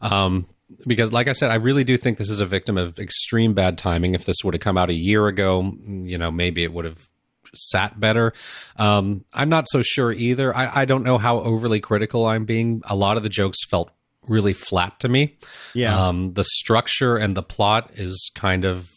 Um, 0.00 0.46
because, 0.86 1.12
like 1.12 1.28
I 1.28 1.32
said, 1.32 1.50
I 1.50 1.56
really 1.56 1.84
do 1.84 1.96
think 1.96 2.18
this 2.18 2.30
is 2.30 2.40
a 2.40 2.46
victim 2.46 2.78
of 2.78 2.98
extreme 2.98 3.54
bad 3.54 3.76
timing. 3.76 4.14
If 4.14 4.24
this 4.24 4.44
would 4.44 4.54
have 4.54 4.60
come 4.60 4.78
out 4.78 4.88
a 4.88 4.94
year 4.94 5.26
ago, 5.26 5.72
you 5.84 6.16
know, 6.16 6.30
maybe 6.30 6.62
it 6.62 6.72
would 6.72 6.84
have 6.84 7.08
sat 7.54 7.98
better. 8.00 8.32
Um, 8.76 9.24
I'm 9.34 9.48
not 9.48 9.66
so 9.68 9.82
sure 9.82 10.12
either. 10.12 10.56
I, 10.56 10.82
I 10.82 10.84
don't 10.84 11.02
know 11.04 11.18
how 11.18 11.38
overly 11.40 11.80
critical 11.80 12.26
I'm 12.26 12.44
being. 12.44 12.82
A 12.88 12.94
lot 12.94 13.16
of 13.16 13.22
the 13.22 13.28
jokes 13.28 13.58
felt 13.68 13.90
really 14.28 14.52
flat 14.52 15.00
to 15.00 15.08
me. 15.08 15.36
Yeah. 15.74 16.08
Um, 16.08 16.34
the 16.34 16.44
structure 16.44 17.16
and 17.16 17.36
the 17.36 17.42
plot 17.42 17.90
is 17.94 18.30
kind 18.34 18.64
of 18.64 18.90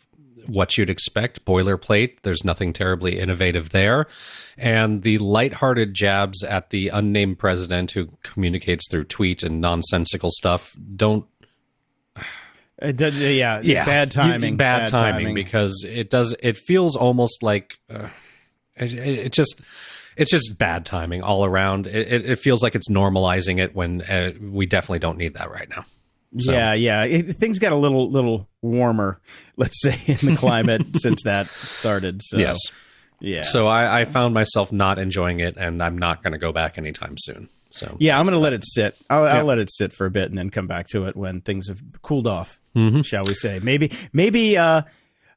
what 0.47 0.77
you'd 0.77 0.89
expect 0.89 1.45
boilerplate. 1.45 2.17
There's 2.23 2.43
nothing 2.43 2.73
terribly 2.73 3.17
innovative 3.17 3.69
there. 3.69 4.07
And 4.57 5.01
the 5.01 5.17
lighthearted 5.19 5.93
jabs 5.93 6.43
at 6.43 6.69
the 6.69 6.89
unnamed 6.89 7.39
president 7.39 7.91
who 7.91 8.09
communicates 8.23 8.89
through 8.91 9.05
tweet 9.05 9.41
and 9.43 9.61
nonsensical 9.61 10.29
stuff 10.31 10.75
don't 10.95 11.25
It 12.81 12.97
did- 12.97 13.13
yeah, 13.13 13.61
bad 13.85 14.07
you- 14.07 14.21
timing. 14.21 14.57
bad, 14.57 14.89
timing, 14.89 15.33
because 15.33 15.85
it 15.87 16.09
does 16.09 16.35
it 16.43 16.57
feels 16.57 16.95
almost 16.97 17.41
like 17.41 17.79
uh, 17.89 18.09
it, 18.77 18.93
it 18.93 19.31
just 19.33 19.61
it's 20.15 20.29
just 20.31 20.57
bad 20.57 20.85
timing 20.85 21.21
all 21.23 21.43
around 21.45 21.87
it, 21.87 22.11
it, 22.11 22.25
it 22.31 22.35
feels 22.37 22.61
like 22.63 22.75
it's 22.75 22.89
normalizing 22.89 23.59
it 23.59 23.75
when 23.75 24.01
uh, 24.03 24.31
we 24.41 24.65
definitely 24.65 24.99
don't 24.99 25.17
need 25.17 25.33
that 25.35 25.49
right 25.51 25.69
now 25.69 25.85
So- 26.39 26.51
Yeah, 26.51 26.73
yeah. 26.73 27.03
It, 27.03 27.23
things 27.35 27.59
got 27.59 27.71
a 27.71 27.75
little 27.77 28.09
little 28.11 28.47
warmer, 28.61 29.19
let's 29.57 29.81
say, 29.81 29.99
in 30.05 30.33
the 30.33 30.35
climate 30.37 30.85
since 30.97 31.23
that 31.23 31.47
started. 31.47 32.21
So 32.23 32.37
yes 32.37 32.57
yeah. 33.19 33.41
so 33.41 33.67
I, 33.67 34.01
I 34.01 34.05
found 34.05 34.33
myself 34.33 34.71
not 34.73 34.99
enjoying 34.99 35.39
it 35.39 35.55
and 35.57 35.81
i'm 35.81 35.97
not 35.97 36.21
going 36.23 36.33
to 36.33 36.37
go 36.39 36.51
back 36.51 36.77
anytime 36.77 37.15
soon 37.17 37.47
so 37.71 37.95
yeah, 37.99 38.19
I'm 38.19 38.25
going 38.25 38.35
to 38.35 38.39
let 38.39 38.53
it 38.53 38.63
sit. 38.63 38.95
I'll, 39.09 39.25
Yeah. 39.25 39.37
I'll 39.39 39.45
let 39.45 39.57
it 39.57 39.67
sit 39.71 39.93
for 39.93 40.05
a 40.05 40.11
bit 40.11 40.29
and 40.29 40.37
then 40.37 40.51
come 40.51 40.67
back 40.67 40.85
to 40.89 41.05
it 41.07 41.15
when 41.15 41.41
things 41.41 41.69
have 41.69 41.81
cooled 42.03 42.27
off, 42.27 42.59
Mm-hmm. 42.75 43.01
shall 43.01 43.23
we 43.25 43.33
say? 43.33 43.59
Maybe 43.63 43.91
maybe 44.13 44.57
uh, 44.57 44.83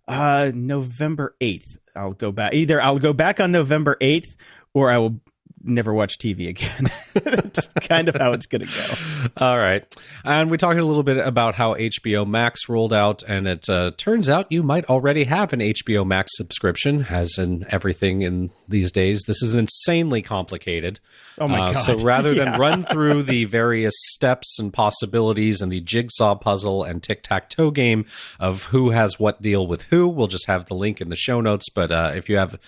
uh, 0.07 0.51
November 0.55 1.34
eighth. 1.41 1.78
I'll 1.97 2.12
go 2.12 2.32
back. 2.32 2.55
Either 2.55 2.80
I'll 2.80 2.99
go 2.99 3.12
back 3.12 3.40
on 3.40 3.53
November 3.53 3.97
eighth, 4.01 4.36
or 4.74 4.90
I 4.90 4.99
will 4.99 5.20
never 5.67 5.93
watch 5.93 6.19
TV 6.19 6.49
again. 6.49 6.87
That's 7.14 7.67
kind 7.89 8.09
of 8.09 8.14
how 8.14 8.33
it's 8.33 8.47
going 8.47 8.67
to 8.67 8.67
go. 8.67 9.45
All 9.47 9.59
right. 9.59 9.85
And 10.25 10.51
we 10.51 10.57
talked 10.59 10.79
a 10.79 10.85
little 10.85 11.03
bit 11.03 11.19
about 11.19 11.55
how 11.55 11.75
HBO 11.75 12.27
Max 12.27 12.69
rolled 12.69 12.93
out, 12.93 13.23
and 13.23 13.47
it 13.47 13.69
uh, 13.69 13.93
turns 13.97 14.29
out 14.29 14.51
you 14.51 14.62
might 14.62 14.85
already 14.87 15.25
have 15.25 15.53
an 15.53 15.61
HBO 15.61 16.07
Max 16.07 16.31
subscription, 16.37 17.07
as 17.11 17.37
in 17.39 17.64
everything 17.71 18.23
in 18.23 18.51
these 18.69 18.91
days. 18.93 19.23
This 19.27 19.43
is 19.43 19.55
insanely 19.55 20.23
complicated. 20.23 21.01
Oh 21.39 21.49
my 21.49 21.61
Uh, 21.61 21.73
God. 21.73 21.81
So 21.83 21.99
rather 22.05 22.35
than 22.35 22.47
Yeah. 22.49 22.59
run 22.59 22.85
through 22.85 23.25
the 23.25 23.45
various 23.45 23.95
steps 24.12 24.59
and 24.59 24.73
possibilities 24.73 25.61
and 25.61 25.71
the 25.71 25.81
jigsaw 25.81 26.35
puzzle 26.35 26.83
and 26.85 27.03
tic 27.03 27.23
tac 27.23 27.51
toe 27.51 27.71
game 27.71 28.07
of 28.41 28.64
who 28.64 28.91
has 28.91 29.19
what 29.21 29.43
deal 29.43 29.67
with 29.67 29.83
who, 29.85 30.09
we'll 30.09 30.27
just 30.29 30.47
have 30.47 30.67
the 30.67 30.75
link 30.75 31.01
in 31.01 31.09
the 31.09 31.17
show 31.17 31.41
notes. 31.41 31.69
But 31.69 31.93
uh, 31.93 32.12
if 32.14 32.29
you 32.29 32.39
have 32.39 32.59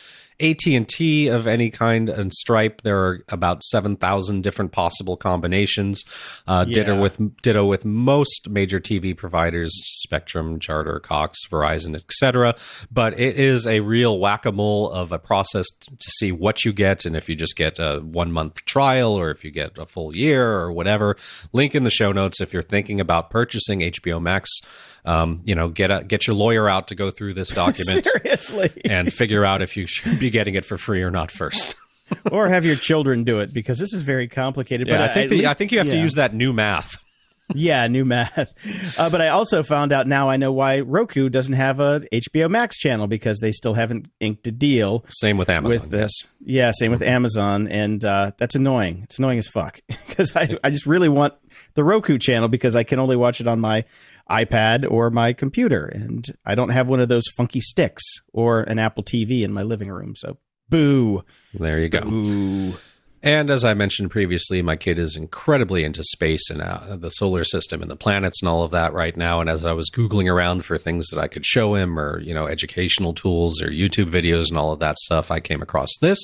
AT&T 0.40 1.28
of 1.28 1.46
any 1.46 1.70
kind 1.70 2.08
and 2.08 2.32
Stripe, 2.32 2.82
there 2.82 2.98
are 2.98 3.24
about 3.28 3.62
7,000 3.62 4.42
different 4.42 4.72
possible 4.72 5.16
combinations. 5.16 6.04
Uh, 6.46 6.64
Ditto 6.64 7.00
with 7.00 7.18
ditto 7.42 7.66
with 7.66 7.84
most 7.84 8.48
major 8.48 8.78
TV 8.78 9.16
providers, 9.16 9.72
Spectrum, 10.02 10.60
Charter, 10.60 11.00
Cox, 11.00 11.38
Verizon, 11.50 11.94
etc. 11.94 12.54
But 12.90 13.18
it 13.18 13.38
is 13.38 13.66
a 13.66 13.80
real 13.80 14.18
whack-a-mole 14.18 14.90
of 14.90 15.12
a 15.12 15.18
process 15.18 15.66
to 15.80 16.10
see 16.18 16.32
what 16.32 16.64
you 16.64 16.72
get 16.72 17.04
and 17.04 17.16
if 17.16 17.28
you 17.28 17.34
just 17.34 17.56
get 17.56 17.78
a 17.78 18.00
one-month 18.00 18.64
trial 18.64 19.18
or 19.18 19.30
if 19.30 19.44
you 19.44 19.50
get 19.50 19.76
a 19.78 19.86
full 19.86 20.14
year 20.14 20.50
or 20.50 20.72
whatever. 20.72 21.16
Link 21.52 21.74
in 21.74 21.84
the 21.84 21.90
show 21.90 22.12
notes 22.12 22.40
if 22.40 22.52
you're 22.52 22.62
thinking 22.62 23.00
about 23.00 23.30
purchasing 23.30 23.80
HBO 23.80 24.20
Max. 24.20 24.48
Um, 25.04 25.42
you 25.44 25.54
know, 25.54 25.68
get 25.68 25.90
a, 25.90 26.04
get 26.04 26.26
your 26.26 26.36
lawyer 26.36 26.68
out 26.68 26.88
to 26.88 26.94
go 26.94 27.10
through 27.10 27.34
this 27.34 27.48
document 27.54 28.06
Seriously, 28.06 28.70
and 28.84 29.12
figure 29.12 29.44
out 29.44 29.62
if 29.62 29.76
you 29.76 29.86
should 29.86 30.18
be 30.18 30.30
getting 30.30 30.54
it 30.54 30.64
for 30.64 30.76
free 30.76 31.02
or 31.02 31.10
not 31.10 31.30
first. 31.30 31.74
or 32.32 32.48
have 32.48 32.64
your 32.64 32.76
children 32.76 33.24
do 33.24 33.40
it 33.40 33.52
because 33.52 33.78
this 33.78 33.92
is 33.92 34.02
very 34.02 34.28
complicated. 34.28 34.88
Yeah, 34.88 34.98
but 34.98 35.10
I 35.10 35.14
think 35.14 35.30
the, 35.30 35.46
I 35.46 35.54
think 35.54 35.72
you 35.72 35.78
have 35.78 35.88
to 35.88 35.96
use 35.96 36.14
that 36.14 36.34
new 36.34 36.52
math. 36.52 36.96
Yeah, 37.54 37.86
new 37.86 38.04
math. 38.04 38.50
Uh, 38.98 39.08
but 39.08 39.22
I 39.22 39.28
also 39.28 39.62
found 39.62 39.90
out 39.90 40.06
now 40.06 40.28
I 40.28 40.36
know 40.36 40.52
why 40.52 40.80
Roku 40.80 41.30
doesn't 41.30 41.54
have 41.54 41.80
a 41.80 42.00
HBO 42.12 42.50
Max 42.50 42.76
channel 42.76 43.06
because 43.06 43.38
they 43.40 43.52
still 43.52 43.72
haven't 43.72 44.10
inked 44.20 44.46
a 44.46 44.52
deal 44.52 45.02
Same 45.08 45.38
with 45.38 45.48
Amazon. 45.48 45.80
with 45.80 45.90
this. 45.90 46.12
Yeah, 46.44 46.72
same 46.78 46.90
with 46.90 47.00
Amazon, 47.00 47.66
and 47.68 48.04
uh, 48.04 48.32
that's 48.36 48.54
annoying. 48.54 49.00
It's 49.04 49.18
annoying 49.18 49.38
as 49.38 49.48
fuck 49.48 49.80
because 49.88 50.36
I 50.36 50.58
I 50.62 50.68
just 50.68 50.84
really 50.84 51.08
want 51.08 51.32
the 51.72 51.84
Roku 51.84 52.18
channel 52.18 52.48
because 52.48 52.76
I 52.76 52.82
can 52.82 52.98
only 52.98 53.16
watch 53.16 53.40
it 53.40 53.48
on 53.48 53.60
my 53.60 53.86
iPad 54.30 54.90
or 54.90 55.10
my 55.10 55.32
computer, 55.32 55.86
and 55.86 56.24
I 56.44 56.54
don't 56.54 56.70
have 56.70 56.88
one 56.88 57.00
of 57.00 57.08
those 57.08 57.26
funky 57.36 57.60
sticks 57.60 58.02
or 58.32 58.60
an 58.62 58.78
Apple 58.78 59.02
TV 59.02 59.42
in 59.42 59.52
my 59.52 59.62
living 59.62 59.88
room. 59.88 60.14
So 60.16 60.38
boo, 60.68 61.24
There 61.54 61.78
you 61.80 61.88
go. 61.88 62.00
boo. 62.02 62.74
And 63.20 63.50
as 63.50 63.64
I 63.64 63.74
mentioned 63.74 64.12
previously, 64.12 64.62
my 64.62 64.76
kid 64.76 64.96
is 64.96 65.16
incredibly 65.16 65.82
into 65.82 66.04
space 66.04 66.48
and 66.50 66.62
uh, 66.62 66.96
the 66.96 67.10
solar 67.10 67.42
system 67.42 67.82
and 67.82 67.90
the 67.90 67.96
planets 67.96 68.40
and 68.40 68.48
all 68.48 68.62
of 68.62 68.70
that 68.70 68.92
right 68.92 69.16
now. 69.16 69.40
And 69.40 69.50
as 69.50 69.64
I 69.64 69.72
was 69.72 69.90
Googling 69.90 70.32
around 70.32 70.64
for 70.64 70.78
things 70.78 71.08
that 71.08 71.18
I 71.18 71.26
could 71.26 71.44
show 71.44 71.74
him 71.74 71.98
or, 71.98 72.20
you 72.20 72.32
know, 72.32 72.46
educational 72.46 73.12
tools 73.14 73.60
or 73.60 73.70
YouTube 73.70 74.08
videos 74.12 74.50
and 74.50 74.56
all 74.56 74.72
of 74.72 74.78
that 74.78 74.98
stuff, 74.98 75.32
I 75.32 75.40
came 75.40 75.62
across 75.62 75.90
this. 76.00 76.16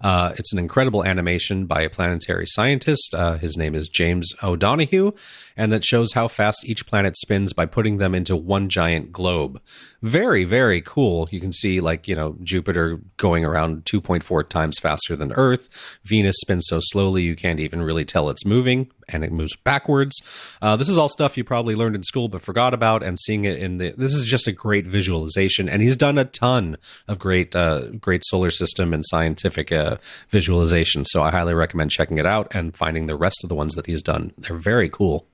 Uh, 0.00 0.32
it's 0.38 0.50
an 0.54 0.58
incredible 0.58 1.04
animation 1.04 1.66
by 1.66 1.82
a 1.82 1.90
planetary 1.90 2.46
scientist. 2.46 3.12
Uh, 3.14 3.36
his 3.36 3.58
name 3.58 3.74
is 3.74 3.90
James 3.90 4.32
O'Donoghue. 4.42 5.12
And 5.60 5.74
it 5.74 5.84
shows 5.84 6.14
how 6.14 6.26
fast 6.26 6.64
each 6.64 6.86
planet 6.86 7.18
spins 7.18 7.52
by 7.52 7.66
putting 7.66 7.98
them 7.98 8.14
into 8.14 8.34
one 8.34 8.70
giant 8.70 9.12
globe. 9.12 9.60
Very, 10.00 10.44
very 10.44 10.80
cool. 10.80 11.28
You 11.30 11.38
can 11.38 11.52
see, 11.52 11.82
like, 11.82 12.08
you 12.08 12.14
know, 12.14 12.34
Jupiter 12.42 12.98
going 13.18 13.44
around 13.44 13.84
2.4 13.84 14.48
times 14.48 14.78
faster 14.78 15.16
than 15.16 15.34
Earth. 15.34 15.68
Venus 16.02 16.36
spins 16.40 16.64
so 16.66 16.80
slowly 16.80 17.24
you 17.24 17.36
can't 17.36 17.60
even 17.60 17.82
really 17.82 18.06
tell 18.06 18.30
it's 18.30 18.46
moving, 18.46 18.90
and 19.10 19.22
it 19.22 19.32
moves 19.32 19.54
backwards. 19.54 20.18
Uh, 20.62 20.76
this 20.76 20.88
is 20.88 20.96
all 20.96 21.10
stuff 21.10 21.36
you 21.36 21.44
probably 21.44 21.74
learned 21.74 21.94
in 21.94 22.02
school 22.04 22.28
but 22.28 22.40
forgot 22.40 22.72
about, 22.72 23.02
and 23.02 23.20
seeing 23.20 23.44
it 23.44 23.58
in 23.58 23.76
the. 23.76 23.90
This 23.90 24.14
is 24.14 24.24
just 24.24 24.46
a 24.46 24.52
great 24.52 24.86
visualization, 24.86 25.68
and 25.68 25.82
he's 25.82 25.98
done 25.98 26.16
a 26.16 26.24
ton 26.24 26.78
of 27.06 27.18
great, 27.18 27.54
uh, 27.54 27.88
great 28.00 28.24
solar 28.24 28.50
system 28.50 28.94
and 28.94 29.04
scientific 29.04 29.72
uh, 29.72 29.98
visualization. 30.30 31.04
So 31.04 31.22
I 31.22 31.30
highly 31.30 31.52
recommend 31.52 31.90
checking 31.90 32.16
it 32.16 32.24
out 32.24 32.54
and 32.54 32.74
finding 32.74 33.08
the 33.08 33.16
rest 33.16 33.44
of 33.44 33.50
the 33.50 33.54
ones 33.54 33.74
that 33.74 33.84
he's 33.84 34.02
done. 34.02 34.32
They're 34.38 34.56
very 34.56 34.88
cool. 34.88 35.26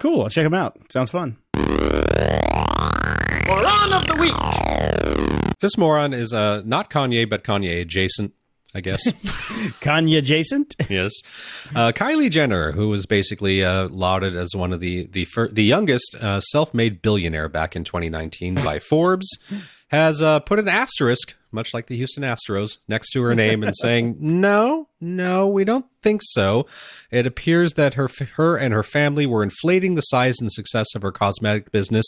Cool. 0.00 0.22
I'll 0.22 0.28
check 0.28 0.44
them 0.44 0.54
out. 0.54 0.76
Sounds 0.90 1.10
fun. 1.10 1.36
Moron 3.46 3.92
of 3.92 4.06
the 4.06 4.16
week. 4.18 4.34
This 5.60 5.76
moron 5.76 6.12
is 6.14 6.32
uh, 6.32 6.62
not 6.64 6.88
Kanye, 6.90 7.28
but 7.28 7.44
Kanye 7.44 7.80
adjacent, 7.82 8.32
I 8.74 8.80
guess. 8.80 9.12
Kanye 9.82 10.18
adjacent. 10.18 10.74
yes, 10.88 11.12
uh, 11.74 11.92
Kylie 11.92 12.30
Jenner, 12.30 12.72
who 12.72 12.88
was 12.88 13.04
basically 13.06 13.62
uh, 13.62 13.88
lauded 13.88 14.34
as 14.36 14.54
one 14.54 14.72
of 14.72 14.80
the 14.80 15.06
the 15.08 15.26
fir- 15.26 15.48
the 15.48 15.64
youngest 15.64 16.14
uh, 16.14 16.40
self-made 16.40 17.02
billionaire 17.02 17.48
back 17.50 17.76
in 17.76 17.84
2019 17.84 18.54
by 18.56 18.78
Forbes, 18.78 19.28
has 19.90 20.22
uh, 20.22 20.38
put 20.38 20.60
an 20.60 20.68
asterisk, 20.68 21.34
much 21.50 21.74
like 21.74 21.88
the 21.88 21.96
Houston 21.96 22.22
Astros, 22.22 22.78
next 22.86 23.10
to 23.10 23.22
her 23.22 23.34
name 23.34 23.64
and 23.64 23.74
saying, 23.74 24.16
"No, 24.20 24.88
no, 25.00 25.48
we 25.48 25.64
don't 25.64 25.86
think 26.00 26.20
so." 26.22 26.66
It 27.10 27.26
appears 27.26 27.72
that 27.72 27.94
her 27.94 28.08
her 28.36 28.56
and 28.56 28.72
her 28.72 28.84
family 28.84 29.26
were 29.26 29.42
inflating 29.42 29.96
the 29.96 30.02
size 30.02 30.36
and 30.40 30.50
success 30.50 30.94
of 30.94 31.02
her 31.02 31.10
cosmetic 31.10 31.72
business, 31.72 32.06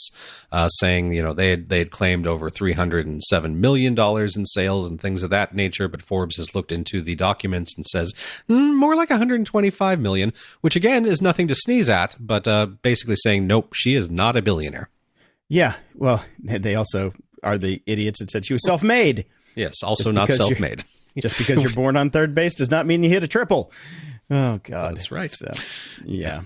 uh, 0.53 0.69
saying 0.69 1.13
you 1.13 1.23
know 1.23 1.33
they 1.33 1.51
had, 1.51 1.69
they 1.71 1.79
had 1.79 1.91
claimed 1.91 2.25
over 2.25 2.51
307 2.51 3.61
million 3.61 3.97
dollars 3.97 4.37
in 4.37 4.47
sales 4.47 4.87
and 4.87 5.01
things 5.01 5.25
of 5.25 5.31
that 5.31 5.53
nature, 5.53 5.89
but 5.89 6.03
Forbes 6.03 6.37
has 6.37 6.55
looked 6.55 6.71
into 6.71 7.03
the 7.03 7.17
documents 7.17 7.77
and 7.77 7.85
says 7.87 8.13
"Mm, 8.49 8.77
more 8.77 8.95
like 8.95 9.11
125 9.11 9.99
million, 9.99 10.33
which 10.61 10.77
again 10.77 11.05
is 11.05 11.21
nothing 11.21 11.49
to 11.49 11.57
sneeze 11.57 11.91
at, 11.91 12.15
but 12.21 12.47
uh, 12.47 12.67
basically 12.67 13.17
saying 13.17 13.49
nope, 13.49 13.75
she 13.75 13.97
is 13.97 14.09
not 14.09 14.37
a 14.37 14.43
billionaire. 14.43 14.89
Yeah. 15.49 15.75
Well, 15.95 16.25
they 16.39 16.77
also 16.77 17.13
are 17.43 17.59
the 17.59 17.83
idiots 17.87 18.21
that 18.21 18.31
said 18.31 18.45
she 18.45 18.53
was 18.53 18.65
self-made. 18.65 19.27
Yes, 19.55 19.83
also 19.83 20.05
Just 20.05 20.15
not 20.15 20.33
self-made. 20.33 20.85
Just 21.21 21.37
because 21.37 21.63
you're 21.63 21.73
born 21.73 21.97
on 21.97 22.11
third 22.11 22.35
base 22.35 22.55
does 22.55 22.71
not 22.71 22.87
mean 22.87 23.03
you 23.03 23.11
hit 23.11 23.23
a 23.23 23.29
triple. 23.29 23.71
Oh 24.31 24.59
God, 24.63 24.95
That's 24.95 25.11
right. 25.11 25.31
So, 25.31 25.53
yeah. 26.05 26.43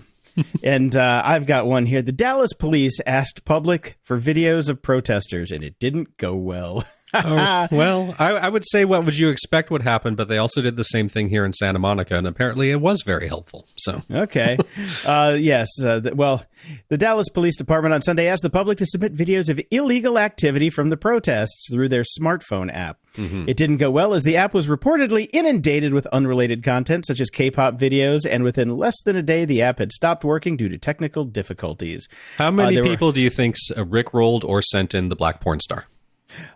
and 0.63 0.95
uh, 0.97 1.23
I've 1.25 1.47
got 1.47 1.67
one 1.67 1.87
here. 1.87 2.03
The 2.03 2.13
Dallas 2.13 2.53
police 2.53 2.99
asked 3.07 3.45
public 3.45 3.97
for 4.03 4.19
videos 4.19 4.69
of 4.69 4.83
protesters, 4.83 5.53
and 5.53 5.63
it 5.63 5.79
didn't 5.79 6.17
go 6.17 6.35
well. 6.35 6.85
Oh, 7.25 7.69
well, 7.77 8.15
I, 8.19 8.31
I 8.33 8.49
would 8.49 8.65
say 8.67 8.85
what 8.85 9.05
would 9.05 9.17
you 9.17 9.29
expect 9.31 9.71
would 9.71 9.83
happen, 9.83 10.15
but 10.15 10.29
they 10.29 10.39
also 10.39 10.61
did 10.63 10.77
the 10.77 10.85
same 10.85 11.09
thing 11.09 11.29
here 11.29 11.45
in 11.45 11.53
Santa 11.53 11.79
Monica, 11.79 12.17
and 12.17 12.27
apparently 12.27 12.71
it 12.71 12.81
was 12.81 13.03
very 13.03 13.29
helpful. 13.29 13.67
So 13.77 14.03
Okay. 14.11 14.57
Uh, 15.07 15.37
yes. 15.39 15.69
Uh, 15.83 16.01
th- 16.01 16.15
well, 16.15 16.45
the 16.89 16.97
Dallas 16.99 17.29
Police 17.29 17.57
Department 17.57 17.95
on 17.95 18.03
Sunday 18.03 18.27
asked 18.29 18.43
the 18.43 18.51
public 18.51 18.79
to 18.79 18.87
submit 18.87 19.15
videos 19.15 19.49
of 19.49 19.61
illegal 19.71 20.19
activity 20.19 20.71
from 20.71 20.91
the 20.91 20.97
protests 20.97 21.69
through 21.71 21.89
their 21.89 22.03
smartphone 22.19 22.73
app. 22.73 22.99
It 23.19 23.57
didn't 23.57 23.79
go 23.79 23.91
well 23.91 24.13
as 24.13 24.25
the 24.25 24.37
app 24.37 24.53
was 24.53 24.67
reportedly 24.67 25.31
inundated 25.33 25.95
with 25.95 26.07
unrelated 26.09 26.63
content 26.63 27.07
such 27.07 27.19
as 27.19 27.31
K 27.31 27.51
pop 27.51 27.79
videos, 27.79 28.27
and 28.29 28.45
within 28.45 28.77
less 28.77 29.01
than 29.07 29.17
a 29.17 29.23
day, 29.23 29.47
the 29.47 29.63
app 29.63 29.79
had 29.79 29.91
stopped 29.91 30.23
working 30.23 30.55
due 30.59 30.69
to 30.69 30.77
technical 30.77 31.25
difficulties. 31.25 32.09
how 32.37 32.51
many 32.51 32.77
were- 32.79 32.87
people 32.87 33.13
do 33.13 33.23
you 33.23 33.31
think 33.31 33.57
uh, 33.75 33.87
Rick 33.87 34.13
rolled 34.13 34.45
or 34.45 34.61
sent 34.61 34.95
in 34.95 35.09
the 35.09 35.17
black 35.17 35.41
porn 35.41 35.61
star? 35.61 35.87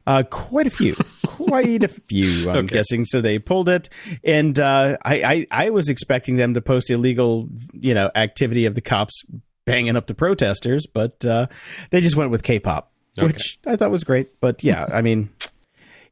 Uh, 0.07 0.23
quite 0.31 0.67
a 0.67 0.71
few. 0.71 0.95
quite 1.27 1.85
a 1.85 1.89
few? 1.89 2.51
I'm 2.51 2.57
Okay. 2.65 2.75
guessing. 2.75 3.05
So 3.05 3.21
they 3.21 3.39
pulled 3.39 3.69
it, 3.69 3.89
and 4.25 4.59
uh, 4.59 4.97
I, 5.05 5.47
I 5.51 5.67
I 5.67 5.71
was 5.71 5.89
expecting 5.89 6.37
them 6.37 6.55
to 6.55 6.61
post 6.61 6.91
illegal, 6.91 7.49
you 7.73 7.95
know, 7.95 8.11
activity 8.15 8.67
of 8.67 8.75
the 8.75 8.81
cops 8.81 9.23
banging 9.67 9.97
up 9.97 10.07
the 10.07 10.15
protesters, 10.15 10.87
but 10.87 11.25
uh, 11.25 11.47
they 11.91 12.01
just 12.01 12.17
went 12.17 12.31
with 12.31 12.43
K-pop, 12.43 12.93
which 13.19 13.59
I 13.67 13.77
thought 13.77 13.91
was 13.91 14.05
great. 14.05 14.41
But 14.41 14.65
yeah, 14.65 14.87
I 14.93 15.03
mean. 15.03 15.29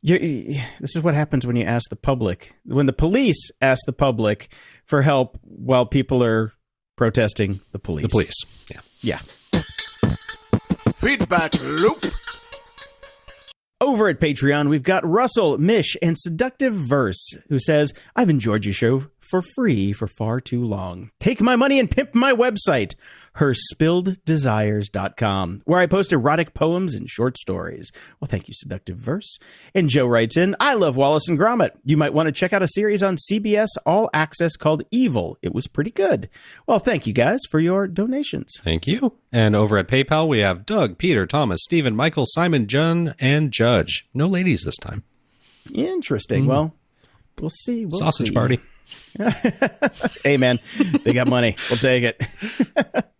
you 0.00 0.16
this 0.80 0.94
is 0.94 1.02
what 1.02 1.14
happens 1.14 1.44
when 1.46 1.56
you 1.56 1.64
ask 1.64 1.90
the 1.90 1.96
public. 1.96 2.54
When 2.64 2.86
the 2.86 2.92
police 2.92 3.50
ask 3.60 3.80
the 3.86 3.92
public 3.92 4.48
for 4.84 5.02
help 5.02 5.38
while 5.42 5.86
people 5.86 6.22
are 6.22 6.52
protesting 6.96 7.60
the 7.72 7.78
police. 7.80 8.02
The 8.04 8.08
police. 8.08 8.44
Yeah. 8.70 8.80
Yeah. 9.00 9.62
Feedback 10.96 11.54
loop. 11.60 12.04
Over 13.80 14.08
at 14.08 14.18
Patreon, 14.18 14.68
we've 14.68 14.82
got 14.82 15.08
Russell, 15.08 15.56
Mish, 15.56 15.96
and 16.02 16.18
Seductive 16.18 16.74
Verse, 16.74 17.36
who 17.48 17.60
says, 17.60 17.94
I've 18.16 18.28
enjoyed 18.28 18.64
your 18.64 18.74
show 18.74 19.04
for 19.20 19.40
free 19.40 19.92
for 19.92 20.08
far 20.08 20.40
too 20.40 20.64
long. 20.64 21.12
Take 21.20 21.40
my 21.40 21.54
money 21.54 21.78
and 21.78 21.88
pimp 21.88 22.12
my 22.12 22.32
website, 22.32 22.96
herspilleddesires.com, 23.38 25.62
where 25.64 25.80
I 25.80 25.86
post 25.86 26.12
erotic 26.12 26.54
poems 26.54 26.94
and 26.94 27.08
short 27.08 27.38
stories. 27.38 27.90
Well, 28.20 28.28
thank 28.28 28.48
you, 28.48 28.54
Seductive 28.54 28.96
Verse. 28.96 29.38
And 29.74 29.88
Joe 29.88 30.06
writes 30.06 30.36
in, 30.36 30.56
I 30.60 30.74
love 30.74 30.96
Wallace 30.96 31.28
and 31.28 31.38
Gromit. 31.38 31.70
You 31.84 31.96
might 31.96 32.12
want 32.12 32.26
to 32.26 32.32
check 32.32 32.52
out 32.52 32.62
a 32.62 32.68
series 32.68 33.02
on 33.02 33.16
CBS 33.16 33.68
All 33.86 34.10
Access 34.12 34.56
called 34.56 34.82
Evil. 34.90 35.36
It 35.42 35.54
was 35.54 35.66
pretty 35.66 35.90
good. 35.90 36.28
Well, 36.66 36.78
thank 36.78 37.06
you 37.06 37.12
guys 37.12 37.40
for 37.50 37.60
your 37.60 37.86
donations. 37.86 38.54
Thank 38.62 38.86
you. 38.86 39.14
And 39.32 39.54
over 39.54 39.78
at 39.78 39.88
PayPal, 39.88 40.28
we 40.28 40.40
have 40.40 40.66
Doug, 40.66 40.98
Peter, 40.98 41.26
Thomas, 41.26 41.60
Stephen, 41.62 41.94
Michael, 41.94 42.24
Simon, 42.26 42.66
John, 42.66 43.14
and 43.18 43.52
Judge. 43.52 44.08
No 44.14 44.26
ladies 44.26 44.62
this 44.64 44.76
time. 44.76 45.04
Interesting. 45.72 46.44
Hmm. 46.44 46.48
Well, 46.48 46.74
we'll 47.40 47.50
see. 47.50 47.84
We'll 47.84 47.92
Sausage 47.92 48.28
see. 48.28 48.34
party. 48.34 48.60
hey 50.24 50.38
man, 50.38 50.58
they 51.04 51.12
got 51.12 51.28
money. 51.28 51.56
We'll 51.68 51.78
take 51.78 52.04
it. 52.04 53.04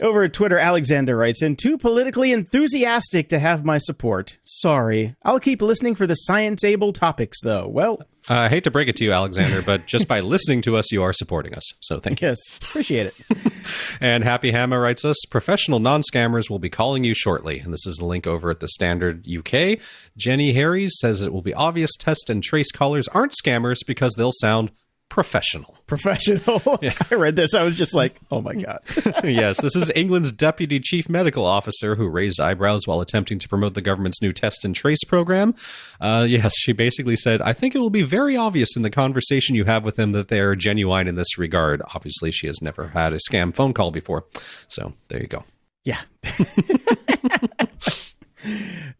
Over 0.00 0.24
at 0.24 0.32
Twitter, 0.32 0.58
Alexander 0.58 1.16
writes 1.16 1.42
and 1.42 1.58
too 1.58 1.78
politically 1.78 2.32
enthusiastic 2.32 3.28
to 3.30 3.38
have 3.38 3.64
my 3.64 3.78
support. 3.78 4.36
Sorry. 4.44 5.14
I'll 5.22 5.40
keep 5.40 5.62
listening 5.62 5.94
for 5.94 6.06
the 6.06 6.14
science 6.14 6.64
able 6.64 6.92
topics, 6.92 7.38
though. 7.42 7.68
Well, 7.68 8.00
Uh, 8.30 8.34
I 8.40 8.48
hate 8.48 8.64
to 8.64 8.70
break 8.70 8.88
it 8.88 8.96
to 8.96 9.04
you, 9.04 9.12
Alexander, 9.12 9.62
but 9.62 9.86
just 9.86 10.06
by 10.08 10.20
listening 10.34 10.60
to 10.62 10.76
us, 10.76 10.92
you 10.92 11.02
are 11.02 11.12
supporting 11.12 11.54
us. 11.54 11.64
So 11.80 11.98
thank 12.00 12.20
you. 12.20 12.28
yes, 12.28 12.38
appreciate 12.60 13.06
it. 13.06 13.14
And 14.00 14.24
Happy 14.24 14.50
Hammer 14.50 14.80
writes 14.80 15.04
us 15.04 15.16
professional 15.30 15.78
non 15.78 16.00
scammers 16.00 16.48
will 16.48 16.58
be 16.58 16.70
calling 16.70 17.04
you 17.04 17.12
shortly. 17.14 17.58
And 17.60 17.70
this 17.72 17.86
is 17.86 17.98
a 17.98 18.06
link 18.06 18.26
over 18.26 18.50
at 18.50 18.60
the 18.60 18.68
Standard 18.68 19.26
UK. 19.28 19.78
Jenny 20.16 20.52
Harries 20.54 20.94
says 21.00 21.20
it 21.20 21.32
will 21.34 21.42
be 21.42 21.52
obvious 21.52 21.94
test 21.98 22.30
and 22.30 22.42
trace 22.42 22.70
callers 22.72 23.08
aren't 23.08 23.34
scammers 23.44 23.78
because 23.86 24.14
they'll 24.16 24.30
sound 24.32 24.70
professional. 25.08 25.76
Professional. 25.86 26.60
I 27.10 27.14
read 27.14 27.36
this. 27.36 27.54
I 27.54 27.62
was 27.62 27.74
just 27.74 27.94
like, 27.94 28.16
oh 28.30 28.40
my 28.40 28.54
God. 28.54 28.80
yes, 29.24 29.60
this 29.60 29.74
is 29.74 29.90
England's 29.94 30.32
deputy 30.32 30.80
chief 30.80 31.08
medical 31.08 31.44
officer 31.44 31.94
who 31.94 32.08
raised 32.08 32.40
eyebrows 32.40 32.86
while 32.86 33.00
attempting 33.00 33.38
to 33.38 33.48
promote 33.48 33.74
the 33.74 33.80
government's 33.80 34.20
new 34.20 34.32
test 34.32 34.64
and 34.64 34.74
trace 34.74 35.04
program. 35.04 35.54
Uh, 36.00 36.26
yes, 36.28 36.54
she 36.58 36.72
basically 36.72 37.16
said, 37.16 37.40
I 37.42 37.52
think 37.52 37.74
it 37.74 37.78
will 37.78 37.90
be 37.90 38.02
very 38.02 38.36
obvious 38.36 38.76
in 38.76 38.82
the 38.82 38.90
conversation 38.90 39.54
you 39.56 39.64
have 39.64 39.84
with 39.84 39.96
them 39.96 40.12
that 40.12 40.28
they 40.28 40.40
are 40.40 40.54
genuine 40.54 41.08
in 41.08 41.14
this 41.14 41.38
regard. 41.38 41.82
Obviously, 41.94 42.30
she 42.30 42.46
has 42.46 42.60
never 42.60 42.88
had 42.88 43.12
a 43.12 43.18
scam 43.18 43.54
phone 43.54 43.72
call 43.72 43.90
before. 43.90 44.24
So 44.68 44.92
there 45.08 45.20
you 45.20 45.28
go. 45.28 45.44
Yeah. 45.84 46.00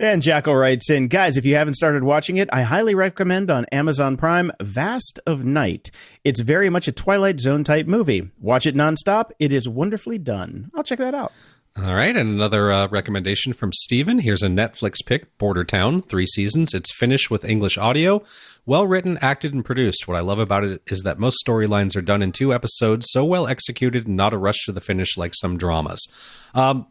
and 0.01 0.23
Jackal 0.23 0.55
writes 0.55 0.91
in, 0.91 1.09
guys, 1.09 1.37
if 1.37 1.45
you 1.45 1.57
haven't 1.57 1.75
started 1.75 2.05
watching 2.05 2.37
it, 2.37 2.49
I 2.53 2.63
highly 2.63 2.95
recommend 2.95 3.51
on 3.51 3.65
Amazon 3.73 4.17
Prime 4.17 4.53
Vast 4.61 5.19
of 5.27 5.45
Night. 5.45 5.91
It's 6.25 6.41
very 6.41 6.71
much 6.71 6.89
a 6.89 6.93
Twilight 6.93 7.41
Zone 7.41 7.65
type 7.65 7.87
movie. 7.87 8.31
Watch 8.39 8.67
it 8.67 8.75
nonstop. 8.75 9.31
It 9.39 9.53
is 9.53 9.69
wonderfully 9.69 10.19
done. 10.19 10.71
I'll 10.75 10.85
check 10.85 10.99
that 10.99 11.15
out. 11.15 11.33
All 11.77 11.95
right, 11.95 12.17
and 12.17 12.31
another 12.31 12.73
uh, 12.73 12.89
recommendation 12.89 13.53
from 13.53 13.73
Steven. 13.73 14.19
Here's 14.19 14.43
a 14.43 14.49
Netflix 14.49 14.97
pick 15.05 15.39
Border 15.39 15.63
Town, 15.63 16.03
three 16.03 16.27
seasons. 16.27 16.75
It's 16.75 16.93
finished 16.93 17.31
with 17.31 17.45
English 17.45 17.79
audio. 17.79 18.25
Well 18.67 18.85
written, 18.85 19.17
acted, 19.21 19.55
and 19.55 19.65
produced. 19.65 20.09
What 20.09 20.17
I 20.17 20.21
love 20.21 20.41
about 20.41 20.65
it 20.65 20.83
is 20.89 21.03
that 21.03 21.21
most 21.21 21.45
storylines 21.47 21.95
are 21.95 22.03
done 22.03 22.21
in 22.21 22.33
two 22.33 22.53
episodes, 22.53 23.07
so 23.11 23.25
well 23.25 23.47
executed 23.47 24.09
and 24.09 24.17
not 24.17 24.33
a 24.33 24.39
rush 24.39 24.65
to 24.65 24.73
the 24.73 24.81
finish 24.81 25.17
like 25.17 25.35
some 25.37 25.57
dramas. 25.57 26.05
Um, 26.53 26.89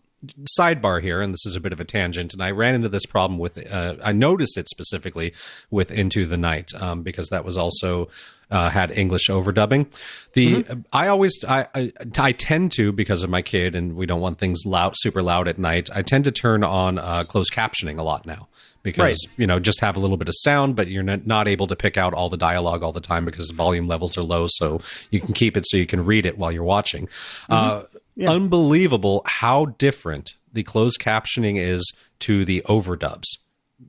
sidebar 0.59 1.01
here, 1.01 1.21
and 1.21 1.33
this 1.33 1.45
is 1.45 1.55
a 1.55 1.59
bit 1.59 1.73
of 1.73 1.79
a 1.79 1.85
tangent, 1.85 2.33
and 2.33 2.41
I 2.41 2.51
ran 2.51 2.75
into 2.75 2.89
this 2.89 3.05
problem 3.05 3.39
with, 3.39 3.71
uh, 3.71 3.95
I 4.03 4.11
noticed 4.11 4.57
it 4.57 4.67
specifically 4.69 5.33
with 5.69 5.91
Into 5.91 6.25
the 6.25 6.37
Night, 6.37 6.71
um, 6.81 7.03
because 7.03 7.29
that 7.29 7.45
was 7.45 7.57
also 7.57 8.09
uh, 8.49 8.69
had 8.69 8.91
English 8.97 9.27
overdubbing. 9.29 9.85
The 10.33 10.65
I 10.93 11.07
always 11.07 11.37
I, 11.47 11.67
I 11.75 11.91
I 12.17 12.31
tend 12.31 12.71
to 12.73 12.91
because 12.91 13.21
of 13.23 13.29
my 13.29 13.41
kid, 13.41 13.75
and 13.75 13.95
we 13.95 14.05
don't 14.05 14.21
want 14.21 14.39
things 14.39 14.63
loud, 14.65 14.93
super 14.95 15.21
loud 15.21 15.47
at 15.47 15.57
night. 15.57 15.89
I 15.93 16.01
tend 16.01 16.23
to 16.25 16.31
turn 16.31 16.63
on 16.63 16.97
uh, 16.97 17.23
closed 17.25 17.51
captioning 17.51 17.99
a 17.99 18.03
lot 18.03 18.25
now 18.25 18.47
because 18.83 19.27
Right. 19.27 19.37
you 19.37 19.45
know 19.47 19.59
just 19.59 19.81
have 19.81 19.97
a 19.97 19.99
little 19.99 20.15
bit 20.17 20.29
of 20.29 20.33
sound, 20.37 20.75
but 20.77 20.87
you're 20.87 21.03
not, 21.03 21.27
not 21.27 21.47
able 21.49 21.67
to 21.67 21.75
pick 21.75 21.97
out 21.97 22.13
all 22.13 22.29
the 22.29 22.37
dialogue 22.37 22.83
all 22.83 22.93
the 22.93 23.01
time 23.01 23.25
because 23.25 23.49
the 23.49 23.53
volume 23.55 23.87
levels 23.87 24.17
are 24.17 24.23
low. 24.23 24.47
So 24.47 24.79
you 25.11 25.19
can 25.19 25.33
keep 25.33 25.57
it 25.57 25.65
so 25.67 25.75
you 25.75 25.85
can 25.85 26.05
read 26.05 26.25
it 26.25 26.37
while 26.37 26.51
you're 26.51 26.63
watching. 26.63 27.09
Uh, 27.49 27.83
Unbelievable 28.25 29.21
how 29.25 29.65
different 29.65 30.35
the 30.51 30.63
closed 30.63 30.99
captioning 30.99 31.59
is 31.59 31.93
to 32.19 32.45
the 32.45 32.63
overdubs. 32.67 33.25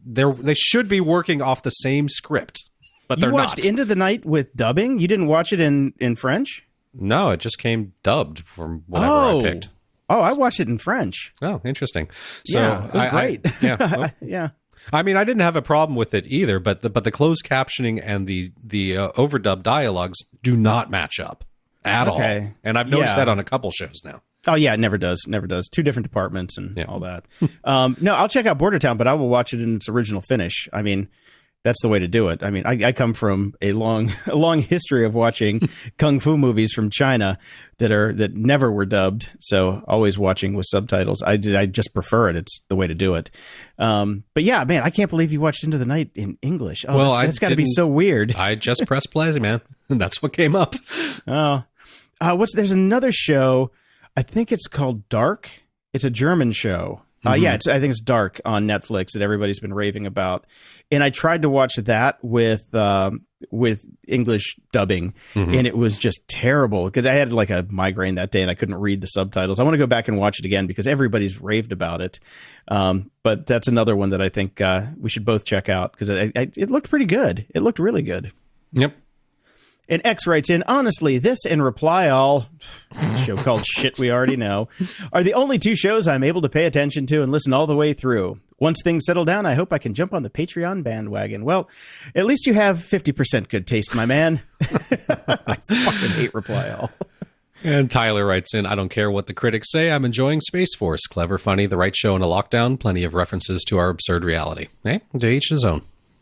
They're, 0.04 0.32
they 0.32 0.54
should 0.54 0.88
be 0.88 1.00
working 1.00 1.40
off 1.40 1.62
the 1.62 1.70
same 1.70 2.08
script, 2.08 2.64
but 3.06 3.20
they're 3.20 3.30
you 3.30 3.34
watched 3.34 3.58
not. 3.58 3.64
Into 3.64 3.84
the 3.86 3.94
Night 3.94 4.24
with 4.26 4.54
dubbing? 4.54 4.98
You 4.98 5.08
didn't 5.08 5.28
watch 5.28 5.52
it 5.52 5.60
in, 5.60 5.94
in 5.98 6.16
French? 6.16 6.64
no, 6.94 7.30
it 7.30 7.40
just 7.40 7.58
came 7.58 7.92
dubbed 8.02 8.40
from 8.40 8.82
whatever 8.86 9.12
oh. 9.12 9.40
I 9.40 9.42
picked. 9.42 9.68
Oh, 10.10 10.20
I 10.20 10.32
watched 10.32 10.58
it 10.58 10.68
in 10.68 10.78
French. 10.78 11.34
Oh, 11.42 11.60
interesting. 11.64 12.08
So 12.46 12.60
yeah, 12.60 12.86
it 12.86 12.92
was 12.94 13.02
I- 13.02 13.06
I- 13.06 13.10
great. 13.10 13.46
yeah, 13.62 13.96
well, 13.96 14.10
yeah. 14.22 14.48
I 14.92 15.02
mean, 15.02 15.16
I 15.16 15.24
didn't 15.24 15.42
have 15.42 15.56
a 15.56 15.62
problem 15.62 15.96
with 15.96 16.14
it 16.14 16.26
either, 16.28 16.58
but 16.58 16.80
the 16.80 16.88
but 16.88 17.04
the 17.04 17.10
closed 17.10 17.44
captioning 17.44 18.00
and 18.02 18.26
the 18.26 18.52
the 18.64 18.96
uh, 18.96 19.12
overdub 19.12 19.62
dialogues 19.62 20.18
do 20.42 20.56
not 20.56 20.90
match 20.90 21.20
up 21.20 21.44
at 21.88 22.08
Okay. 22.08 22.40
all. 22.40 22.54
And 22.64 22.78
I've 22.78 22.88
noticed 22.88 23.12
Yeah. 23.16 23.24
that 23.24 23.28
on 23.28 23.38
a 23.38 23.44
couple 23.44 23.70
shows 23.70 24.02
now. 24.04 24.22
Oh 24.46 24.54
yeah, 24.54 24.72
it 24.74 24.80
never 24.80 24.98
does. 24.98 25.24
Never 25.26 25.46
does. 25.46 25.68
Two 25.68 25.82
different 25.82 26.04
departments 26.04 26.56
and 26.56 26.76
Yeah. 26.76 26.84
all 26.84 27.00
that. 27.00 27.24
um, 27.64 27.96
no, 28.00 28.14
I'll 28.14 28.28
check 28.28 28.46
out 28.46 28.58
Border 28.58 28.78
Town, 28.78 28.96
but 28.96 29.06
I 29.06 29.14
will 29.14 29.28
watch 29.28 29.52
it 29.52 29.60
in 29.60 29.76
its 29.76 29.88
original 29.88 30.20
Finnish. 30.22 30.68
I 30.72 30.82
mean, 30.82 31.08
that's 31.64 31.82
the 31.82 31.88
way 31.88 31.98
to 31.98 32.06
do 32.06 32.28
it. 32.28 32.42
I 32.44 32.50
mean, 32.50 32.62
I, 32.64 32.78
I 32.86 32.92
come 32.92 33.14
from 33.14 33.52
a 33.60 33.72
long, 33.72 34.12
a 34.28 34.36
long 34.36 34.62
history 34.62 35.04
of 35.04 35.12
watching 35.14 35.68
kung 35.98 36.20
fu 36.20 36.38
movies 36.38 36.72
from 36.72 36.88
China 36.88 37.36
that 37.78 37.90
are 37.90 38.12
that 38.14 38.34
never 38.36 38.70
were 38.70 38.86
dubbed. 38.86 39.28
So 39.40 39.82
always 39.88 40.16
watching 40.18 40.54
with 40.54 40.66
subtitles. 40.70 41.20
I 41.22 41.36
did- 41.36 41.56
I 41.56 41.66
just 41.66 41.92
prefer 41.92 42.30
it. 42.30 42.36
It's 42.36 42.60
the 42.68 42.76
way 42.76 42.86
to 42.86 42.94
do 42.94 43.16
it. 43.16 43.30
Um, 43.76 44.22
but 44.34 44.44
yeah, 44.44 44.64
man, 44.64 44.82
I 44.84 44.90
can't 44.90 45.10
believe 45.10 45.32
you 45.32 45.40
watched 45.40 45.64
Into 45.64 45.78
the 45.78 45.84
Night 45.84 46.10
in 46.14 46.38
English. 46.42 46.84
Oh, 46.88 46.96
Well, 46.96 47.12
that's, 47.14 47.26
that's 47.26 47.38
got 47.40 47.48
to 47.48 47.56
be 47.56 47.64
so 47.66 47.88
weird. 47.88 48.34
I 48.36 48.54
just 48.54 48.86
pressed 48.86 49.10
play, 49.10 49.36
man, 49.40 49.60
and 49.88 50.00
that's 50.00 50.22
what 50.22 50.32
came 50.32 50.54
up. 50.54 50.76
Oh, 51.26 51.64
uh, 52.20 52.36
what's 52.36 52.54
there's 52.54 52.72
another 52.72 53.12
show. 53.12 53.70
I 54.16 54.22
think 54.22 54.52
it's 54.52 54.66
called 54.66 55.08
Dark. 55.08 55.50
It's 55.92 56.04
a 56.04 56.10
German 56.10 56.52
show. 56.52 57.02
Uh, 57.26 57.34
yeah, 57.34 57.54
it's 57.54 57.66
I 57.66 57.80
think 57.80 57.90
it's 57.90 58.00
Dark 58.00 58.40
on 58.44 58.66
Netflix 58.66 59.12
that 59.12 59.22
everybody's 59.22 59.58
been 59.58 59.74
raving 59.74 60.06
about. 60.06 60.46
And 60.90 61.02
I 61.02 61.10
tried 61.10 61.42
to 61.42 61.50
watch 61.50 61.74
that 61.76 62.18
with 62.22 62.72
um, 62.74 63.26
with 63.50 63.84
English 64.06 64.54
dubbing, 64.72 65.14
and 65.34 65.66
it 65.66 65.76
was 65.76 65.98
just 65.98 66.20
terrible 66.28 66.84
because 66.84 67.06
I 67.06 67.14
had 67.14 67.32
like 67.32 67.50
a 67.50 67.66
migraine 67.68 68.14
that 68.14 68.30
day 68.30 68.40
and 68.40 68.50
I 68.50 68.54
couldn't 68.54 68.76
read 68.76 69.00
the 69.00 69.08
subtitles. 69.08 69.58
I 69.58 69.64
want 69.64 69.74
to 69.74 69.78
go 69.78 69.86
back 69.88 70.06
and 70.06 70.16
watch 70.16 70.38
it 70.38 70.44
again 70.44 70.66
because 70.68 70.86
everybody's 70.86 71.40
raved 71.40 71.72
about 71.72 72.00
it. 72.00 72.20
Um, 72.68 73.10
but 73.24 73.46
that's 73.46 73.66
another 73.66 73.96
one 73.96 74.10
that 74.10 74.22
I 74.22 74.28
think 74.28 74.60
uh, 74.60 74.86
we 74.98 75.10
should 75.10 75.24
both 75.24 75.44
check 75.44 75.68
out 75.68 75.92
because 75.92 76.08
it, 76.08 76.32
it, 76.36 76.56
it 76.56 76.70
looked 76.70 76.88
pretty 76.88 77.06
good. 77.06 77.46
It 77.54 77.62
looked 77.62 77.80
really 77.80 78.02
good. 78.02 78.32
Yep. 78.72 78.94
And 79.88 80.02
X 80.04 80.26
writes 80.26 80.50
in, 80.50 80.62
honestly, 80.66 81.16
this 81.16 81.46
and 81.46 81.64
Reply 81.64 82.08
All, 82.10 82.46
show 83.24 83.36
called 83.36 83.64
Shit 83.66 83.98
We 83.98 84.10
Already 84.12 84.36
Know, 84.36 84.68
are 85.12 85.22
the 85.22 85.34
only 85.34 85.58
two 85.58 85.74
shows 85.74 86.06
I'm 86.06 86.22
able 86.22 86.42
to 86.42 86.48
pay 86.48 86.66
attention 86.66 87.06
to 87.06 87.22
and 87.22 87.32
listen 87.32 87.54
all 87.54 87.66
the 87.66 87.76
way 87.76 87.94
through. 87.94 88.38
Once 88.60 88.80
things 88.82 89.04
settle 89.06 89.24
down, 89.24 89.46
I 89.46 89.54
hope 89.54 89.72
I 89.72 89.78
can 89.78 89.94
jump 89.94 90.12
on 90.12 90.24
the 90.24 90.30
Patreon 90.30 90.82
bandwagon. 90.82 91.44
Well, 91.44 91.70
at 92.14 92.26
least 92.26 92.46
you 92.46 92.54
have 92.54 92.76
50% 92.78 93.48
good 93.48 93.66
taste, 93.66 93.94
my 93.94 94.04
man. 94.04 94.40
I 94.60 95.56
fucking 95.56 96.10
hate 96.10 96.34
Reply 96.34 96.70
All. 96.70 96.90
And 97.64 97.90
Tyler 97.90 98.26
writes 98.26 98.54
in, 98.54 98.66
I 98.66 98.74
don't 98.74 98.88
care 98.88 99.10
what 99.10 99.26
the 99.26 99.34
critics 99.34 99.70
say. 99.72 99.90
I'm 99.90 100.04
enjoying 100.04 100.40
Space 100.40 100.74
Force. 100.74 101.06
Clever, 101.06 101.38
funny, 101.38 101.66
the 101.66 101.76
right 101.76 101.94
show 101.96 102.14
in 102.14 102.22
a 102.22 102.26
lockdown. 102.26 102.78
Plenty 102.78 103.04
of 103.04 103.14
references 103.14 103.64
to 103.64 103.78
our 103.78 103.88
absurd 103.88 104.22
reality. 104.22 104.68
Hey, 104.84 105.00
to 105.18 105.28
each 105.28 105.48
his 105.48 105.64
own. 105.64 105.80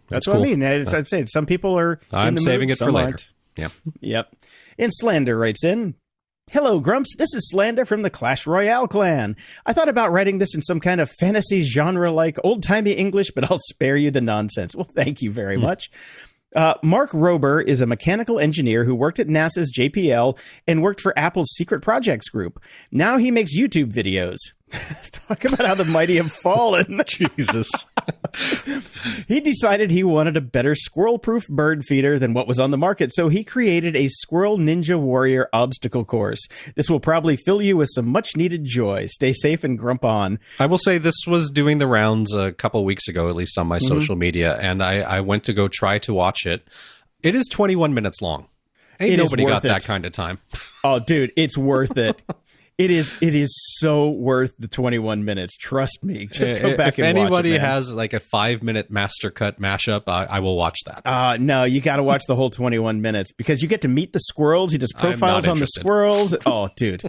That's, 0.08 0.24
That's, 0.24 0.28
what 0.28 0.34
cool. 0.34 0.42
I 0.42 0.46
mean. 0.46 0.62
It's, 0.62 0.94
I'd 0.94 1.08
say 1.08 1.26
some 1.26 1.46
people 1.46 1.78
are. 1.78 2.00
I'm 2.12 2.38
saving 2.38 2.68
mood, 2.68 2.80
it 2.80 2.84
for 2.84 2.92
later. 2.92 3.06
aren't. 3.08 3.28
Yeah. 3.56 3.68
Yep. 4.00 4.34
And 4.78 4.92
Slander 4.92 5.38
writes 5.38 5.64
in 5.64 5.94
Hello, 6.52 6.78
Grumps. 6.78 7.16
This 7.16 7.34
is 7.34 7.50
Slander 7.50 7.84
from 7.84 8.02
the 8.02 8.10
Clash 8.10 8.46
Royale 8.46 8.86
clan. 8.86 9.34
I 9.64 9.72
thought 9.72 9.88
about 9.88 10.12
writing 10.12 10.38
this 10.38 10.54
in 10.54 10.62
some 10.62 10.78
kind 10.78 11.00
of 11.00 11.10
fantasy 11.10 11.62
genre 11.62 12.12
like 12.12 12.38
old 12.44 12.62
timey 12.62 12.92
English, 12.92 13.32
but 13.34 13.50
I'll 13.50 13.58
spare 13.70 13.96
you 13.96 14.12
the 14.12 14.20
nonsense. 14.20 14.76
Well, 14.76 14.84
thank 14.84 15.22
you 15.22 15.32
very 15.32 15.56
much. 15.56 15.90
Uh, 16.54 16.74
Mark 16.82 17.10
Rober 17.10 17.62
is 17.64 17.80
a 17.80 17.86
mechanical 17.86 18.38
engineer 18.38 18.84
who 18.84 18.94
worked 18.94 19.18
at 19.18 19.26
NASA's 19.26 19.72
JPL 19.76 20.38
and 20.66 20.82
worked 20.82 21.00
for 21.00 21.18
Apple's 21.18 21.50
Secret 21.50 21.82
Projects 21.82 22.28
Group. 22.28 22.62
Now 22.92 23.16
he 23.16 23.30
makes 23.32 23.58
YouTube 23.58 23.92
videos. 23.92 24.36
Talk 25.12 25.44
about 25.44 25.64
how 25.64 25.74
the 25.74 25.84
mighty 25.84 26.16
have 26.16 26.32
fallen. 26.32 27.00
Jesus. 27.06 27.70
he 29.28 29.40
decided 29.40 29.90
he 29.90 30.02
wanted 30.02 30.36
a 30.36 30.40
better 30.40 30.74
squirrel 30.74 31.18
proof 31.18 31.46
bird 31.48 31.84
feeder 31.84 32.18
than 32.18 32.34
what 32.34 32.48
was 32.48 32.58
on 32.58 32.72
the 32.72 32.76
market, 32.76 33.14
so 33.14 33.28
he 33.28 33.44
created 33.44 33.94
a 33.94 34.08
Squirrel 34.08 34.58
Ninja 34.58 34.98
Warrior 34.98 35.48
obstacle 35.52 36.04
course. 36.04 36.46
This 36.74 36.90
will 36.90 37.00
probably 37.00 37.36
fill 37.36 37.62
you 37.62 37.76
with 37.76 37.88
some 37.92 38.08
much 38.08 38.36
needed 38.36 38.64
joy. 38.64 39.06
Stay 39.06 39.32
safe 39.32 39.62
and 39.62 39.78
grump 39.78 40.04
on. 40.04 40.40
I 40.58 40.66
will 40.66 40.78
say 40.78 40.98
this 40.98 41.26
was 41.26 41.50
doing 41.50 41.78
the 41.78 41.86
rounds 41.86 42.34
a 42.34 42.52
couple 42.52 42.84
weeks 42.84 43.06
ago, 43.06 43.28
at 43.28 43.36
least 43.36 43.58
on 43.58 43.68
my 43.68 43.78
mm-hmm. 43.78 43.86
social 43.86 44.16
media, 44.16 44.56
and 44.58 44.82
I, 44.82 45.00
I 45.00 45.20
went 45.20 45.44
to 45.44 45.52
go 45.52 45.68
try 45.68 45.98
to 46.00 46.12
watch 46.12 46.44
it. 46.44 46.66
It 47.22 47.34
is 47.34 47.46
21 47.48 47.94
minutes 47.94 48.20
long. 48.20 48.48
Ain't 48.98 49.12
It 49.12 49.16
nobody 49.18 49.44
got 49.44 49.54
worth 49.54 49.62
that 49.64 49.84
kind 49.84 50.06
of 50.06 50.12
time. 50.12 50.38
Oh, 50.82 50.98
dude, 50.98 51.32
it's 51.36 51.58
worth 51.58 51.98
it. 51.98 52.22
It 52.78 52.90
is. 52.90 53.10
It 53.22 53.34
is 53.34 53.56
so 53.78 54.10
worth 54.10 54.54
the 54.58 54.68
21 54.68 55.24
minutes. 55.24 55.56
Trust 55.56 56.04
me. 56.04 56.26
Just 56.30 56.60
go 56.60 56.76
back 56.76 56.98
if 56.98 56.98
and 56.98 57.16
anybody 57.16 57.52
watch 57.52 57.56
it, 57.56 57.60
has 57.62 57.92
like 57.92 58.12
a 58.12 58.20
five 58.20 58.62
minute 58.62 58.90
master 58.90 59.30
cut 59.30 59.58
mashup, 59.58 60.02
I, 60.08 60.26
I 60.26 60.40
will 60.40 60.56
watch 60.56 60.80
that. 60.84 61.00
Uh, 61.06 61.38
no, 61.40 61.64
you 61.64 61.80
got 61.80 61.96
to 61.96 62.02
watch 62.02 62.24
the 62.28 62.36
whole 62.36 62.50
21 62.50 63.00
minutes 63.00 63.32
because 63.32 63.62
you 63.62 63.68
get 63.68 63.80
to 63.82 63.88
meet 63.88 64.12
the 64.12 64.20
squirrels. 64.20 64.72
He 64.72 64.78
does 64.78 64.92
profiles 64.92 65.46
on 65.46 65.58
the 65.58 65.66
squirrels. 65.66 66.34
Oh, 66.44 66.68
dude. 66.76 67.02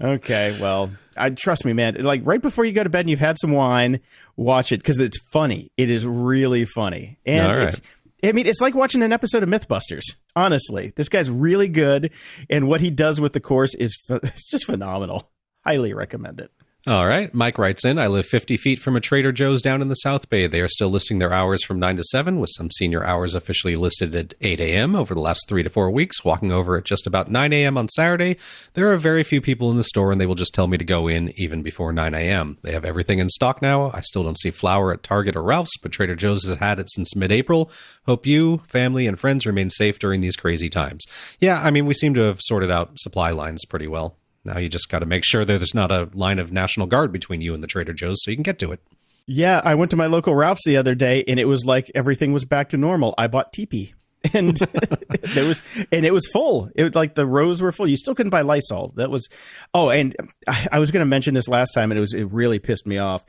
Okay, 0.00 0.56
well, 0.60 0.90
I 1.16 1.30
trust 1.30 1.64
me, 1.64 1.72
man. 1.72 1.96
Like 2.00 2.20
right 2.24 2.40
before 2.40 2.64
you 2.64 2.72
go 2.72 2.84
to 2.84 2.90
bed 2.90 3.00
and 3.00 3.10
you've 3.10 3.18
had 3.18 3.38
some 3.38 3.52
wine, 3.52 4.00
watch 4.36 4.72
it 4.72 4.78
because 4.78 4.98
it's 4.98 5.18
funny. 5.32 5.70
It 5.76 5.90
is 5.90 6.06
really 6.06 6.64
funny, 6.64 7.18
and 7.24 7.50
All 7.50 7.58
right. 7.58 7.68
it's. 7.68 7.80
I 8.24 8.32
mean, 8.32 8.46
it's 8.46 8.60
like 8.60 8.74
watching 8.74 9.02
an 9.02 9.12
episode 9.12 9.42
of 9.42 9.48
MythBusters. 9.48 10.16
Honestly, 10.34 10.92
this 10.96 11.08
guy's 11.08 11.30
really 11.30 11.68
good, 11.68 12.10
and 12.48 12.66
what 12.66 12.80
he 12.80 12.90
does 12.90 13.20
with 13.20 13.34
the 13.34 13.40
course 13.40 13.74
is 13.74 13.98
it's 14.08 14.48
just 14.48 14.66
phenomenal. 14.66 15.30
Highly 15.64 15.92
recommend 15.94 16.40
it. 16.40 16.50
All 16.86 17.06
right. 17.06 17.32
Mike 17.32 17.56
writes 17.56 17.82
in 17.82 17.98
I 17.98 18.08
live 18.08 18.26
50 18.26 18.58
feet 18.58 18.78
from 18.78 18.94
a 18.94 19.00
Trader 19.00 19.32
Joe's 19.32 19.62
down 19.62 19.80
in 19.80 19.88
the 19.88 19.94
South 19.94 20.28
Bay. 20.28 20.46
They 20.46 20.60
are 20.60 20.68
still 20.68 20.90
listing 20.90 21.18
their 21.18 21.32
hours 21.32 21.64
from 21.64 21.78
9 21.78 21.96
to 21.96 22.04
7, 22.04 22.38
with 22.38 22.50
some 22.54 22.70
senior 22.70 23.02
hours 23.02 23.34
officially 23.34 23.74
listed 23.74 24.14
at 24.14 24.34
8 24.42 24.60
a.m. 24.60 24.94
over 24.94 25.14
the 25.14 25.20
last 25.22 25.48
three 25.48 25.62
to 25.62 25.70
four 25.70 25.90
weeks. 25.90 26.26
Walking 26.26 26.52
over 26.52 26.76
at 26.76 26.84
just 26.84 27.06
about 27.06 27.30
9 27.30 27.54
a.m. 27.54 27.78
on 27.78 27.88
Saturday, 27.88 28.36
there 28.74 28.92
are 28.92 28.98
very 28.98 29.22
few 29.22 29.40
people 29.40 29.70
in 29.70 29.78
the 29.78 29.82
store, 29.82 30.12
and 30.12 30.20
they 30.20 30.26
will 30.26 30.34
just 30.34 30.52
tell 30.52 30.66
me 30.66 30.76
to 30.76 30.84
go 30.84 31.08
in 31.08 31.32
even 31.40 31.62
before 31.62 31.90
9 31.90 32.12
a.m. 32.12 32.58
They 32.60 32.72
have 32.72 32.84
everything 32.84 33.18
in 33.18 33.30
stock 33.30 33.62
now. 33.62 33.90
I 33.94 34.00
still 34.00 34.22
don't 34.22 34.38
see 34.38 34.50
flour 34.50 34.92
at 34.92 35.02
Target 35.02 35.36
or 35.36 35.42
Ralph's, 35.42 35.78
but 35.82 35.90
Trader 35.90 36.16
Joe's 36.16 36.46
has 36.46 36.58
had 36.58 36.78
it 36.78 36.90
since 36.90 37.16
mid 37.16 37.32
April. 37.32 37.70
Hope 38.04 38.26
you, 38.26 38.58
family, 38.68 39.06
and 39.06 39.18
friends 39.18 39.46
remain 39.46 39.70
safe 39.70 39.98
during 39.98 40.20
these 40.20 40.36
crazy 40.36 40.68
times. 40.68 41.06
Yeah, 41.40 41.62
I 41.62 41.70
mean, 41.70 41.86
we 41.86 41.94
seem 41.94 42.12
to 42.12 42.20
have 42.20 42.42
sorted 42.42 42.70
out 42.70 43.00
supply 43.00 43.30
lines 43.30 43.64
pretty 43.64 43.86
well. 43.86 44.18
Now 44.44 44.58
you 44.58 44.68
just 44.68 44.90
got 44.90 44.98
to 45.00 45.06
make 45.06 45.24
sure 45.24 45.44
that 45.44 45.58
there's 45.58 45.74
not 45.74 45.90
a 45.90 46.08
line 46.12 46.38
of 46.38 46.52
National 46.52 46.86
Guard 46.86 47.12
between 47.12 47.40
you 47.40 47.54
and 47.54 47.62
the 47.62 47.66
Trader 47.66 47.92
Joe's 47.92 48.22
so 48.22 48.30
you 48.30 48.36
can 48.36 48.42
get 48.42 48.58
to 48.60 48.72
it. 48.72 48.80
Yeah, 49.26 49.60
I 49.64 49.74
went 49.74 49.90
to 49.92 49.96
my 49.96 50.06
local 50.06 50.34
Ralph's 50.34 50.66
the 50.66 50.76
other 50.76 50.94
day, 50.94 51.24
and 51.26 51.40
it 51.40 51.46
was 51.46 51.64
like 51.64 51.90
everything 51.94 52.32
was 52.32 52.44
back 52.44 52.68
to 52.70 52.76
normal. 52.76 53.14
I 53.16 53.26
bought 53.26 53.54
teepee, 53.54 53.94
and 54.34 54.56
there 55.22 55.46
was, 55.48 55.62
and 55.90 56.04
it 56.04 56.12
was 56.12 56.28
full. 56.30 56.70
It 56.74 56.84
was 56.84 56.94
like 56.94 57.14
the 57.14 57.26
rows 57.26 57.62
were 57.62 57.72
full. 57.72 57.88
You 57.88 57.96
still 57.96 58.14
couldn't 58.14 58.30
buy 58.30 58.42
Lysol. 58.42 58.92
That 58.96 59.10
was, 59.10 59.28
oh, 59.72 59.88
and 59.88 60.14
I, 60.46 60.68
I 60.72 60.78
was 60.78 60.90
going 60.90 61.00
to 61.00 61.06
mention 61.06 61.32
this 61.32 61.48
last 61.48 61.70
time, 61.70 61.90
and 61.90 61.96
it 61.96 62.02
was 62.02 62.12
it 62.12 62.24
really 62.24 62.58
pissed 62.58 62.86
me 62.86 62.98
off. 62.98 63.24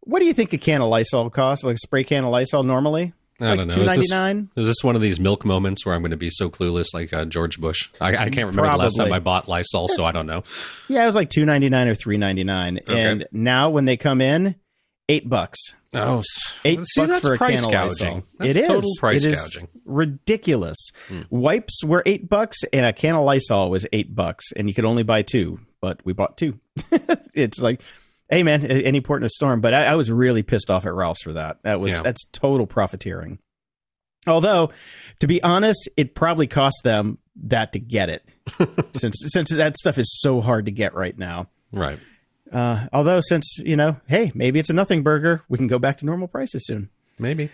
What 0.00 0.18
do 0.18 0.26
you 0.26 0.34
think 0.34 0.52
a 0.52 0.58
can 0.58 0.82
of 0.82 0.88
Lysol 0.88 1.30
costs? 1.30 1.64
Like 1.64 1.76
a 1.76 1.78
spray 1.78 2.04
can 2.04 2.24
of 2.24 2.30
Lysol 2.30 2.62
normally? 2.64 3.14
I 3.42 3.50
like 3.50 3.58
don't 3.58 3.68
know. 3.68 3.74
Two 3.74 3.82
Is 3.82 3.96
this, 3.96 4.12
is 4.56 4.68
this 4.68 4.84
one 4.84 4.96
of 4.96 5.02
these 5.02 5.18
milk 5.18 5.44
moments 5.44 5.84
where 5.84 5.94
I'm 5.94 6.02
going 6.02 6.12
to 6.12 6.16
be 6.16 6.30
so 6.30 6.48
clueless 6.48 6.86
like 6.94 7.12
uh, 7.12 7.24
George 7.24 7.60
Bush? 7.60 7.90
I, 8.00 8.10
I 8.10 8.30
can't 8.30 8.46
remember 8.46 8.70
the 8.70 8.76
last 8.76 8.96
time 8.96 9.12
I 9.12 9.18
bought 9.18 9.48
Lysol, 9.48 9.88
so 9.88 10.04
I 10.04 10.12
don't 10.12 10.26
know. 10.26 10.42
Yeah, 10.88 11.04
it 11.04 11.06
was 11.06 11.14
like 11.14 11.30
two 11.30 11.46
ninety 11.46 11.70
nine 11.70 11.88
or 11.88 11.94
three 11.94 12.18
ninety 12.18 12.44
nine, 12.44 12.78
and 12.86 13.26
now 13.32 13.70
when 13.70 13.86
they 13.86 13.96
come 13.96 14.20
in, 14.20 14.56
eight 15.08 15.28
bucks. 15.28 15.58
Oh, 15.94 16.22
Eight 16.64 16.80
see, 16.86 17.02
bucks 17.02 17.12
that's 17.12 17.26
for 17.26 17.34
a 17.34 17.36
price 17.38 17.64
can 17.64 17.74
of 17.74 17.82
Lysol. 17.82 18.08
gouging. 18.08 18.22
That's 18.38 18.56
It 18.56 18.62
is 18.62 18.68
total 18.68 18.90
price 18.98 19.24
It 19.26 19.32
is 19.32 19.38
gouging. 19.40 19.68
Ridiculous. 19.84 20.90
Wipes 21.30 21.84
were 21.84 22.02
eight 22.06 22.28
bucks, 22.28 22.58
and 22.72 22.86
a 22.86 22.92
can 22.92 23.14
of 23.14 23.24
Lysol 23.24 23.70
was 23.70 23.86
eight 23.92 24.14
bucks, 24.14 24.52
and 24.56 24.68
you 24.68 24.74
could 24.74 24.84
only 24.86 25.02
buy 25.02 25.22
two, 25.22 25.60
but 25.80 26.00
we 26.04 26.12
bought 26.14 26.36
two. 26.38 26.58
it's 27.34 27.60
like, 27.60 27.82
hey 28.32 28.42
man, 28.42 28.64
any 28.66 29.00
port 29.00 29.22
in 29.22 29.26
a 29.26 29.30
storm. 29.30 29.60
But 29.60 29.74
I, 29.74 29.84
I 29.84 29.94
was 29.94 30.10
really 30.10 30.42
pissed 30.42 30.70
off 30.70 30.86
at 30.86 30.94
Ralph's 30.94 31.22
for 31.22 31.34
that. 31.34 31.58
That 31.62 31.78
was 31.80 31.94
Yeah. 31.96 32.02
that's 32.02 32.24
total 32.32 32.66
profiteering. 32.66 33.38
Although, 34.26 34.70
to 35.18 35.26
be 35.26 35.42
honest, 35.42 35.88
it 35.96 36.14
probably 36.14 36.46
cost 36.46 36.82
them 36.84 37.18
that 37.44 37.72
to 37.72 37.78
get 37.80 38.08
it, 38.08 38.24
since 38.96 39.16
since 39.26 39.50
that 39.50 39.76
stuff 39.76 39.98
is 39.98 40.20
so 40.20 40.40
hard 40.40 40.66
to 40.66 40.72
get 40.72 40.94
right 40.94 41.16
now. 41.16 41.48
Right. 41.72 41.98
Uh, 42.52 42.86
although, 42.92 43.20
since 43.20 43.58
you 43.64 43.76
know, 43.76 43.96
hey, 44.06 44.30
maybe 44.34 44.58
it's 44.60 44.70
a 44.70 44.74
nothing 44.74 45.02
burger, 45.02 45.42
we 45.48 45.58
can 45.58 45.66
go 45.66 45.78
back 45.78 45.98
to 45.98 46.06
normal 46.06 46.28
prices 46.28 46.64
soon. 46.66 46.88
Maybe. 47.18 47.50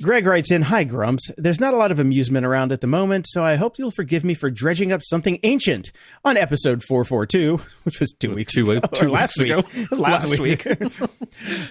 Greg 0.00 0.24
writes 0.24 0.50
in, 0.50 0.62
Hi, 0.62 0.84
Grumps. 0.84 1.30
There's 1.36 1.60
not 1.60 1.74
a 1.74 1.76
lot 1.76 1.92
of 1.92 1.98
amusement 1.98 2.46
around 2.46 2.72
at 2.72 2.80
the 2.80 2.86
moment, 2.86 3.26
so 3.28 3.44
I 3.44 3.56
hope 3.56 3.78
you'll 3.78 3.90
forgive 3.90 4.24
me 4.24 4.32
for 4.32 4.50
dredging 4.50 4.92
up 4.92 5.02
something 5.04 5.38
ancient 5.42 5.92
on 6.24 6.38
episode 6.38 6.82
442, 6.82 7.60
which 7.82 8.00
was 8.00 8.10
two 8.18 8.34
weeks 8.34 8.54
Two- 8.54 8.70
ago. 8.70 8.80
two 8.94 9.10
last 9.10 9.38
weeks 9.38 9.50
week. 9.50 9.50
ago. 9.50 9.68
Last, 10.00 10.30
Last 10.30 10.38
week. 10.38 10.66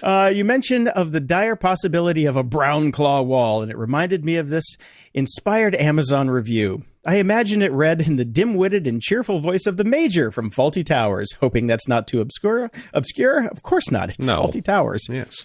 uh, 0.02 0.30
you 0.32 0.44
mentioned 0.44 0.88
of 0.90 1.10
the 1.10 1.18
dire 1.20 1.56
possibility 1.56 2.24
of 2.24 2.36
a 2.36 2.44
brown 2.44 2.92
claw 2.92 3.20
wall, 3.22 3.62
and 3.62 3.70
it 3.70 3.76
reminded 3.76 4.24
me 4.24 4.36
of 4.36 4.48
this 4.48 4.76
inspired 5.12 5.74
Amazon 5.74 6.30
review. 6.30 6.84
I 7.04 7.16
imagine 7.16 7.62
it 7.62 7.72
read 7.72 8.02
in 8.02 8.14
the 8.16 8.24
dim-witted 8.26 8.86
and 8.86 9.02
cheerful 9.02 9.40
voice 9.40 9.66
of 9.66 9.76
the 9.76 9.84
Major 9.84 10.30
from 10.30 10.50
Fawlty 10.52 10.84
Towers, 10.84 11.32
hoping 11.40 11.66
that's 11.66 11.88
not 11.88 12.06
too 12.06 12.20
obscure. 12.20 12.70
Obscure? 12.92 13.46
Of 13.48 13.62
course 13.64 13.90
not. 13.90 14.10
It's 14.10 14.24
No. 14.26 14.42
Fawlty 14.44 14.62
Towers. 14.62 15.06
Yes. 15.08 15.42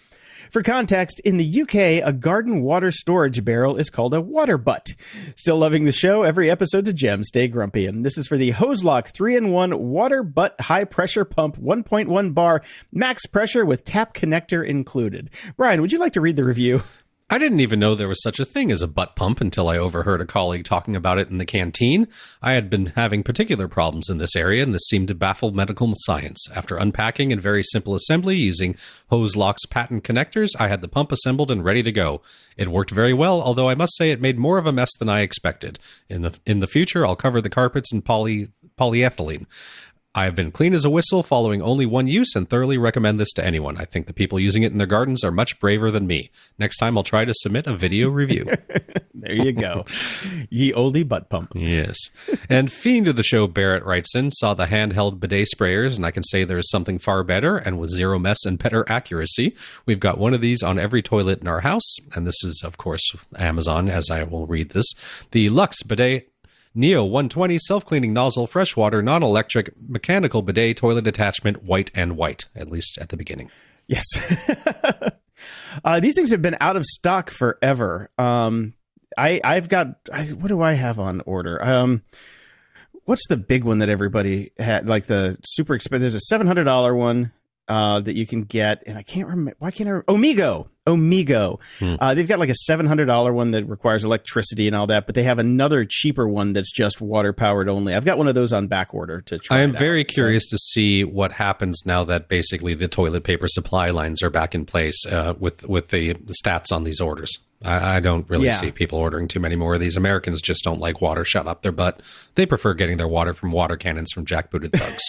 For 0.52 0.64
context, 0.64 1.20
in 1.22 1.38
the 1.38 1.62
UK, 1.62 2.08
a 2.08 2.14
garden 2.14 2.62
water 2.62 2.92
storage 2.92 3.44
barrel 3.44 3.78
is 3.78 3.90
called 3.90 4.14
a 4.14 4.22
water 4.22 4.58
butt. 4.58 4.94
Still 5.36 5.58
loving 5.58 5.86
the 5.86 5.92
show? 5.92 6.24
Every 6.24 6.50
episode's 6.50 6.90
a 6.90 6.94
gem. 6.94 7.24
Stay 7.24 7.48
grumpy. 7.48 7.86
And 7.86 8.06
this 8.06 8.18
is 8.18 8.28
for 8.28 8.38
the 8.38 8.52
Hozelock 8.52 9.08
3 9.08 9.36
in 9.36 9.52
1 9.52 9.78
water 9.80 10.24
butt 10.24 10.60
high 10.62 10.86
pressure 10.86 11.26
pump 11.26 11.58
1.1 11.58 12.34
bar 12.34 12.62
max 12.92 13.26
pressure 13.26 13.66
with 13.66 13.86
tap 13.86 14.14
connector 14.14 14.66
included. 14.66 15.30
Brian, 15.58 15.82
would 15.82 15.92
you 15.92 16.00
like 16.00 16.14
to 16.14 16.22
read 16.22 16.36
the 16.36 16.44
review? 16.44 16.82
I 17.28 17.40
didn't 17.40 17.60
even 17.60 17.80
know 17.80 17.96
there 17.96 18.08
was 18.08 18.22
such 18.22 18.40
a 18.40 18.46
thing 18.46 18.72
as 18.72 18.84
a 18.84 18.88
butt 18.88 19.16
pump 19.16 19.42
until 19.42 19.68
I 19.68 19.78
overheard 19.78 20.22
a 20.22 20.28
colleague 20.28 20.64
talking 20.64 20.96
about 20.96 21.18
it 21.18 21.30
in 21.32 21.40
the 21.40 21.46
canteen. 21.46 22.08
I 22.40 22.54
had 22.54 22.70
been 22.70 22.88
having 22.96 23.24
particular 23.24 23.68
problems 23.68 24.10
in 24.10 24.20
this 24.20 24.36
area, 24.36 24.62
and 24.62 24.76
this 24.76 24.86
seemed 24.88 25.08
to 25.08 25.16
baffle 25.16 25.52
medical 25.52 25.92
science. 25.96 26.48
After 26.56 26.78
unpacking 26.78 27.32
in 27.32 27.40
very 27.40 27.64
simple 27.64 27.96
assembly 27.96 28.36
using 28.36 28.76
Hozelock's 29.12 29.66
patent 29.66 30.04
connectors, 30.04 30.50
I 30.60 30.68
had 30.68 30.82
the 30.82 30.88
pump 30.88 31.12
assembled 31.12 31.50
and 31.50 31.66
ready 31.66 31.82
to 31.82 31.92
go. 31.92 32.22
It 32.58 32.72
worked 32.72 32.92
very 32.92 33.14
well, 33.14 33.42
although 33.42 33.70
I 33.70 33.76
must 33.76 33.98
say 33.98 34.12
it 34.12 34.22
made 34.22 34.38
more 34.38 34.60
of 34.60 34.68
a 34.68 34.72
mess 34.72 34.96
than 34.96 35.10
I 35.10 35.22
expected. 35.22 35.80
In 36.08 36.22
the 36.22 36.40
in 36.46 36.60
the 36.60 36.68
future, 36.68 37.08
I'll 37.08 37.16
cover 37.16 37.42
the 37.42 37.50
carpets 37.50 37.92
in 37.92 38.04
poly 38.04 38.50
polyethylene. 38.80 39.48
I 40.16 40.24
have 40.24 40.34
been 40.34 40.52
clean 40.52 40.74
as 40.74 40.86
a 40.86 40.90
whistle, 40.90 41.24
following 41.24 41.62
only 41.62 41.86
one 41.86 42.08
use, 42.08 42.36
and 42.36 42.50
thoroughly 42.50 42.78
recommend 42.78 43.20
this 43.20 43.34
to 43.34 43.46
anyone. 43.46 43.78
I 43.78 43.84
think 43.84 44.08
the 44.08 44.14
people 44.14 44.40
using 44.40 44.64
it 44.64 44.72
in 44.72 44.78
their 44.78 44.88
gardens 44.88 45.26
are 45.26 45.32
much 45.32 45.60
braver 45.60 45.92
than 45.92 46.08
me. 46.08 46.32
Next 46.58 46.78
time, 46.78 46.98
I'll 46.98 47.04
try 47.04 47.26
to 47.26 47.34
submit 47.34 47.68
a 47.68 47.76
video 47.76 48.10
review. 48.10 48.46
There 49.18 49.34
you 49.34 49.54
go. 49.54 49.84
Ye 50.52 50.72
oldie 50.72 51.08
butt 51.08 51.30
pump. 51.30 51.54
yes. 51.56 51.98
And 52.48 52.72
fiend 52.72 53.08
of 53.08 53.16
the 53.16 53.24
show, 53.24 53.48
Barrett 53.48 53.84
writes 53.84 54.14
in, 54.14 54.30
saw 54.30 54.54
the 54.54 54.68
handheld 54.68 55.20
bidet 55.20 55.48
sprayers, 55.48 55.96
and 55.96 56.06
I 56.06 56.12
can 56.12 56.22
say 56.22 56.44
there 56.44 56.60
is 56.60 56.70
something 56.70 57.00
far 57.00 57.24
better 57.24 57.58
and 57.58 57.80
with 57.80 57.90
zero 57.90 58.20
mess 58.20 58.46
and 58.46 58.60
better 58.60 58.86
accuracy. 58.88 59.56
We've 59.88 60.00
got 60.00 60.20
one 60.20 60.36
of 60.36 60.42
these 60.42 60.62
on 60.62 60.78
every 60.78 61.02
toilet 61.02 61.42
in 61.42 61.48
our 61.48 61.62
house, 61.62 61.96
and 62.16 62.28
this 62.28 62.44
is, 62.44 62.62
of 62.64 62.78
course, 62.78 63.16
Amazon, 63.40 63.90
as 63.90 64.12
I 64.12 64.22
will 64.24 64.46
read 64.46 64.72
this. 64.72 64.94
The 65.32 65.50
Luxe 65.50 65.82
Bidet 65.82 66.32
Neo 66.76 67.06
120 67.06 67.58
self 67.58 67.86
cleaning 67.86 68.12
nozzle, 68.12 68.48
freshwater, 68.48 69.02
non 69.02 69.24
electric, 69.24 69.72
mechanical 69.88 70.42
bidet 70.42 70.76
toilet 70.76 71.08
attachment, 71.08 71.64
white 71.64 71.90
and 71.96 72.18
white, 72.18 72.46
at 72.54 72.70
least 72.70 72.98
at 73.00 73.10
the 73.10 73.18
beginning. 73.18 73.50
Yes. 73.88 74.04
uh, 75.86 76.00
these 76.02 76.16
things 76.16 76.32
have 76.32 76.42
been 76.42 76.58
out 76.60 76.76
of 76.76 76.84
stock 76.86 77.30
forever. 77.30 78.10
Um, 78.18 78.74
I 79.18 79.40
I've 79.44 79.70
got 79.70 79.96
I, 80.12 80.26
what 80.26 80.50
do 80.50 80.62
I 80.62 80.74
have 80.74 81.00
on 81.00 81.22
order? 81.26 81.64
Um, 81.64 82.04
what's 83.06 83.28
the 83.28 83.38
big 83.38 83.64
one 83.64 83.80
that 83.80 83.90
everybody 83.90 84.52
had? 84.58 84.88
Like 84.90 85.06
the 85.06 85.38
super 85.46 85.76
expensive. 85.76 86.02
There's 86.02 86.16
a 86.16 86.20
seven 86.20 86.48
hundred 86.48 86.66
dollar 86.66 86.94
one. 86.94 87.32
Uh, 87.68 88.00
that 88.02 88.16
you 88.16 88.26
can 88.28 88.44
get, 88.44 88.84
and 88.86 88.98
I 88.98 89.04
can't 89.04 89.28
remember. 89.28 89.56
Why 89.60 89.72
can't 89.72 89.88
I? 89.90 89.92
Remember? 89.94 90.12
Omigo, 90.14 90.68
Omigo. 90.88 91.60
Hmm. 91.80 91.96
Uh, 92.00 92.14
they've 92.14 92.28
got 92.28 92.40
like 92.40 92.50
a 92.50 92.54
seven 92.56 92.86
hundred 92.86 93.06
dollar 93.06 93.34
one 93.34 93.52
that 93.52 93.66
requires 93.66 94.04
electricity 94.04 94.68
and 94.68 94.76
all 94.76 94.88
that, 94.88 95.06
but 95.06 95.16
they 95.16 95.24
have 95.24 95.40
another 95.40 95.86
cheaper 95.88 96.28
one 96.28 96.54
that's 96.54 96.72
just 96.72 97.02
water 97.02 97.34
powered 97.34 97.68
only. 97.70 97.94
I've 97.96 98.06
got 98.06 98.18
one 98.18 98.28
of 98.28 98.36
those 98.36 98.54
on 98.54 98.68
back 98.68 98.94
order 98.94 99.22
to 99.22 99.40
try. 99.40 99.58
I 99.58 99.62
am 99.62 99.72
it 99.72 99.76
out. 99.76 99.80
very 99.80 100.02
So- 100.04 100.14
curious 100.14 100.48
to 100.50 100.58
see 100.58 101.04
what 101.04 101.32
happens 101.34 101.82
now 101.86 102.04
that 102.04 102.28
basically 102.28 102.74
the 102.76 102.88
toilet 102.88 103.24
paper 103.24 103.48
supply 103.48 103.90
lines 103.90 104.22
are 104.22 104.30
back 104.30 104.54
in 104.56 104.66
place 104.66 105.06
uh, 105.08 105.34
with 105.40 105.68
with 105.68 105.90
the 105.90 106.14
stats 106.44 106.72
on 106.72 106.84
these 106.84 107.00
orders. 107.00 107.36
I, 107.66 107.96
I 107.96 108.00
don't 108.00 108.30
really 108.30 108.46
Yeah. 108.46 108.52
see 108.52 108.72
people 108.72 109.00
ordering 109.00 109.28
too 109.28 109.40
many 109.40 109.56
more 109.56 109.74
of 109.76 109.80
these. 109.80 109.96
Americans 109.98 110.42
just 110.42 110.64
don't 110.64 110.80
like 110.80 111.02
water 111.02 111.26
shut 111.26 111.48
up 111.48 111.62
their 111.62 111.72
butt. 111.72 112.02
They 112.36 112.46
prefer 112.46 112.74
getting 112.74 112.98
their 112.98 113.08
water 113.08 113.34
from 113.34 113.52
water 113.52 113.76
cannons 113.76 114.12
from 114.12 114.26
jackbooted 114.26 114.72
thugs. 114.78 115.04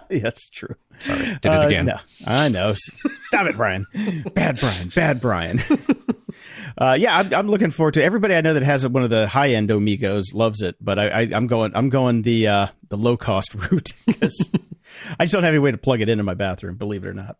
yeah, 0.10 0.18
that's 0.20 0.48
true. 0.48 0.74
Sorry, 0.98 1.18
did 1.18 1.44
it 1.44 1.46
Uh, 1.46 1.66
again. 1.66 1.86
no, 1.86 1.96
I 2.26 2.48
know. 2.48 2.74
Stop 3.22 3.46
it, 3.46 3.56
Brian. 3.56 3.86
Bad 4.34 4.58
Brian. 4.60 4.88
Bad 4.94 5.20
Brian. 5.20 5.60
uh, 6.78 6.96
yeah, 6.98 7.18
I'm, 7.18 7.34
I'm 7.34 7.48
looking 7.48 7.70
forward 7.70 7.94
to. 7.94 8.02
Everybody 8.04 8.34
I 8.34 8.40
know 8.40 8.54
that 8.54 8.62
has 8.62 8.86
one 8.86 9.02
of 9.02 9.10
the 9.10 9.26
high 9.26 9.50
end 9.50 9.70
Omigos 9.70 10.26
loves 10.32 10.62
it, 10.62 10.76
but 10.80 10.98
I, 10.98 11.08
I, 11.08 11.20
I'm 11.32 11.46
going. 11.46 11.72
I'm 11.74 11.88
going 11.88 12.22
the 12.22 12.48
uh, 12.48 12.66
the 12.88 12.96
low 12.96 13.16
cost 13.16 13.54
route 13.70 13.90
because 14.06 14.50
I 15.18 15.24
just 15.24 15.34
don't 15.34 15.42
have 15.42 15.52
any 15.52 15.58
way 15.58 15.70
to 15.70 15.78
plug 15.78 16.00
it 16.00 16.08
into 16.08 16.24
my 16.24 16.34
bathroom. 16.34 16.76
Believe 16.76 17.04
it 17.04 17.08
or 17.08 17.14
not. 17.14 17.36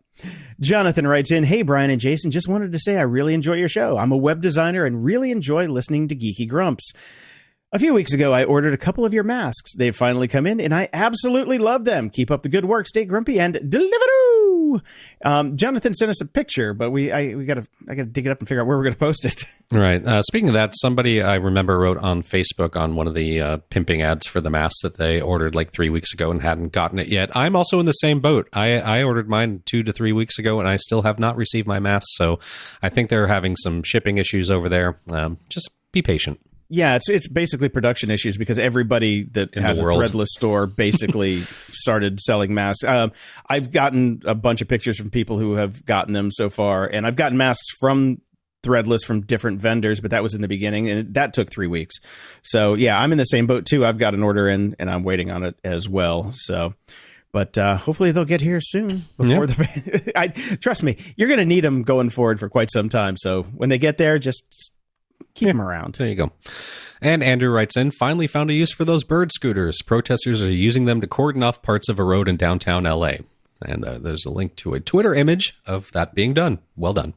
Jonathan 0.59 1.07
writes 1.07 1.31
in, 1.31 1.43
"Hey 1.43 1.61
Brian 1.61 1.89
and 1.89 1.99
Jason, 2.01 2.31
just 2.31 2.47
wanted 2.47 2.71
to 2.71 2.79
say 2.79 2.97
I 2.97 3.01
really 3.01 3.33
enjoy 3.33 3.53
your 3.55 3.69
show. 3.69 3.97
I'm 3.97 4.11
a 4.11 4.17
web 4.17 4.41
designer 4.41 4.85
and 4.85 5.03
really 5.03 5.31
enjoy 5.31 5.67
listening 5.67 6.07
to 6.07 6.15
Geeky 6.15 6.47
Grumps." 6.47 6.91
A 7.75 7.79
few 7.79 7.95
weeks 7.95 8.13
ago, 8.13 8.31
I 8.31 8.43
ordered 8.43 8.75
a 8.75 8.77
couple 8.77 9.03
of 9.03 9.15
your 9.15 9.23
masks. 9.23 9.73
They've 9.73 9.95
finally 9.95 10.27
come 10.27 10.45
in, 10.45 10.61
and 10.61 10.75
I 10.75 10.89
absolutely 10.93 11.57
love 11.57 11.85
them. 11.85 12.11
Keep 12.11 12.29
up 12.29 12.43
the 12.43 12.49
good 12.49 12.65
work. 12.65 12.85
Stay 12.85 13.03
grumpy 13.03 13.39
and 13.39 13.55
deliveroo. 13.55 14.79
Um, 15.25 15.57
Jonathan 15.57 15.95
sent 15.95 16.09
us 16.09 16.21
a 16.21 16.27
picture, 16.27 16.75
but 16.75 16.91
we 16.91 17.11
I 17.11 17.33
we 17.33 17.45
got 17.45 17.55
to 17.55 17.67
I 17.89 17.95
got 17.95 18.03
to 18.03 18.09
dig 18.09 18.27
it 18.27 18.29
up 18.29 18.37
and 18.37 18.47
figure 18.47 18.61
out 18.61 18.67
where 18.67 18.77
we're 18.77 18.91
to 18.91 18.95
post 18.95 19.25
it. 19.25 19.45
Right. 19.71 20.05
Uh, 20.05 20.21
speaking 20.21 20.49
of 20.49 20.53
that, 20.53 20.73
somebody 20.75 21.23
I 21.23 21.33
remember 21.35 21.79
wrote 21.79 21.97
on 21.97 22.21
Facebook 22.21 22.79
on 22.79 22.95
one 22.95 23.07
of 23.07 23.15
the 23.15 23.41
uh, 23.41 23.57
pimping 23.71 24.03
ads 24.03 24.27
for 24.27 24.39
the 24.39 24.51
mask 24.51 24.75
that 24.83 24.97
they 24.97 25.19
ordered 25.19 25.55
like 25.55 25.71
three 25.71 25.89
weeks 25.89 26.13
ago 26.13 26.29
and 26.29 26.43
hadn't 26.43 26.73
gotten 26.73 26.99
it 26.99 27.07
yet. 27.07 27.35
I'm 27.35 27.55
also 27.55 27.79
in 27.79 27.87
the 27.87 27.93
same 27.93 28.19
boat. 28.19 28.47
I, 28.53 28.79
I 28.79 29.01
ordered 29.01 29.27
mine 29.27 29.63
two 29.65 29.81
to 29.81 29.91
three 29.91 30.11
weeks 30.11 30.37
ago 30.37 30.59
and 30.59 30.69
I 30.69 30.75
still 30.75 31.01
have 31.01 31.17
not 31.17 31.37
received 31.37 31.67
my 31.67 31.79
mask. 31.79 32.05
So 32.11 32.37
I 32.83 32.89
think 32.89 33.09
they're 33.09 33.25
having 33.25 33.55
some 33.55 33.81
shipping 33.81 34.19
issues 34.19 34.51
over 34.51 34.69
there. 34.69 34.99
Um, 35.09 35.39
just 35.49 35.71
be 35.91 36.03
patient. 36.03 36.39
Yeah, 36.73 36.95
it's 36.95 37.07
it's 37.07 37.27
basically 37.27 37.69
production 37.69 38.09
issues 38.09 38.35
because 38.35 38.57
everybody 38.57 39.25
that 39.33 39.55
In 39.55 39.61
has 39.61 39.79
a 39.79 39.83
threadless 39.83 40.29
store 40.29 40.65
basically 40.65 41.43
started 41.69 42.19
selling 42.19 42.55
masks. 42.55 42.83
Um, 42.83 43.11
I've 43.47 43.69
gotten 43.69 44.23
a 44.25 44.33
bunch 44.33 44.59
of 44.59 44.67
pictures 44.67 44.97
from 44.97 45.11
people 45.11 45.37
who 45.37 45.53
have 45.53 45.85
gotten 45.85 46.13
them 46.13 46.31
so 46.31 46.49
far, 46.49 46.87
and 46.87 47.05
I've 47.05 47.15
gotten 47.15 47.37
masks 47.37 47.67
from 47.79 48.21
threadless 48.63 49.05
from 49.05 49.21
different 49.21 49.61
vendors, 49.61 49.99
but 49.99 50.09
that 50.09 50.23
was 50.23 50.33
in 50.33 50.41
the 50.41 50.47
beginning, 50.47 50.89
and 50.89 51.13
that 51.13 51.35
took 51.35 51.51
three 51.51 51.67
weeks. 51.67 51.97
So 52.41 52.73
yeah, 52.73 52.99
I'm 52.99 53.11
in 53.11 53.19
the 53.19 53.25
same 53.25 53.45
boat 53.45 53.67
too. 53.67 53.85
I've 53.85 53.99
got 53.99 54.15
an 54.15 54.23
order 54.23 54.47
in, 54.49 54.75
and 54.79 54.89
I'm 54.89 55.03
waiting 55.03 55.29
on 55.29 55.43
it 55.43 55.55
as 55.63 55.87
well. 55.87 56.31
So. 56.33 56.73
But 57.31 57.57
uh, 57.57 57.77
hopefully 57.77 58.11
they'll 58.11 58.25
get 58.25 58.41
here 58.41 58.61
soon. 58.61 59.05
Before 59.17 59.47
the, 59.47 60.11
I 60.15 60.27
trust 60.27 60.83
me, 60.83 60.97
you're 61.15 61.27
going 61.27 61.39
to 61.39 61.45
need 61.45 61.63
them 61.63 61.81
going 61.81 62.11
forward 62.11 62.39
for 62.39 62.47
quite 62.47 62.69
some 62.71 62.89
time. 62.89 63.17
So 63.17 63.41
when 63.41 63.69
they 63.69 63.79
get 63.79 63.97
there, 63.97 64.19
just 64.19 64.71
keep 65.35 65.47
them 65.47 65.61
around. 65.61 65.95
There 65.95 66.07
you 66.07 66.15
go. 66.15 66.31
And 67.01 67.21
Andrew 67.21 67.49
writes 67.49 67.75
in, 67.75 67.91
finally 67.91 68.27
found 68.27 68.49
a 68.49 68.53
use 68.53 68.71
for 68.71 68.85
those 68.85 69.03
bird 69.03 69.31
scooters. 69.31 69.81
Protesters 69.85 70.41
are 70.41 70.49
using 70.49 70.85
them 70.85 71.01
to 71.01 71.07
cordon 71.07 71.43
off 71.43 71.61
parts 71.61 71.89
of 71.89 71.99
a 71.99 72.03
road 72.03 72.27
in 72.27 72.37
downtown 72.37 72.83
LA. 72.83 73.15
And 73.61 73.83
uh, 73.83 73.97
there's 73.99 74.25
a 74.25 74.31
link 74.31 74.55
to 74.57 74.73
a 74.73 74.79
Twitter 74.79 75.13
image 75.13 75.59
of 75.65 75.91
that 75.91 76.15
being 76.15 76.33
done. 76.33 76.59
Well 76.75 76.93
done. 76.93 77.13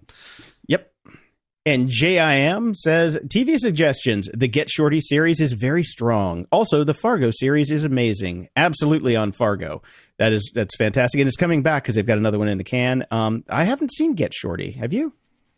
Yep. 0.67 0.93
And 1.65 1.89
JIM 1.89 2.75
says 2.75 3.19
TV 3.27 3.59
suggestions. 3.59 4.29
The 4.33 4.49
Get 4.49 4.71
Shorty 4.71 5.01
series 5.01 5.41
is 5.41 5.53
very 5.55 5.83
strong. 5.83 6.47
Also, 6.53 6.85
the 6.85 6.95
Fargo 6.95 7.31
series 7.33 7.71
is 7.71 7.85
amazing. 7.85 8.49
Absolutely 8.57 9.17
on 9.17 9.33
Fargo. 9.33 9.83
That 10.19 10.33
is 10.33 10.51
that's 10.55 10.77
fantastic, 10.77 11.21
and 11.21 11.29
it's 11.29 11.37
coming 11.37 11.63
back 11.63 11.83
because 11.83 11.97
they've 11.97 12.07
got 12.07 12.19
another 12.19 12.39
one 12.39 12.49
in 12.49 12.59
the 12.59 12.65
can. 12.65 13.05
Um, 13.11 13.45
I 13.51 13.65
haven't 13.65 13.93
seen 13.93 14.15
Get 14.15 14.33
Shorty. 14.33 14.71
Have 14.73 14.93
you? 14.93 15.13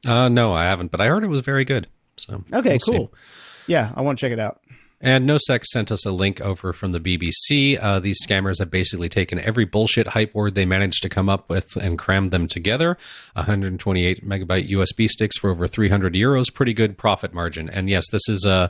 Uh, 0.04 0.28
no, 0.28 0.52
I 0.52 0.64
haven't, 0.64 0.90
but 0.90 1.00
I 1.00 1.06
heard 1.06 1.24
it 1.24 1.28
was 1.28 1.40
very 1.40 1.64
good. 1.64 1.86
So 2.20 2.42
Okay, 2.52 2.70
we'll 2.70 2.78
see. 2.80 2.92
cool. 2.96 3.12
Yeah, 3.66 3.92
I 3.94 4.00
want 4.02 4.18
to 4.18 4.24
check 4.26 4.32
it 4.32 4.38
out. 4.40 4.60
And 5.00 5.26
No 5.26 5.38
Sex 5.38 5.70
sent 5.70 5.92
us 5.92 6.04
a 6.04 6.10
link 6.10 6.40
over 6.40 6.72
from 6.72 6.90
the 6.90 6.98
BBC. 6.98 7.78
Uh, 7.80 8.00
these 8.00 8.18
scammers 8.26 8.58
have 8.58 8.68
basically 8.70 9.08
taken 9.08 9.38
every 9.38 9.64
bullshit 9.64 10.08
hype 10.08 10.34
word 10.34 10.56
they 10.56 10.66
managed 10.66 11.02
to 11.02 11.08
come 11.08 11.28
up 11.28 11.48
with 11.48 11.76
and 11.76 11.96
crammed 11.96 12.32
them 12.32 12.48
together. 12.48 12.96
128 13.34 14.26
megabyte 14.28 14.68
USB 14.68 15.06
sticks 15.08 15.38
for 15.38 15.50
over 15.50 15.68
300 15.68 16.14
euros. 16.14 16.52
Pretty 16.52 16.74
good 16.74 16.98
profit 16.98 17.32
margin. 17.32 17.70
And 17.70 17.88
yes, 17.88 18.08
this 18.10 18.28
is 18.28 18.44
Uh, 18.44 18.68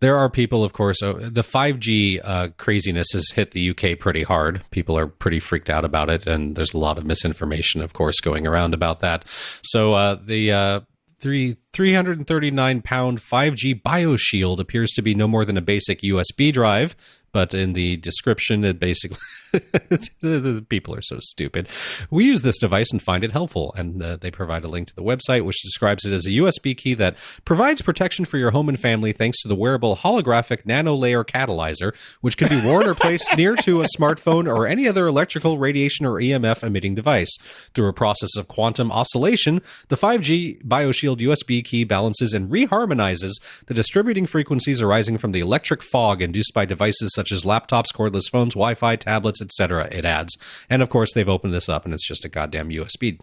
there 0.00 0.16
are 0.16 0.28
people, 0.28 0.64
of 0.64 0.72
course, 0.72 1.00
uh, 1.00 1.12
the 1.30 1.42
5G 1.44 2.18
uh, 2.24 2.48
craziness 2.56 3.06
has 3.12 3.30
hit 3.36 3.52
the 3.52 3.70
UK 3.70 3.96
pretty 3.96 4.24
hard. 4.24 4.62
People 4.72 4.98
are 4.98 5.06
pretty 5.06 5.38
freaked 5.38 5.70
out 5.70 5.84
about 5.84 6.10
it, 6.10 6.26
and 6.26 6.56
there's 6.56 6.74
a 6.74 6.78
lot 6.78 6.98
of 6.98 7.06
misinformation, 7.06 7.80
of 7.80 7.92
course, 7.92 8.18
going 8.20 8.44
around 8.44 8.74
about 8.74 8.98
that. 8.98 9.24
So 9.62 9.94
uh, 9.94 10.16
the 10.16 10.50
uh, 10.50 10.80
three 11.22 11.56
339 11.72 12.82
pound 12.82 13.18
5G 13.20 13.80
BioShield 13.80 14.58
appears 14.58 14.90
to 14.90 15.02
be 15.02 15.14
no 15.14 15.28
more 15.28 15.44
than 15.44 15.56
a 15.56 15.62
basic 15.62 16.00
USB 16.00 16.52
drive. 16.52 16.94
But 17.30 17.54
in 17.54 17.72
the 17.72 17.96
description, 17.96 18.64
it 18.64 18.78
basically 18.78 19.16
the, 19.52 20.64
people 20.68 20.94
are 20.94 21.02
so 21.02 21.18
stupid. 21.20 21.68
We 22.10 22.24
use 22.24 22.42
this 22.42 22.58
device 22.58 22.90
and 22.90 23.02
find 23.02 23.24
it 23.24 23.32
helpful, 23.32 23.74
and 23.76 24.02
uh, 24.02 24.16
they 24.16 24.30
provide 24.30 24.64
a 24.64 24.68
link 24.68 24.88
to 24.88 24.94
the 24.94 25.02
website, 25.02 25.44
which 25.44 25.62
describes 25.62 26.04
it 26.04 26.12
as 26.12 26.26
a 26.26 26.30
USB 26.30 26.76
key 26.76 26.94
that 26.94 27.16
provides 27.44 27.82
protection 27.82 28.24
for 28.24 28.38
your 28.38 28.50
home 28.50 28.68
and 28.68 28.80
family 28.80 29.12
thanks 29.12 29.42
to 29.42 29.48
the 29.48 29.54
wearable 29.54 29.96
holographic 29.96 30.64
nano 30.66 30.94
layer 30.94 31.24
catalyzer, 31.24 31.94
which 32.20 32.36
can 32.36 32.48
be 32.48 32.66
worn 32.66 32.86
or 32.88 32.94
placed 32.94 33.28
near 33.36 33.56
to 33.56 33.82
a 33.82 33.86
smartphone 33.96 34.46
or 34.46 34.66
any 34.66 34.88
other 34.88 35.06
electrical, 35.06 35.58
radiation, 35.58 36.06
or 36.06 36.14
EMF 36.14 36.62
emitting 36.62 36.94
device. 36.94 37.36
Through 37.74 37.88
a 37.88 37.92
process 37.92 38.36
of 38.36 38.48
quantum 38.48 38.90
oscillation, 38.90 39.60
the 39.88 39.96
5G 39.96 40.64
BioShield 40.64 41.18
USB 41.18 41.64
key 41.64 41.84
balances 41.84 42.32
and 42.32 42.50
reharmonizes 42.50 43.32
the 43.66 43.74
distributing 43.74 44.26
frequencies 44.26 44.80
arising 44.80 45.18
from 45.18 45.32
the 45.32 45.40
electric 45.40 45.82
fog 45.82 46.22
induced 46.22 46.54
by 46.54 46.64
devices 46.64 47.12
such 47.14 47.32
as 47.32 47.44
laptops, 47.44 47.92
cordless 47.94 48.30
phones, 48.30 48.54
Wi-Fi, 48.54 48.96
tablets, 48.96 49.40
etc. 49.42 49.88
It 49.92 50.04
adds, 50.04 50.36
and 50.70 50.80
of 50.80 50.88
course 50.88 51.12
they've 51.12 51.28
opened 51.28 51.52
this 51.52 51.68
up, 51.68 51.84
and 51.84 51.92
it's 51.92 52.06
just 52.06 52.24
a 52.24 52.28
goddamn 52.28 52.70
USB. 52.70 53.18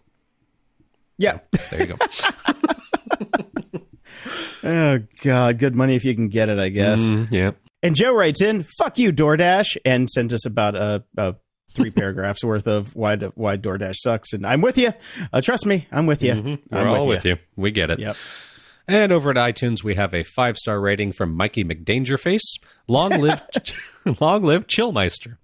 Yeah. 1.18 1.40
There 1.72 1.82
you 1.88 1.96
go. 1.96 1.96
Oh 4.64 5.00
God, 5.24 5.58
good 5.58 5.76
money 5.76 5.96
if 5.96 6.04
you 6.04 6.14
can 6.14 6.28
get 6.28 6.50
it, 6.50 6.60
I 6.60 6.70
guess. 6.70 7.08
Mm, 7.08 7.32
yeah. 7.32 7.52
And 7.82 7.96
Joe 7.96 8.14
writes 8.14 8.42
in, 8.42 8.66
"Fuck 8.78 9.00
you, 9.00 9.12
DoorDash," 9.12 9.78
and 9.86 10.10
sent 10.10 10.34
us 10.34 10.46
about 10.46 10.76
a, 10.76 11.04
a 11.18 11.36
three 11.74 11.92
paragraphs 11.96 12.44
worth 12.44 12.68
of 12.68 12.96
why 12.96 13.16
why 13.16 13.58
DoorDash 13.58 13.96
sucks. 13.96 14.34
And 14.34 14.46
I'm 14.46 14.62
with 14.62 14.78
you. 14.78 14.92
Uh, 15.32 15.42
trust 15.42 15.66
me, 15.66 15.88
I'm 15.92 16.06
with 16.06 16.22
you. 16.22 16.60
We're 16.70 16.80
I'm 16.80 16.88
all 16.88 17.08
with 17.08 17.26
you. 17.26 17.38
We 17.56 17.72
get 17.72 17.90
it. 17.90 18.00
Yep. 18.00 18.16
And 18.88 19.12
over 19.12 19.30
at 19.30 19.36
iTunes, 19.38 19.84
we 19.84 19.96
have 19.96 20.14
a 20.16 20.24
five 20.24 20.58
star 20.58 20.82
rating 20.82 21.12
from 21.12 21.36
Mikey 21.36 21.64
McDangerface. 21.64 22.60
Long 22.88 23.12
live, 23.12 23.42
long 24.20 24.44
live 24.44 24.68
Chillmeister. 24.68 25.38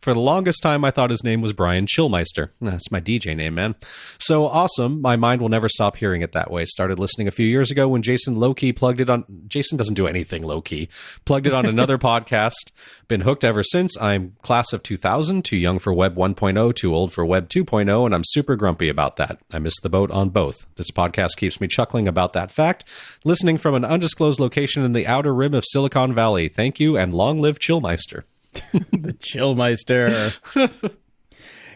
For 0.00 0.14
the 0.14 0.20
longest 0.20 0.62
time, 0.62 0.82
I 0.82 0.90
thought 0.90 1.10
his 1.10 1.22
name 1.22 1.42
was 1.42 1.52
Brian 1.52 1.84
Chillmeister. 1.84 2.50
That's 2.60 2.90
my 2.90 3.00
DJ 3.02 3.36
name, 3.36 3.54
man. 3.54 3.74
So 4.18 4.46
awesome. 4.46 5.02
My 5.02 5.16
mind 5.16 5.42
will 5.42 5.50
never 5.50 5.68
stop 5.68 5.96
hearing 5.96 6.22
it 6.22 6.32
that 6.32 6.50
way. 6.50 6.64
Started 6.64 6.98
listening 6.98 7.28
a 7.28 7.32
few 7.32 7.46
years 7.46 7.70
ago 7.70 7.86
when 7.88 8.00
Jason 8.00 8.36
Lowkey 8.36 8.74
plugged 8.74 9.02
it 9.02 9.10
on. 9.10 9.24
Jason 9.46 9.76
doesn't 9.76 9.94
do 9.94 10.06
anything 10.06 10.42
low 10.42 10.62
key. 10.62 10.88
Plugged 11.26 11.46
it 11.46 11.52
on 11.52 11.66
another 11.66 11.98
podcast. 11.98 12.72
Been 13.08 13.20
hooked 13.22 13.44
ever 13.44 13.62
since. 13.62 14.00
I'm 14.00 14.36
class 14.40 14.72
of 14.72 14.82
2000, 14.82 15.44
too 15.44 15.56
young 15.56 15.78
for 15.78 15.92
Web 15.92 16.16
1.0, 16.16 16.74
too 16.74 16.94
old 16.94 17.12
for 17.12 17.26
Web 17.26 17.48
2.0, 17.50 18.06
and 18.06 18.14
I'm 18.14 18.24
super 18.24 18.56
grumpy 18.56 18.88
about 18.88 19.16
that. 19.16 19.38
I 19.52 19.58
missed 19.58 19.82
the 19.82 19.88
boat 19.90 20.10
on 20.10 20.30
both. 20.30 20.66
This 20.76 20.90
podcast 20.90 21.36
keeps 21.36 21.60
me 21.60 21.68
chuckling 21.68 22.08
about 22.08 22.32
that 22.32 22.50
fact. 22.50 22.84
Listening 23.24 23.58
from 23.58 23.74
an 23.74 23.84
undisclosed 23.84 24.40
location 24.40 24.82
in 24.82 24.92
the 24.92 25.06
outer 25.06 25.34
rim 25.34 25.54
of 25.54 25.64
Silicon 25.66 26.14
Valley. 26.14 26.48
Thank 26.48 26.80
you, 26.80 26.96
and 26.96 27.12
long 27.12 27.40
live 27.40 27.58
Chillmeister. 27.58 28.09
the 28.72 29.14
Chillmeister. 29.14 30.36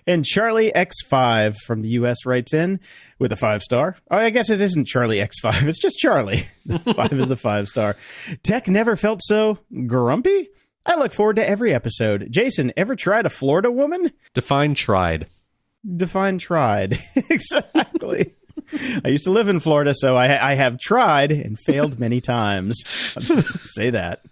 and 0.07 0.25
Charlie 0.25 0.72
X5 0.75 1.57
from 1.66 1.83
the 1.83 1.89
US 1.91 2.27
writes 2.27 2.53
in 2.53 2.81
with 3.18 3.33
a 3.33 3.37
five 3.37 3.62
star. 3.62 3.97
Oh, 4.11 4.16
I 4.16 4.31
guess 4.31 4.51
it 4.51 4.61
isn't 4.61 4.87
Charlie 4.87 5.18
X5, 5.18 5.62
it's 5.68 5.79
just 5.79 5.99
Charlie. 5.99 6.45
The 6.66 6.79
five 6.95 7.12
is 7.12 7.29
the 7.29 7.37
five 7.37 7.68
star. 7.68 7.97
Tech 8.43 8.68
never 8.68 8.97
felt 8.97 9.20
so 9.22 9.59
grumpy. 9.87 10.49
I 10.87 10.97
look 10.97 11.12
forward 11.14 11.37
to 11.37 11.49
every 11.49 11.72
episode. 11.72 12.29
Jason, 12.31 12.72
ever 12.77 12.95
tried 12.95 13.25
a 13.25 13.31
Florida 13.31 13.70
woman? 13.70 14.11
Define 14.35 14.75
tried. 14.75 15.27
Define 15.97 16.39
tried. 16.39 16.99
exactly. 17.31 18.33
I 19.05 19.09
used 19.09 19.25
to 19.25 19.31
live 19.31 19.49
in 19.49 19.61
Florida, 19.61 19.95
so 19.95 20.16
I, 20.16 20.53
I 20.53 20.55
have 20.55 20.79
tried 20.79 21.33
and 21.33 21.59
failed 21.59 21.99
many 21.99 22.20
times. 22.20 22.83
I'll 23.16 23.22
just 23.22 23.75
say 23.75 23.91
that. 23.91 24.22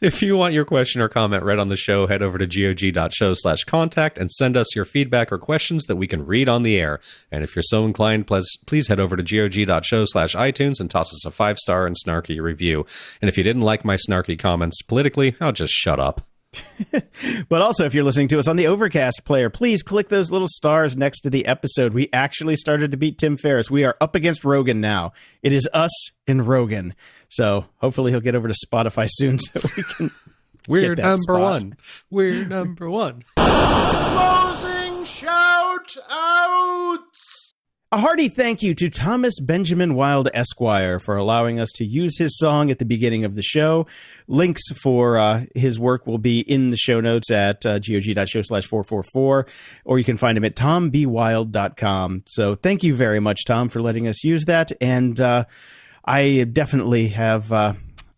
If 0.00 0.22
you 0.22 0.36
want 0.36 0.52
your 0.52 0.64
question 0.64 1.00
or 1.00 1.08
comment 1.08 1.42
read 1.42 1.58
on 1.58 1.68
the 1.68 1.76
show, 1.76 2.06
head 2.06 2.22
over 2.22 2.38
to 2.38 2.46
gog.show 2.46 3.34
slash 3.34 3.64
contact 3.64 4.18
and 4.18 4.30
send 4.30 4.56
us 4.56 4.76
your 4.76 4.84
feedback 4.84 5.32
or 5.32 5.38
questions 5.38 5.84
that 5.84 5.96
we 5.96 6.06
can 6.06 6.26
read 6.26 6.48
on 6.48 6.62
the 6.62 6.78
air. 6.78 7.00
And 7.32 7.42
if 7.42 7.56
you're 7.56 7.62
so 7.62 7.86
inclined, 7.86 8.26
please, 8.26 8.46
please 8.66 8.88
head 8.88 9.00
over 9.00 9.16
to 9.16 9.22
gog.show 9.22 10.04
slash 10.06 10.34
iTunes 10.34 10.80
and 10.80 10.90
toss 10.90 11.12
us 11.12 11.24
a 11.24 11.30
five 11.30 11.58
star 11.58 11.86
and 11.86 11.96
snarky 11.96 12.40
review. 12.40 12.84
And 13.22 13.28
if 13.28 13.38
you 13.38 13.44
didn't 13.44 13.62
like 13.62 13.84
my 13.84 13.96
snarky 13.96 14.38
comments 14.38 14.82
politically, 14.82 15.34
I'll 15.40 15.52
just 15.52 15.72
shut 15.72 15.98
up. 15.98 16.22
but 17.48 17.62
also, 17.62 17.84
if 17.84 17.94
you're 17.94 18.04
listening 18.04 18.28
to 18.28 18.38
us 18.38 18.48
on 18.48 18.56
the 18.56 18.66
Overcast 18.66 19.24
player, 19.24 19.50
please 19.50 19.82
click 19.82 20.08
those 20.08 20.30
little 20.30 20.48
stars 20.48 20.96
next 20.96 21.20
to 21.20 21.30
the 21.30 21.46
episode. 21.46 21.94
We 21.94 22.08
actually 22.12 22.56
started 22.56 22.90
to 22.92 22.96
beat 22.96 23.18
Tim 23.18 23.36
Ferriss. 23.36 23.70
We 23.70 23.84
are 23.84 23.96
up 24.00 24.14
against 24.14 24.44
Rogan 24.44 24.80
now. 24.80 25.12
It 25.42 25.52
is 25.52 25.68
us 25.72 25.90
and 26.26 26.46
Rogan. 26.46 26.94
So 27.28 27.66
hopefully 27.76 28.12
he'll 28.12 28.20
get 28.20 28.34
over 28.34 28.48
to 28.48 28.54
Spotify 28.66 29.08
soon 29.10 29.38
so 29.38 29.60
we 29.76 29.82
can. 29.82 30.10
We're 30.68 30.94
get 30.94 30.96
that 30.96 31.02
number 31.04 31.22
spot. 31.22 31.40
one. 31.40 31.76
We're 32.10 32.44
number 32.44 32.90
one. 32.90 33.22
Closing 33.36 35.04
shout 35.04 35.96
outs! 36.10 37.05
A 37.92 37.98
hearty 37.98 38.28
thank 38.28 38.64
you 38.64 38.74
to 38.74 38.90
Thomas 38.90 39.38
Benjamin 39.38 39.94
Wild 39.94 40.28
Esquire 40.34 40.98
for 40.98 41.16
allowing 41.16 41.60
us 41.60 41.70
to 41.76 41.84
use 41.84 42.18
his 42.18 42.36
song 42.36 42.68
at 42.68 42.80
the 42.80 42.84
beginning 42.84 43.24
of 43.24 43.36
the 43.36 43.44
show. 43.44 43.86
Links 44.26 44.62
for 44.82 45.16
uh, 45.16 45.44
his 45.54 45.78
work 45.78 46.04
will 46.04 46.18
be 46.18 46.40
in 46.40 46.70
the 46.70 46.76
show 46.76 47.00
notes 47.00 47.30
at 47.30 47.64
uh, 47.64 47.78
gog.show 47.78 48.42
slash 48.42 48.66
444, 48.66 49.46
or 49.84 49.98
you 50.00 50.04
can 50.04 50.16
find 50.16 50.36
him 50.36 50.44
at 50.44 50.56
tombewild.com. 50.56 52.24
So 52.26 52.56
thank 52.56 52.82
you 52.82 52.92
very 52.92 53.20
much, 53.20 53.44
Tom, 53.44 53.68
for 53.68 53.80
letting 53.80 54.08
us 54.08 54.24
use 54.24 54.46
that. 54.46 54.72
And 54.80 55.20
uh, 55.20 55.44
I 56.04 56.44
definitely 56.52 57.10
have. 57.10 57.52
Uh, 57.52 57.74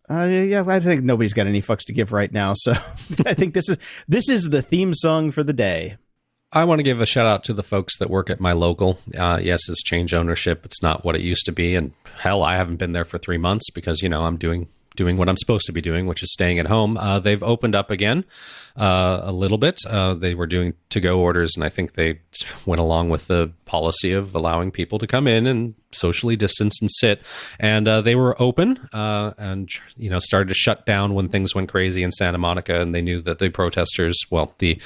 uh, 0.09 0.23
yeah, 0.23 0.63
I 0.65 0.79
think 0.79 1.03
nobody's 1.03 1.33
got 1.33 1.45
any 1.45 1.61
fucks 1.61 1.85
to 1.85 1.93
give 1.93 2.11
right 2.11 2.31
now, 2.31 2.53
so 2.55 2.71
I 3.27 3.35
think 3.35 3.53
this 3.53 3.69
is 3.69 3.77
this 4.07 4.29
is 4.29 4.45
the 4.45 4.63
theme 4.63 4.95
song 4.95 5.29
for 5.29 5.43
the 5.43 5.53
day. 5.53 5.97
I 6.51 6.63
want 6.63 6.79
to 6.79 6.83
give 6.83 6.99
a 6.99 7.05
shout 7.05 7.27
out 7.27 7.43
to 7.43 7.53
the 7.53 7.61
folks 7.61 7.97
that 7.99 8.09
work 8.09 8.31
at 8.31 8.39
my 8.39 8.53
local. 8.53 8.97
Uh, 9.15 9.39
yes, 9.41 9.69
it's 9.69 9.83
change 9.83 10.15
ownership. 10.15 10.65
It's 10.65 10.81
not 10.81 11.05
what 11.05 11.15
it 11.15 11.21
used 11.21 11.45
to 11.45 11.51
be, 11.51 11.75
and 11.75 11.93
hell, 12.17 12.41
I 12.41 12.55
haven't 12.55 12.77
been 12.77 12.91
there 12.91 13.05
for 13.05 13.19
three 13.19 13.37
months 13.37 13.69
because 13.69 14.01
you 14.01 14.09
know 14.09 14.23
I'm 14.23 14.37
doing 14.37 14.67
doing 14.95 15.15
what 15.15 15.29
I'm 15.29 15.37
supposed 15.37 15.67
to 15.67 15.71
be 15.71 15.79
doing, 15.79 16.07
which 16.07 16.23
is 16.23 16.33
staying 16.33 16.59
at 16.59 16.65
home. 16.65 16.97
Uh, 16.97 17.19
they've 17.19 17.41
opened 17.41 17.75
up 17.75 17.91
again 17.91 18.25
uh, 18.75 19.21
a 19.23 19.31
little 19.31 19.59
bit. 19.59 19.79
Uh, 19.87 20.15
they 20.15 20.33
were 20.33 20.47
doing 20.47 20.73
to 20.89 20.99
go 20.99 21.19
orders, 21.21 21.55
and 21.55 21.63
I 21.63 21.69
think 21.69 21.93
they 21.93 22.19
went 22.65 22.81
along 22.81 23.09
with 23.09 23.27
the 23.27 23.51
policy 23.65 24.11
of 24.11 24.33
allowing 24.33 24.71
people 24.71 24.97
to 24.99 25.07
come 25.07 25.27
in 25.27 25.45
and 25.45 25.75
socially 25.91 26.35
distance 26.35 26.81
and 26.81 26.89
sit. 26.91 27.21
And 27.59 27.87
uh, 27.87 28.01
they 28.01 28.15
were 28.15 28.35
open 28.41 28.89
uh, 28.91 29.33
and 29.37 29.69
you 29.97 30.09
know 30.09 30.19
started 30.19 30.49
to 30.49 30.55
shut 30.55 30.87
down 30.87 31.13
when 31.13 31.29
things 31.29 31.53
went 31.53 31.69
crazy 31.69 32.01
in 32.01 32.11
Santa 32.11 32.39
Monica, 32.39 32.81
and 32.81 32.95
they 32.95 33.03
knew 33.03 33.21
that 33.21 33.37
the 33.37 33.49
protesters, 33.49 34.19
well, 34.31 34.55
the 34.57 34.81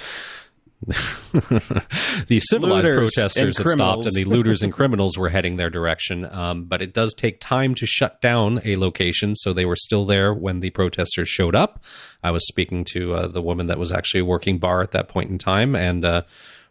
the 2.28 2.40
civilized 2.40 2.88
Looters 2.88 3.14
protesters 3.16 3.58
had 3.58 3.70
stopped 3.70 4.06
and 4.06 4.16
the 4.16 4.26
looters 4.26 4.62
and 4.62 4.72
criminals 4.74 5.18
were 5.18 5.30
heading 5.30 5.58
their 5.58 5.70
direction. 5.70 6.26
Um, 6.26 6.66
but 6.66 6.82
it 6.82 6.94
does 6.94 7.14
take 7.14 7.40
time 7.40 7.76
to 7.76 7.86
shut 7.86 8.22
down 8.22 8.62
a 8.66 8.76
location, 8.76 9.36
so 9.36 9.54
they 9.54 9.66
were 9.66 9.76
still 9.76 10.06
there 10.06 10.34
when 10.34 10.60
the 10.60 10.70
protesters 10.70 11.30
showed 11.30 11.56
up. 11.56 11.84
I 12.24 12.32
was 12.32 12.48
speaking 12.48 12.86
to 12.94 13.14
uh, 13.14 13.28
the 13.28 13.42
woman 13.42 13.68
that 13.68 13.78
was 13.80 13.92
actually 13.92 14.22
working 14.24 14.58
bar 14.60 14.82
at 14.82 14.92
that 14.92 15.08
point 15.10 15.30
in 15.30 15.38
time, 15.38 15.76
and 15.76 16.04
uh, 16.06 16.22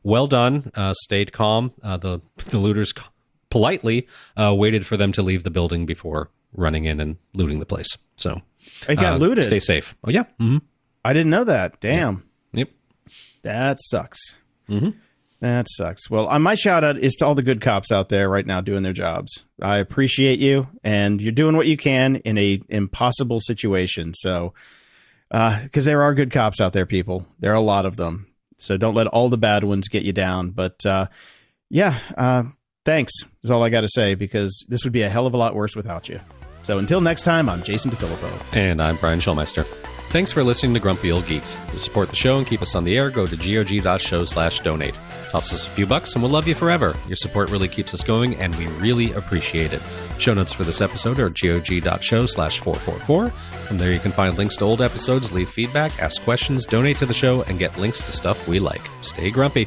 well 0.02 0.26
done, 0.26 0.70
uh, 0.74 0.94
stayed 0.94 1.32
calm. 1.32 1.72
Uh, 1.82 1.96
the 1.96 2.20
the 2.36 2.58
looters 2.58 2.92
politely 3.50 4.06
uh, 4.36 4.54
waited 4.54 4.86
for 4.86 4.96
them 4.96 5.12
to 5.12 5.22
leave 5.22 5.44
the 5.44 5.50
building 5.50 5.86
before 5.86 6.30
running 6.54 6.84
in 6.84 7.00
and 7.00 7.16
looting 7.34 7.58
the 7.58 7.66
place. 7.66 7.88
So 8.16 8.40
It 8.88 8.96
got 8.96 9.14
uh, 9.14 9.16
looted. 9.16 9.44
Stay 9.44 9.60
safe. 9.60 9.96
Oh 10.04 10.10
yeah. 10.10 10.24
hmm 10.38 10.58
I 11.04 11.12
didn't 11.12 11.30
know 11.30 11.44
that. 11.44 11.80
Damn. 11.80 12.14
Yep. 12.16 12.24
That 13.42 13.78
sucks. 13.80 14.36
Mm-hmm. 14.68 14.90
That 15.40 15.66
sucks. 15.68 16.08
Well, 16.08 16.28
uh, 16.28 16.38
my 16.38 16.54
shout 16.54 16.84
out 16.84 16.98
is 16.98 17.14
to 17.16 17.26
all 17.26 17.34
the 17.34 17.42
good 17.42 17.60
cops 17.60 17.90
out 17.90 18.08
there 18.08 18.28
right 18.28 18.46
now 18.46 18.60
doing 18.60 18.84
their 18.84 18.92
jobs. 18.92 19.44
I 19.60 19.78
appreciate 19.78 20.38
you, 20.38 20.68
and 20.84 21.20
you're 21.20 21.32
doing 21.32 21.56
what 21.56 21.66
you 21.66 21.76
can 21.76 22.16
in 22.16 22.38
a 22.38 22.60
impossible 22.68 23.40
situation. 23.40 24.14
So, 24.14 24.54
because 25.30 25.84
there 25.84 26.02
are 26.02 26.14
good 26.14 26.30
cops 26.30 26.60
out 26.60 26.72
there, 26.72 26.86
people, 26.86 27.26
there 27.40 27.50
are 27.50 27.56
a 27.56 27.60
lot 27.60 27.86
of 27.86 27.96
them. 27.96 28.28
So 28.58 28.76
don't 28.76 28.94
let 28.94 29.08
all 29.08 29.28
the 29.28 29.38
bad 29.38 29.64
ones 29.64 29.88
get 29.88 30.04
you 30.04 30.12
down. 30.12 30.50
But 30.50 30.86
uh, 30.86 31.06
yeah, 31.68 31.98
uh, 32.16 32.44
thanks 32.84 33.12
is 33.42 33.50
all 33.50 33.64
I 33.64 33.70
got 33.70 33.80
to 33.80 33.88
say 33.88 34.14
because 34.14 34.64
this 34.68 34.84
would 34.84 34.92
be 34.92 35.02
a 35.02 35.10
hell 35.10 35.26
of 35.26 35.34
a 35.34 35.36
lot 35.36 35.56
worse 35.56 35.74
without 35.74 36.08
you. 36.08 36.20
So 36.62 36.78
until 36.78 37.00
next 37.00 37.22
time, 37.22 37.48
I'm 37.48 37.64
Jason 37.64 37.90
DeFilippo. 37.90 38.56
And 38.56 38.80
I'm 38.80 38.96
Brian 38.96 39.18
Schulmeister. 39.18 39.66
Thanks 40.12 40.30
for 40.30 40.44
listening 40.44 40.74
to 40.74 40.80
Grumpy 40.80 41.10
Old 41.10 41.26
Geeks. 41.26 41.56
To 41.70 41.78
support 41.78 42.10
the 42.10 42.16
show 42.16 42.36
and 42.36 42.46
keep 42.46 42.60
us 42.60 42.74
on 42.74 42.84
the 42.84 42.98
air, 42.98 43.08
go 43.08 43.26
to 43.26 43.34
gog.show 43.34 44.26
slash 44.26 44.60
donate. 44.60 45.00
Toss 45.30 45.54
us 45.54 45.66
a 45.66 45.70
few 45.70 45.86
bucks 45.86 46.12
and 46.12 46.22
we'll 46.22 46.30
love 46.30 46.46
you 46.46 46.54
forever. 46.54 46.94
Your 47.08 47.16
support 47.16 47.50
really 47.50 47.66
keeps 47.66 47.94
us 47.94 48.04
going 48.04 48.36
and 48.36 48.54
we 48.56 48.66
really 48.66 49.12
appreciate 49.12 49.72
it. 49.72 49.80
Show 50.18 50.34
notes 50.34 50.52
for 50.52 50.64
this 50.64 50.82
episode 50.82 51.18
are 51.18 51.30
gog.show 51.30 52.26
slash 52.26 52.60
444. 52.60 53.30
From 53.30 53.78
there 53.78 53.90
you 53.90 54.00
can 54.00 54.12
find 54.12 54.36
links 54.36 54.56
to 54.56 54.66
old 54.66 54.82
episodes, 54.82 55.32
leave 55.32 55.48
feedback, 55.48 55.98
ask 55.98 56.20
questions, 56.24 56.66
donate 56.66 56.98
to 56.98 57.06
the 57.06 57.14
show, 57.14 57.40
and 57.44 57.58
get 57.58 57.78
links 57.78 58.02
to 58.02 58.12
stuff 58.12 58.46
we 58.46 58.58
like. 58.58 58.82
Stay 59.00 59.30
grumpy. 59.30 59.66